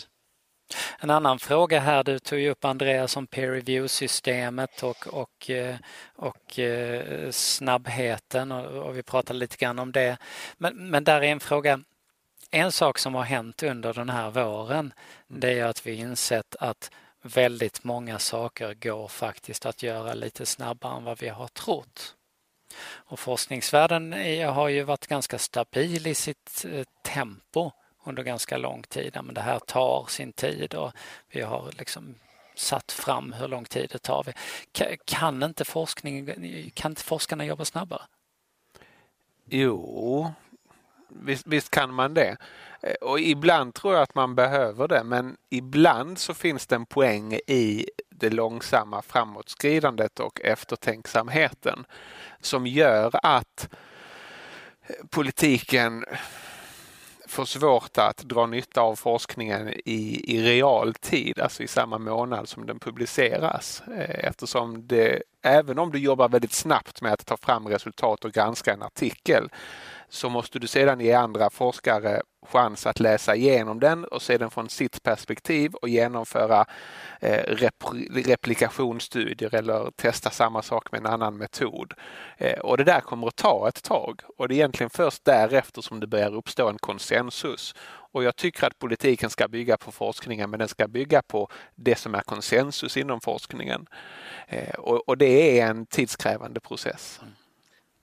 En 0.99 1.09
annan 1.09 1.39
fråga 1.39 1.79
här, 1.79 2.03
du 2.03 2.19
tog 2.19 2.39
ju 2.39 2.49
upp 2.49 2.65
Andreas 2.65 3.17
om 3.17 3.27
peer 3.27 3.51
review-systemet 3.51 4.83
och, 4.83 5.07
och, 5.07 5.49
eh, 5.49 5.75
och 6.15 6.59
eh, 6.59 7.31
snabbheten 7.31 8.51
och, 8.51 8.65
och, 8.65 8.97
vi 8.97 9.03
pratade 9.03 9.39
lite 9.39 9.57
grann 9.57 9.79
om 9.79 9.91
det. 9.91 10.17
Men, 10.57 10.89
men 10.89 11.03
där 11.03 11.21
är 11.21 11.31
en 11.31 11.39
fråga, 11.39 11.79
en 12.51 12.71
sak 12.71 12.97
som 12.97 13.15
har 13.15 13.23
hänt 13.23 13.63
under 13.63 13.93
den 13.93 14.09
här 14.09 14.29
våren 14.29 14.93
det 15.27 15.59
är 15.59 15.65
att 15.65 15.87
vi 15.87 15.93
insett 15.93 16.55
att 16.59 16.91
väldigt 17.21 17.83
många 17.83 18.19
saker 18.19 18.73
går 18.73 19.07
faktiskt 19.07 19.65
att 19.65 19.83
göra 19.83 20.13
lite 20.13 20.45
snabbare 20.45 20.97
än 20.97 21.03
vad 21.03 21.19
vi 21.19 21.29
har 21.29 21.47
trott. 21.47 22.15
Och 22.79 23.19
forskningsvärlden 23.19 24.13
har 24.43 24.67
ju 24.67 24.83
varit 24.83 25.07
ganska 25.07 25.39
stabil 25.39 26.07
i 26.07 26.15
sitt 26.15 26.65
eh, 26.73 26.83
tempo 27.01 27.71
under 28.03 28.23
ganska 28.23 28.57
lång 28.57 28.83
tid. 28.83 29.17
Men 29.23 29.33
det 29.33 29.41
här 29.41 29.59
tar 29.59 30.05
sin 30.09 30.33
tid 30.33 30.73
och 30.73 30.91
vi 31.29 31.41
har 31.41 31.71
liksom 31.77 32.15
satt 32.55 32.91
fram 32.91 33.33
hur 33.33 33.47
lång 33.47 33.65
tid 33.65 33.89
det 33.91 33.99
tar. 33.99 34.33
Kan 35.05 35.43
inte, 35.43 35.65
forskning, 35.65 36.25
kan 36.73 36.91
inte 36.91 37.03
forskarna 37.03 37.45
jobba 37.45 37.65
snabbare? 37.65 38.01
Jo, 39.45 40.33
visst, 41.07 41.47
visst, 41.47 41.69
kan 41.69 41.93
man 41.93 42.13
det. 42.13 42.37
Eh, 42.81 42.93
och 42.93 43.19
ibland 43.19 43.73
tror 43.73 43.93
jag 43.93 44.03
att 44.03 44.15
man 44.15 44.35
behöver 44.35 44.87
det 44.87 45.03
men 45.03 45.37
ibland 45.49 46.17
så 46.19 46.33
finns 46.33 46.67
det 46.67 46.75
en 46.75 46.85
poäng 46.85 47.33
i 47.33 47.85
det 48.21 48.29
långsamma 48.29 49.01
framåtskridandet 49.01 50.19
och 50.19 50.41
eftertänksamheten 50.41 51.85
som 52.41 52.67
gör 52.67 53.11
att 53.13 53.69
politiken 55.09 56.05
får 57.27 57.45
svårt 57.45 57.97
att 57.97 58.17
dra 58.17 58.45
nytta 58.45 58.81
av 58.81 58.95
forskningen 58.95 59.73
i, 59.85 60.35
i 60.35 60.43
realtid, 60.43 61.39
alltså 61.39 61.63
i 61.63 61.67
samma 61.67 61.97
månad 61.97 62.49
som 62.49 62.65
den 62.65 62.79
publiceras. 62.79 63.83
Eh, 63.87 64.25
eftersom 64.27 64.87
det, 64.87 65.23
även 65.41 65.79
om 65.79 65.91
du 65.91 65.99
jobbar 65.99 66.29
väldigt 66.29 66.53
snabbt 66.53 67.01
med 67.01 67.13
att 67.13 67.25
ta 67.25 67.37
fram 67.37 67.67
resultat 67.67 68.25
och 68.25 68.31
granska 68.31 68.73
en 68.73 68.81
artikel 68.81 69.49
så 70.11 70.29
måste 70.29 70.59
du 70.59 70.67
sedan 70.67 70.99
ge 70.99 71.13
andra 71.13 71.49
forskare 71.49 72.21
chans 72.45 72.85
att 72.85 72.99
läsa 72.99 73.35
igenom 73.35 73.79
den 73.79 74.05
och 74.05 74.21
se 74.21 74.37
den 74.37 74.51
från 74.51 74.69
sitt 74.69 75.03
perspektiv 75.03 75.73
och 75.73 75.89
genomföra 75.89 76.65
eh, 77.19 77.55
replikationsstudier 78.25 79.55
eller 79.55 79.91
testa 79.91 80.29
samma 80.29 80.61
sak 80.61 80.91
med 80.91 80.99
en 80.99 81.05
annan 81.05 81.37
metod. 81.37 81.93
Eh, 82.37 82.59
och 82.59 82.77
det 82.77 82.83
där 82.83 82.99
kommer 82.99 83.27
att 83.27 83.35
ta 83.35 83.67
ett 83.67 83.83
tag 83.83 84.21
och 84.37 84.47
det 84.47 84.53
är 84.53 84.55
egentligen 84.55 84.89
först 84.89 85.25
därefter 85.25 85.81
som 85.81 85.99
det 85.99 86.07
börjar 86.07 86.35
uppstå 86.35 86.69
en 86.69 86.77
konsensus. 86.77 87.75
Och 88.13 88.23
jag 88.23 88.35
tycker 88.35 88.67
att 88.67 88.79
politiken 88.79 89.29
ska 89.29 89.47
bygga 89.47 89.77
på 89.77 89.91
forskningen 89.91 90.49
men 90.49 90.59
den 90.59 90.67
ska 90.67 90.87
bygga 90.87 91.21
på 91.21 91.49
det 91.75 91.95
som 91.95 92.15
är 92.15 92.21
konsensus 92.21 92.97
inom 92.97 93.21
forskningen. 93.21 93.87
Eh, 94.47 94.73
och, 94.73 95.09
och 95.09 95.17
det 95.17 95.59
är 95.59 95.67
en 95.67 95.85
tidskrävande 95.85 96.59
process. 96.59 97.19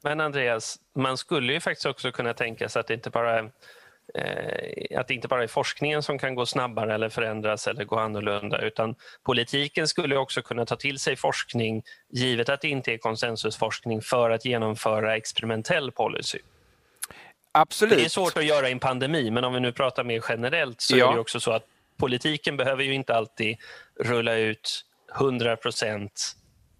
Men 0.08 0.20
Andreas, 0.20 0.78
man 0.94 1.16
skulle 1.16 1.52
ju 1.52 1.60
faktiskt 1.60 1.86
också 1.86 2.12
kunna 2.12 2.34
tänka 2.34 2.68
sig 2.68 2.80
att 2.80 2.86
det 2.86 2.94
inte 2.94 3.10
bara 3.10 3.38
är 3.38 3.50
eh, 4.14 5.00
att 5.00 5.08
det 5.08 5.14
inte 5.14 5.28
bara 5.28 5.42
är 5.42 5.46
forskningen 5.46 6.02
som 6.02 6.18
kan 6.18 6.34
gå 6.34 6.46
snabbare 6.46 6.94
eller 6.94 7.08
förändras 7.08 7.66
eller 7.66 7.84
gå 7.84 7.98
annorlunda 7.98 8.60
utan 8.60 8.94
politiken 9.22 9.88
skulle 9.88 10.16
också 10.16 10.42
kunna 10.42 10.66
ta 10.66 10.76
till 10.76 10.98
sig 10.98 11.16
forskning 11.16 11.82
givet 12.12 12.48
att 12.48 12.60
det 12.60 12.68
inte 12.68 12.92
är 12.92 12.98
konsensusforskning 12.98 14.02
för 14.02 14.30
att 14.30 14.44
genomföra 14.44 15.16
experimentell 15.16 15.92
policy. 15.92 16.38
Absolut. 17.52 17.98
Det 17.98 18.04
är 18.04 18.08
svårt 18.08 18.36
att 18.36 18.44
göra 18.44 18.68
i 18.68 18.72
en 18.72 18.78
pandemi 18.78 19.30
men 19.30 19.44
om 19.44 19.54
vi 19.54 19.60
nu 19.60 19.72
pratar 19.72 20.04
mer 20.04 20.24
generellt 20.28 20.80
så 20.80 20.96
ja. 20.96 21.10
är 21.10 21.14
det 21.14 21.20
också 21.20 21.40
så 21.40 21.52
att 21.52 21.64
politiken 21.96 22.56
behöver 22.56 22.84
ju 22.84 22.94
inte 22.94 23.14
alltid 23.14 23.56
rulla 24.00 24.34
ut 24.34 24.84
100 25.16 25.56
procent 25.56 26.34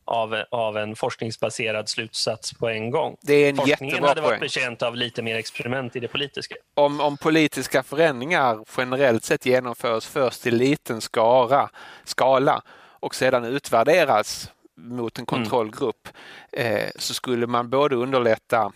av, 0.09 0.45
av 0.51 0.77
en 0.77 0.97
forskningsbaserad 0.97 1.89
slutsats 1.89 2.53
på 2.53 2.69
en 2.69 2.91
gång. 2.91 3.17
Det 3.21 3.35
är 3.35 3.51
en 3.51 3.57
Forskningen 3.57 4.05
hade 4.05 4.21
varit 4.21 4.41
betjänt 4.41 4.83
av 4.83 4.97
lite 4.97 5.23
mer 5.23 5.37
experiment 5.37 5.97
i 5.97 6.01
det 6.01 6.09
politiska. 6.09 6.55
Om, 6.75 7.01
om 7.01 7.17
politiska 7.17 7.83
förändringar 7.83 8.65
generellt 8.77 9.25
sett 9.25 9.47
genomförs 9.47 10.07
först 10.07 10.47
i 10.47 10.51
liten 10.51 11.01
skara, 11.01 11.71
skala 12.05 12.63
och 13.01 13.15
sedan 13.15 13.45
utvärderas 13.45 14.51
mot 14.77 15.19
en 15.19 15.23
mm. 15.23 15.27
kontrollgrupp 15.27 16.09
mm. 16.53 16.77
eh, 16.77 16.91
så 16.97 17.15
skulle 17.15 17.47
man 17.47 17.71
både 17.71 17.97
underlätta 17.97 18.73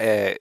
eh, 0.00 0.32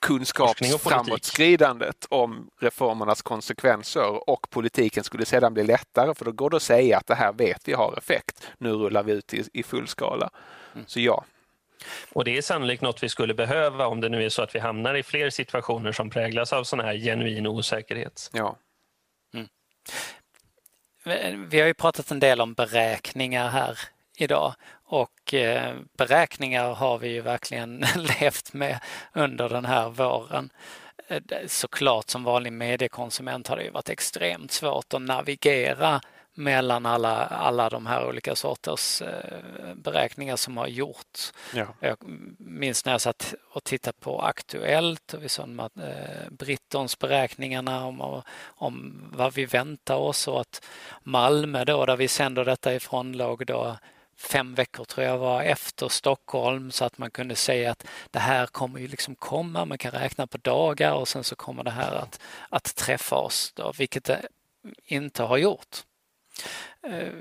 kunskapsframåtskridandet 0.00 2.06
om 2.10 2.50
reformernas 2.60 3.22
konsekvenser 3.22 4.30
och 4.30 4.50
politiken 4.50 5.04
skulle 5.04 5.24
sedan 5.24 5.54
bli 5.54 5.64
lättare 5.64 6.14
för 6.14 6.24
då 6.24 6.32
går 6.32 6.50
det 6.50 6.56
att 6.56 6.62
säga 6.62 6.98
att 6.98 7.06
det 7.06 7.14
här 7.14 7.32
vet 7.32 7.68
vi 7.68 7.72
har 7.72 7.98
effekt. 7.98 8.48
Nu 8.58 8.70
rullar 8.70 9.02
vi 9.02 9.12
ut 9.12 9.34
i, 9.34 9.44
i 9.52 9.62
full 9.62 9.88
skala. 9.88 10.30
Mm. 10.74 10.86
Så 10.86 11.00
ja. 11.00 11.24
Och 12.12 12.24
det 12.24 12.38
är 12.38 12.42
sannolikt 12.42 12.82
något 12.82 13.02
vi 13.02 13.08
skulle 13.08 13.34
behöva 13.34 13.86
om 13.86 14.00
det 14.00 14.08
nu 14.08 14.24
är 14.24 14.28
så 14.28 14.42
att 14.42 14.54
vi 14.54 14.58
hamnar 14.58 14.94
i 14.94 15.02
fler 15.02 15.30
situationer 15.30 15.92
som 15.92 16.10
präglas 16.10 16.52
av 16.52 16.64
sån 16.64 16.80
här 16.80 16.94
genuin 16.94 17.46
osäkerhet. 17.46 18.30
Ja. 18.32 18.56
Mm. 19.34 19.48
Vi 21.48 21.60
har 21.60 21.66
ju 21.66 21.74
pratat 21.74 22.10
en 22.10 22.20
del 22.20 22.40
om 22.40 22.54
beräkningar 22.54 23.48
här 23.48 23.78
idag 24.16 24.54
och 24.84 25.34
eh, 25.34 25.74
beräkningar 25.96 26.74
har 26.74 26.98
vi 26.98 27.08
ju 27.08 27.20
verkligen 27.20 27.84
levt 28.20 28.52
med 28.52 28.78
under 29.12 29.48
den 29.48 29.64
här 29.64 29.88
våren. 29.88 30.50
Eh, 31.08 31.20
såklart 31.46 32.10
som 32.10 32.24
vanlig 32.24 32.52
mediekonsument 32.52 33.48
har 33.48 33.56
det 33.56 33.64
ju 33.64 33.70
varit 33.70 33.88
extremt 33.88 34.52
svårt 34.52 34.94
att 34.94 35.02
navigera 35.02 36.00
mellan 36.36 36.86
alla, 36.86 37.26
alla 37.26 37.68
de 37.68 37.86
här 37.86 38.08
olika 38.08 38.34
sorters 38.34 39.02
eh, 39.02 39.74
beräkningar 39.74 40.36
som 40.36 40.56
har 40.56 40.66
gjorts. 40.66 41.32
Ja. 41.54 41.66
Jag 41.80 41.96
minns 42.38 42.84
när 42.84 42.92
jag 42.92 43.00
satt 43.00 43.34
och 43.50 43.64
tittade 43.64 43.98
på 44.00 44.20
Aktuellt 44.20 45.14
och 45.14 45.24
vi 45.24 45.28
såg 45.28 45.60
eh, 45.60 46.30
Brittons 46.30 46.98
beräkningarna 46.98 47.86
om, 47.86 48.22
om 48.44 49.04
vad 49.12 49.34
vi 49.34 49.46
väntar 49.46 49.96
oss 49.96 50.28
och 50.28 50.40
att 50.40 50.64
Malmö 51.02 51.64
då 51.64 51.86
där 51.86 51.96
vi 51.96 52.08
sänder 52.08 52.44
detta 52.44 52.74
ifrån 52.74 53.12
låg 53.12 53.46
då 53.46 53.76
fem 54.16 54.54
veckor 54.54 54.84
tror 54.84 55.06
jag 55.06 55.18
var 55.18 55.42
efter 55.42 55.88
Stockholm 55.88 56.70
så 56.70 56.84
att 56.84 56.98
man 56.98 57.10
kunde 57.10 57.36
säga 57.36 57.70
att 57.70 57.86
det 58.10 58.18
här 58.18 58.46
kommer 58.46 58.80
ju 58.80 58.88
liksom 58.88 59.14
komma, 59.14 59.64
man 59.64 59.78
kan 59.78 59.92
räkna 59.92 60.26
på 60.26 60.38
dagar 60.38 60.92
och 60.92 61.08
sen 61.08 61.24
så 61.24 61.36
kommer 61.36 61.64
det 61.64 61.70
här 61.70 61.94
att, 61.94 62.20
att 62.48 62.74
träffa 62.76 63.16
oss, 63.16 63.52
då, 63.56 63.72
vilket 63.78 64.04
det 64.04 64.28
inte 64.84 65.22
har 65.22 65.36
gjort. 65.36 65.76
Eh, 66.82 67.12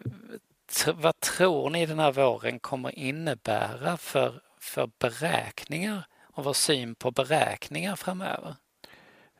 vad 0.93 1.19
tror 1.19 1.69
ni 1.69 1.85
den 1.85 1.99
här 1.99 2.11
våren 2.11 2.59
kommer 2.59 2.99
innebära 2.99 3.97
för, 3.97 4.41
för 4.59 4.89
beräkningar 4.99 6.07
och 6.21 6.43
vår 6.43 6.53
syn 6.53 6.95
på 6.95 7.11
beräkningar 7.11 7.95
framöver? 7.95 8.55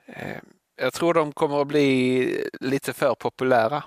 Eh, 0.06 0.38
jag 0.76 0.93
tror 0.93 1.14
de 1.14 1.32
kommer 1.32 1.62
att 1.62 1.68
bli 1.68 2.49
lite 2.60 2.93
för 2.93 3.16
populära. 3.16 3.84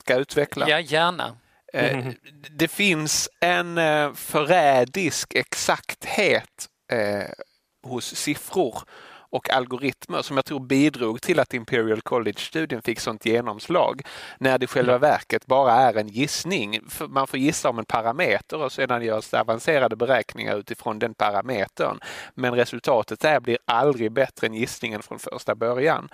Ska 0.00 0.12
jag 0.12 0.20
utveckla? 0.20 0.68
Ja, 0.68 0.80
gärna. 0.80 1.36
Mm. 1.72 2.14
Det 2.50 2.68
finns 2.68 3.28
en 3.40 3.78
eh, 3.78 4.12
förrädisk 4.14 5.34
exakthet 5.34 6.68
eh, 6.92 7.30
hos 7.82 8.14
siffror 8.16 8.82
och 9.30 9.50
algoritmer 9.50 10.22
som 10.22 10.36
jag 10.36 10.44
tror 10.44 10.60
bidrog 10.60 11.22
till 11.22 11.40
att 11.40 11.54
Imperial 11.54 12.00
College-studien 12.00 12.82
fick 12.82 13.00
sånt 13.00 13.26
genomslag. 13.26 14.02
När 14.38 14.58
det 14.58 14.66
själva 14.66 14.92
mm. 14.92 15.00
verket 15.00 15.46
bara 15.46 15.72
är 15.72 15.96
en 15.96 16.08
gissning. 16.08 16.80
Man 17.08 17.26
får 17.26 17.38
gissa 17.38 17.68
om 17.68 17.78
en 17.78 17.84
parameter 17.84 18.62
och 18.62 18.72
sedan 18.72 19.02
görs 19.02 19.30
det 19.30 19.40
avancerade 19.40 19.96
beräkningar 19.96 20.56
utifrån 20.56 20.98
den 20.98 21.14
parametern. 21.14 21.98
Men 22.34 22.54
resultatet 22.54 23.20
där 23.20 23.40
blir 23.40 23.58
aldrig 23.64 24.12
bättre 24.12 24.46
än 24.46 24.54
gissningen 24.54 25.02
från 25.02 25.18
första 25.18 25.54
början. 25.54 26.08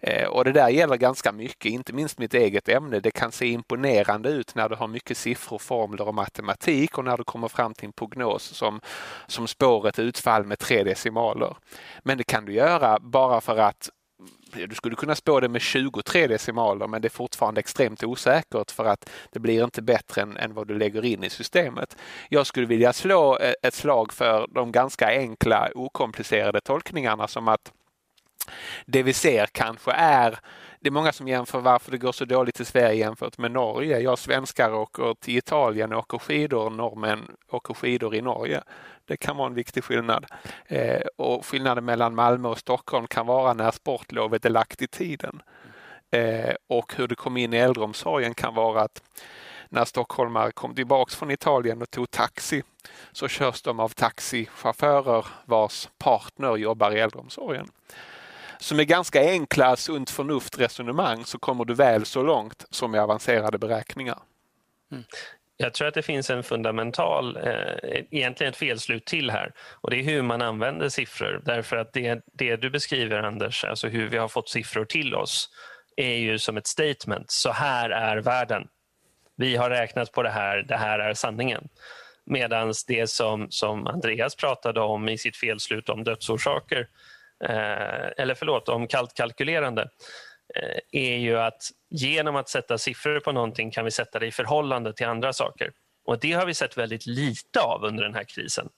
Eh, 0.00 0.28
och 0.28 0.44
det 0.44 0.52
där 0.52 0.68
gäller 0.68 0.96
ganska 0.96 1.32
mycket, 1.32 1.72
inte 1.72 1.92
minst 1.92 2.18
mitt 2.18 2.34
eget 2.34 2.68
ämne. 2.68 3.00
Det 3.00 3.10
kan 3.10 3.32
se 3.32 3.46
imponerande 3.46 4.28
ut 4.28 4.54
när 4.54 4.68
du 4.68 4.74
har 4.74 4.88
mycket 4.88 5.16
siffror, 5.16 5.58
formler 5.58 6.08
och 6.08 6.14
matematik 6.14 6.98
och 6.98 7.04
när 7.04 7.16
du 7.16 7.24
kommer 7.24 7.48
fram 7.48 7.74
till 7.74 7.86
en 7.86 7.92
prognos 7.92 8.42
som, 8.42 8.80
som 9.26 9.48
spår 9.48 9.88
ett 9.88 9.98
utfall 9.98 10.44
med 10.44 10.58
tre 10.58 10.84
decimaler. 10.84 11.56
Men 12.02 12.18
det 12.18 12.24
kan 12.24 12.44
du 12.44 12.59
göra 12.60 12.98
bara 13.00 13.40
för 13.40 13.56
att 13.56 13.90
du 14.68 14.74
skulle 14.74 14.96
kunna 14.96 15.14
spå 15.14 15.40
det 15.40 15.48
med 15.48 15.60
23 15.60 16.26
decimaler 16.26 16.86
men 16.86 17.02
det 17.02 17.08
är 17.08 17.10
fortfarande 17.10 17.58
extremt 17.58 18.04
osäkert 18.04 18.70
för 18.70 18.84
att 18.84 19.10
det 19.32 19.38
blir 19.38 19.64
inte 19.64 19.82
bättre 19.82 20.22
än, 20.22 20.36
än 20.36 20.54
vad 20.54 20.68
du 20.68 20.78
lägger 20.78 21.04
in 21.04 21.24
i 21.24 21.30
systemet. 21.30 21.96
Jag 22.28 22.46
skulle 22.46 22.66
vilja 22.66 22.92
slå 22.92 23.38
eh, 23.38 23.52
ett 23.62 23.74
slag 23.74 24.12
för 24.12 24.46
de 24.50 24.72
ganska 24.72 25.06
enkla 25.08 25.70
okomplicerade 25.74 26.60
tolkningarna 26.60 27.28
som 27.28 27.48
att 27.48 27.72
det 28.86 29.02
vi 29.02 29.12
ser 29.12 29.46
kanske 29.46 29.92
är 29.92 30.38
det 30.80 30.88
är 30.88 30.92
många 30.92 31.12
som 31.12 31.28
jämför 31.28 31.60
varför 31.60 31.90
det 31.90 31.98
går 31.98 32.12
så 32.12 32.24
dåligt 32.24 32.60
i 32.60 32.64
Sverige 32.64 32.94
jämfört 32.94 33.38
med 33.38 33.50
Norge. 33.50 33.98
Jag 33.98 34.18
svenskar 34.18 34.74
åker 34.74 35.14
till 35.14 35.36
Italien 35.36 35.92
och 35.92 35.98
åker 35.98 36.18
skidor, 36.18 36.70
norrmän 36.70 37.36
åker 37.50 37.74
skidor 37.74 38.14
i 38.14 38.20
Norge. 38.20 38.62
Det 39.04 39.16
kan 39.16 39.36
vara 39.36 39.46
en 39.46 39.54
viktig 39.54 39.84
skillnad. 39.84 40.26
Eh, 40.66 41.02
och 41.16 41.46
skillnaden 41.46 41.84
mellan 41.84 42.14
Malmö 42.14 42.48
och 42.48 42.58
Stockholm 42.58 43.06
kan 43.06 43.26
vara 43.26 43.52
när 43.52 43.70
sportlovet 43.70 44.44
är 44.44 44.50
lagt 44.50 44.82
i 44.82 44.86
tiden. 44.86 45.42
Eh, 46.10 46.54
och 46.66 46.94
hur 46.96 47.08
det 47.08 47.14
kom 47.14 47.36
in 47.36 47.54
i 47.54 47.56
äldreomsorgen 47.56 48.34
kan 48.34 48.54
vara 48.54 48.82
att 48.82 49.02
när 49.68 49.84
stockholmare 49.84 50.52
kom 50.52 50.74
tillbaks 50.74 51.16
från 51.16 51.30
Italien 51.30 51.82
och 51.82 51.90
tog 51.90 52.10
taxi 52.10 52.62
så 53.12 53.28
körs 53.28 53.62
de 53.62 53.80
av 53.80 53.88
taxichaufförer 53.88 55.26
vars 55.44 55.88
partner 55.98 56.56
jobbar 56.56 56.90
i 56.90 57.00
äldreomsorgen. 57.00 57.68
Så 58.60 58.74
med 58.74 58.86
ganska 58.86 59.20
enkla 59.20 59.76
sunt 59.76 60.10
förnuft 60.10 60.58
resonemang 60.58 61.24
så 61.24 61.38
kommer 61.38 61.64
du 61.64 61.74
väl 61.74 62.04
så 62.04 62.22
långt 62.22 62.66
som 62.70 62.90
med 62.90 63.00
avancerade 63.00 63.58
beräkningar. 63.58 64.18
Mm. 64.92 65.04
Jag 65.56 65.74
tror 65.74 65.88
att 65.88 65.94
det 65.94 66.02
finns 66.02 66.30
en 66.30 66.42
fundamental, 66.42 67.36
eh, 67.36 68.02
egentligen 68.10 68.50
ett 68.50 68.56
felslut 68.56 69.04
till 69.04 69.30
här 69.30 69.52
och 69.80 69.90
det 69.90 69.96
är 69.96 70.02
hur 70.02 70.22
man 70.22 70.42
använder 70.42 70.88
siffror. 70.88 71.42
Därför 71.44 71.76
att 71.76 71.92
det, 71.92 72.20
det 72.32 72.56
du 72.56 72.70
beskriver 72.70 73.22
Anders, 73.22 73.64
alltså 73.64 73.88
hur 73.88 74.08
vi 74.08 74.16
har 74.16 74.28
fått 74.28 74.48
siffror 74.48 74.84
till 74.84 75.14
oss, 75.14 75.48
är 75.96 76.16
ju 76.16 76.38
som 76.38 76.56
ett 76.56 76.66
statement. 76.66 77.30
Så 77.30 77.52
här 77.52 77.90
är 77.90 78.16
världen. 78.16 78.68
Vi 79.36 79.56
har 79.56 79.70
räknat 79.70 80.12
på 80.12 80.22
det 80.22 80.30
här, 80.30 80.62
det 80.68 80.76
här 80.76 80.98
är 80.98 81.14
sanningen. 81.14 81.68
Medan 82.26 82.74
det 82.86 83.10
som, 83.10 83.50
som 83.50 83.86
Andreas 83.86 84.36
pratade 84.36 84.80
om 84.80 85.08
i 85.08 85.18
sitt 85.18 85.36
felslut 85.36 85.88
om 85.88 86.04
dödsorsaker, 86.04 86.86
Eh, 87.44 88.22
eller 88.22 88.34
förlåt, 88.34 88.68
om 88.68 88.86
kallt 88.86 89.14
kalkylerande, 89.14 89.88
eh, 90.54 90.78
är 90.92 91.16
ju 91.16 91.38
att 91.38 91.62
genom 91.90 92.36
att 92.36 92.48
sätta 92.48 92.78
siffror 92.78 93.20
på 93.20 93.32
någonting 93.32 93.70
kan 93.70 93.84
vi 93.84 93.90
sätta 93.90 94.18
det 94.18 94.26
i 94.26 94.32
förhållande 94.32 94.92
till 94.92 95.06
andra 95.06 95.32
saker. 95.32 95.72
Och 96.04 96.20
Det 96.20 96.32
har 96.32 96.46
vi 96.46 96.54
sett 96.54 96.76
väldigt 96.76 97.06
lite 97.06 97.60
av 97.60 97.84
under 97.84 98.02
den 98.02 98.14
här 98.14 98.24
krisen. 98.24 98.68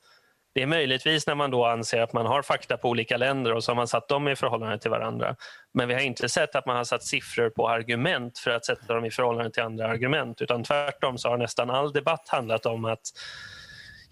Det 0.55 0.63
är 0.63 0.67
möjligtvis 0.67 1.27
när 1.27 1.35
man 1.35 1.51
då 1.51 1.67
anser 1.67 2.01
att 2.01 2.13
man 2.13 2.27
har 2.27 2.43
fakta 2.43 2.77
på 2.77 2.89
olika 2.89 3.17
länder 3.17 3.53
och 3.53 3.65
så 3.65 3.71
har 3.71 3.77
man 3.77 3.89
satt 3.89 4.09
dem 4.09 4.29
i 4.29 4.37
förhållande 4.37 4.79
till 4.79 4.91
varandra. 4.91 5.37
Men 5.75 5.89
vi 5.89 5.95
har 5.95 6.01
inte 6.01 6.29
sett 6.29 6.57
att 6.57 6.67
man 6.67 6.77
har 6.77 6.85
satt 6.85 7.03
siffror 7.03 7.51
på 7.51 7.69
argument 7.69 8.39
för 8.39 8.51
att 8.51 8.65
sätta 8.65 8.95
dem 8.95 9.05
i 9.05 9.11
förhållande 9.11 9.51
till 9.51 9.63
andra 9.63 9.89
argument 9.89 10.43
utan 10.43 10.65
tvärtom 10.65 11.19
så 11.19 11.29
har 11.29 11.37
nästan 11.37 11.71
all 11.71 11.93
debatt 11.93 12.29
handlat 12.29 12.67
om 12.67 12.85
att 12.85 13.03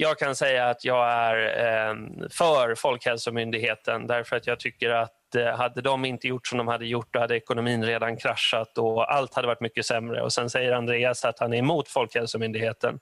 jag 0.00 0.18
kan 0.18 0.36
säga 0.36 0.66
att 0.66 0.84
jag 0.84 1.12
är 1.12 1.36
ehm, 1.58 2.28
för 2.30 2.74
Folkhälsomyndigheten 2.74 4.06
därför 4.06 4.36
att 4.36 4.46
jag 4.46 4.60
tycker 4.60 4.90
att 4.90 5.34
eh, 5.34 5.56
hade 5.56 5.80
de 5.80 6.04
inte 6.04 6.28
gjort 6.28 6.46
som 6.46 6.58
de 6.58 6.68
hade 6.68 6.86
gjort 6.86 7.08
då 7.10 7.20
hade 7.20 7.36
ekonomin 7.36 7.84
redan 7.84 8.16
kraschat 8.16 8.78
och 8.78 9.12
allt 9.12 9.34
hade 9.34 9.46
varit 9.46 9.60
mycket 9.60 9.86
sämre. 9.86 10.22
Och 10.22 10.32
Sen 10.32 10.50
säger 10.50 10.72
Andreas 10.72 11.24
att 11.24 11.38
han 11.38 11.52
är 11.52 11.58
emot 11.58 11.88
Folkhälsomyndigheten 11.88 13.00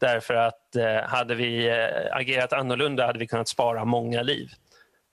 därför 0.00 0.34
att 0.34 0.76
eh, 0.76 1.08
hade 1.08 1.34
vi 1.34 1.68
eh, 1.68 2.16
agerat 2.16 2.52
annorlunda 2.52 3.06
hade 3.06 3.18
vi 3.18 3.26
kunnat 3.26 3.48
spara 3.48 3.84
många 3.84 4.22
liv. 4.22 4.48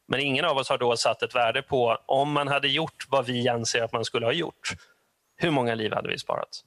Men 0.07 0.19
ingen 0.19 0.45
av 0.45 0.57
oss 0.57 0.69
har 0.69 0.77
då 0.77 0.97
satt 0.97 1.23
ett 1.23 1.35
värde 1.35 1.61
på 1.61 1.97
om 2.05 2.31
man 2.31 2.47
hade 2.47 2.67
gjort 2.67 3.05
vad 3.09 3.25
vi 3.25 3.49
anser 3.49 3.81
att 3.81 3.93
man 3.93 4.05
skulle 4.05 4.25
ha 4.25 4.33
gjort. 4.33 4.69
Hur 5.37 5.51
många 5.51 5.75
liv 5.75 5.93
hade 5.93 6.09
vi 6.09 6.17
sparat? 6.17 6.63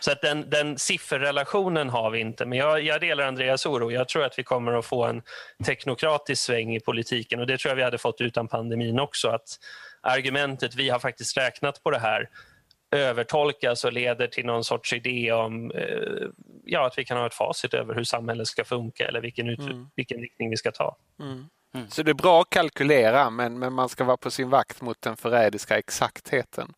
Så 0.00 0.12
att 0.12 0.20
den, 0.20 0.50
den 0.50 0.78
sifferrelationen 0.78 1.88
har 1.88 2.10
vi 2.10 2.20
inte. 2.20 2.46
Men 2.46 2.58
jag, 2.58 2.82
jag 2.82 3.00
delar 3.00 3.24
Andreas 3.24 3.66
oro. 3.66 3.90
Jag 3.90 4.08
tror 4.08 4.24
att 4.24 4.38
vi 4.38 4.42
kommer 4.42 4.72
att 4.72 4.86
få 4.86 5.04
en 5.04 5.22
teknokratisk 5.66 6.42
sväng 6.42 6.76
i 6.76 6.80
politiken 6.80 7.40
och 7.40 7.46
det 7.46 7.58
tror 7.58 7.70
jag 7.70 7.76
vi 7.76 7.82
hade 7.82 7.98
fått 7.98 8.20
utan 8.20 8.48
pandemin 8.48 9.00
också. 9.00 9.28
Att 9.28 9.58
argumentet 10.00 10.74
vi 10.74 10.88
har 10.88 10.98
faktiskt 10.98 11.36
räknat 11.36 11.82
på 11.82 11.90
det 11.90 11.98
här 11.98 12.28
övertolkas 12.90 13.84
och 13.84 13.92
leder 13.92 14.26
till 14.26 14.46
någon 14.46 14.64
sorts 14.64 14.92
idé 14.92 15.32
om 15.32 15.70
eh, 15.70 16.28
ja, 16.64 16.86
att 16.86 16.98
vi 16.98 17.04
kan 17.04 17.16
ha 17.16 17.26
ett 17.26 17.34
facit 17.34 17.74
över 17.74 17.94
hur 17.94 18.04
samhället 18.04 18.46
ska 18.46 18.64
funka 18.64 19.08
eller 19.08 19.20
vilken, 19.20 19.48
ut, 19.48 19.58
mm. 19.58 19.88
vilken 19.94 20.20
riktning 20.20 20.50
vi 20.50 20.56
ska 20.56 20.70
ta. 20.70 20.96
Mm. 21.20 21.48
Mm. 21.74 21.90
Så 21.90 22.02
det 22.02 22.10
är 22.10 22.14
bra 22.14 22.40
att 22.40 22.50
kalkylera 22.50 23.30
men, 23.30 23.58
men 23.58 23.72
man 23.72 23.88
ska 23.88 24.04
vara 24.04 24.16
på 24.16 24.30
sin 24.30 24.50
vakt 24.50 24.80
mot 24.80 25.02
den 25.02 25.16
förrädiska 25.16 25.78
exaktheten. 25.78 26.74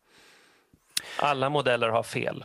Alla 1.17 1.49
modeller 1.49 1.89
har 1.89 2.03
fel. 2.03 2.43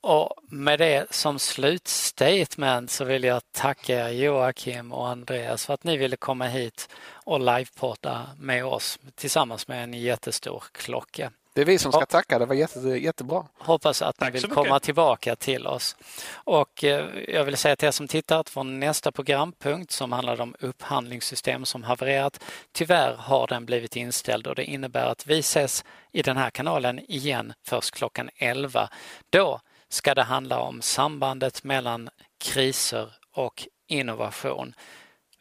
Och 0.00 0.34
med 0.48 0.78
det 0.78 1.14
som 1.14 1.38
slutstatement 1.38 2.90
så 2.90 3.04
vill 3.04 3.24
jag 3.24 3.42
tacka 3.52 4.10
Joakim 4.10 4.92
och 4.92 5.08
Andreas 5.08 5.66
för 5.66 5.74
att 5.74 5.84
ni 5.84 5.96
ville 5.96 6.16
komma 6.16 6.46
hit 6.46 6.88
och 7.24 7.40
liveporta 7.40 8.26
med 8.38 8.64
oss 8.64 8.98
tillsammans 9.14 9.68
med 9.68 9.84
en 9.84 9.94
jättestor 9.94 10.64
klocka. 10.72 11.32
Det 11.58 11.62
är 11.62 11.66
vi 11.66 11.78
som 11.78 11.92
ska 11.92 12.06
tacka, 12.06 12.38
det 12.38 12.46
var 12.46 12.54
jätte, 12.54 12.78
jättebra. 12.80 13.46
Hoppas 13.58 14.02
att 14.02 14.20
ni 14.20 14.30
vill 14.30 14.50
komma 14.50 14.80
tillbaka 14.80 15.36
till 15.36 15.66
oss. 15.66 15.96
Och 16.32 16.84
eh, 16.84 17.06
jag 17.28 17.44
vill 17.44 17.56
säga 17.56 17.76
till 17.76 17.88
er 17.88 17.92
som 17.92 18.08
tittar 18.08 18.40
att 18.40 18.56
vår 18.56 18.64
nästa 18.64 19.12
programpunkt 19.12 19.90
som 19.90 20.12
handlar 20.12 20.40
om 20.40 20.54
upphandlingssystem 20.60 21.64
som 21.64 21.82
havererat, 21.82 22.44
tyvärr 22.72 23.14
har 23.14 23.46
den 23.46 23.66
blivit 23.66 23.96
inställd 23.96 24.46
och 24.46 24.54
det 24.54 24.64
innebär 24.64 25.06
att 25.06 25.26
vi 25.26 25.38
ses 25.38 25.84
i 26.12 26.22
den 26.22 26.36
här 26.36 26.50
kanalen 26.50 27.00
igen 27.08 27.52
först 27.66 27.94
klockan 27.94 28.30
11. 28.36 28.88
Då 29.30 29.60
ska 29.88 30.14
det 30.14 30.22
handla 30.22 30.60
om 30.60 30.82
sambandet 30.82 31.64
mellan 31.64 32.08
kriser 32.38 33.14
och 33.32 33.68
innovation. 33.86 34.74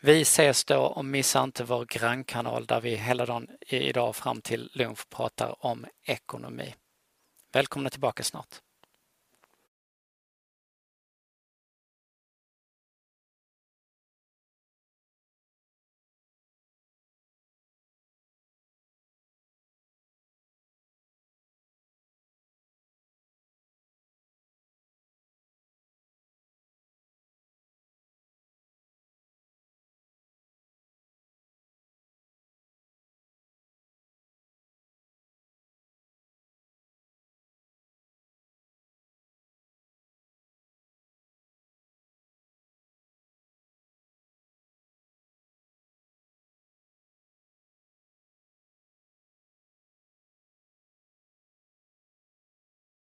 Vi 0.01 0.21
ses 0.21 0.65
då 0.65 0.81
och 0.81 1.05
missa 1.05 1.43
inte 1.43 1.63
vår 1.63 1.85
grannkanal 1.85 2.65
där 2.65 2.81
vi 2.81 2.95
hela 2.95 3.25
dagen 3.25 3.47
idag 3.67 4.15
fram 4.15 4.41
till 4.41 4.71
lunch 4.73 5.09
pratar 5.09 5.65
om 5.65 5.85
ekonomi. 6.03 6.75
Välkomna 7.53 7.89
tillbaka 7.89 8.23
snart. 8.23 8.55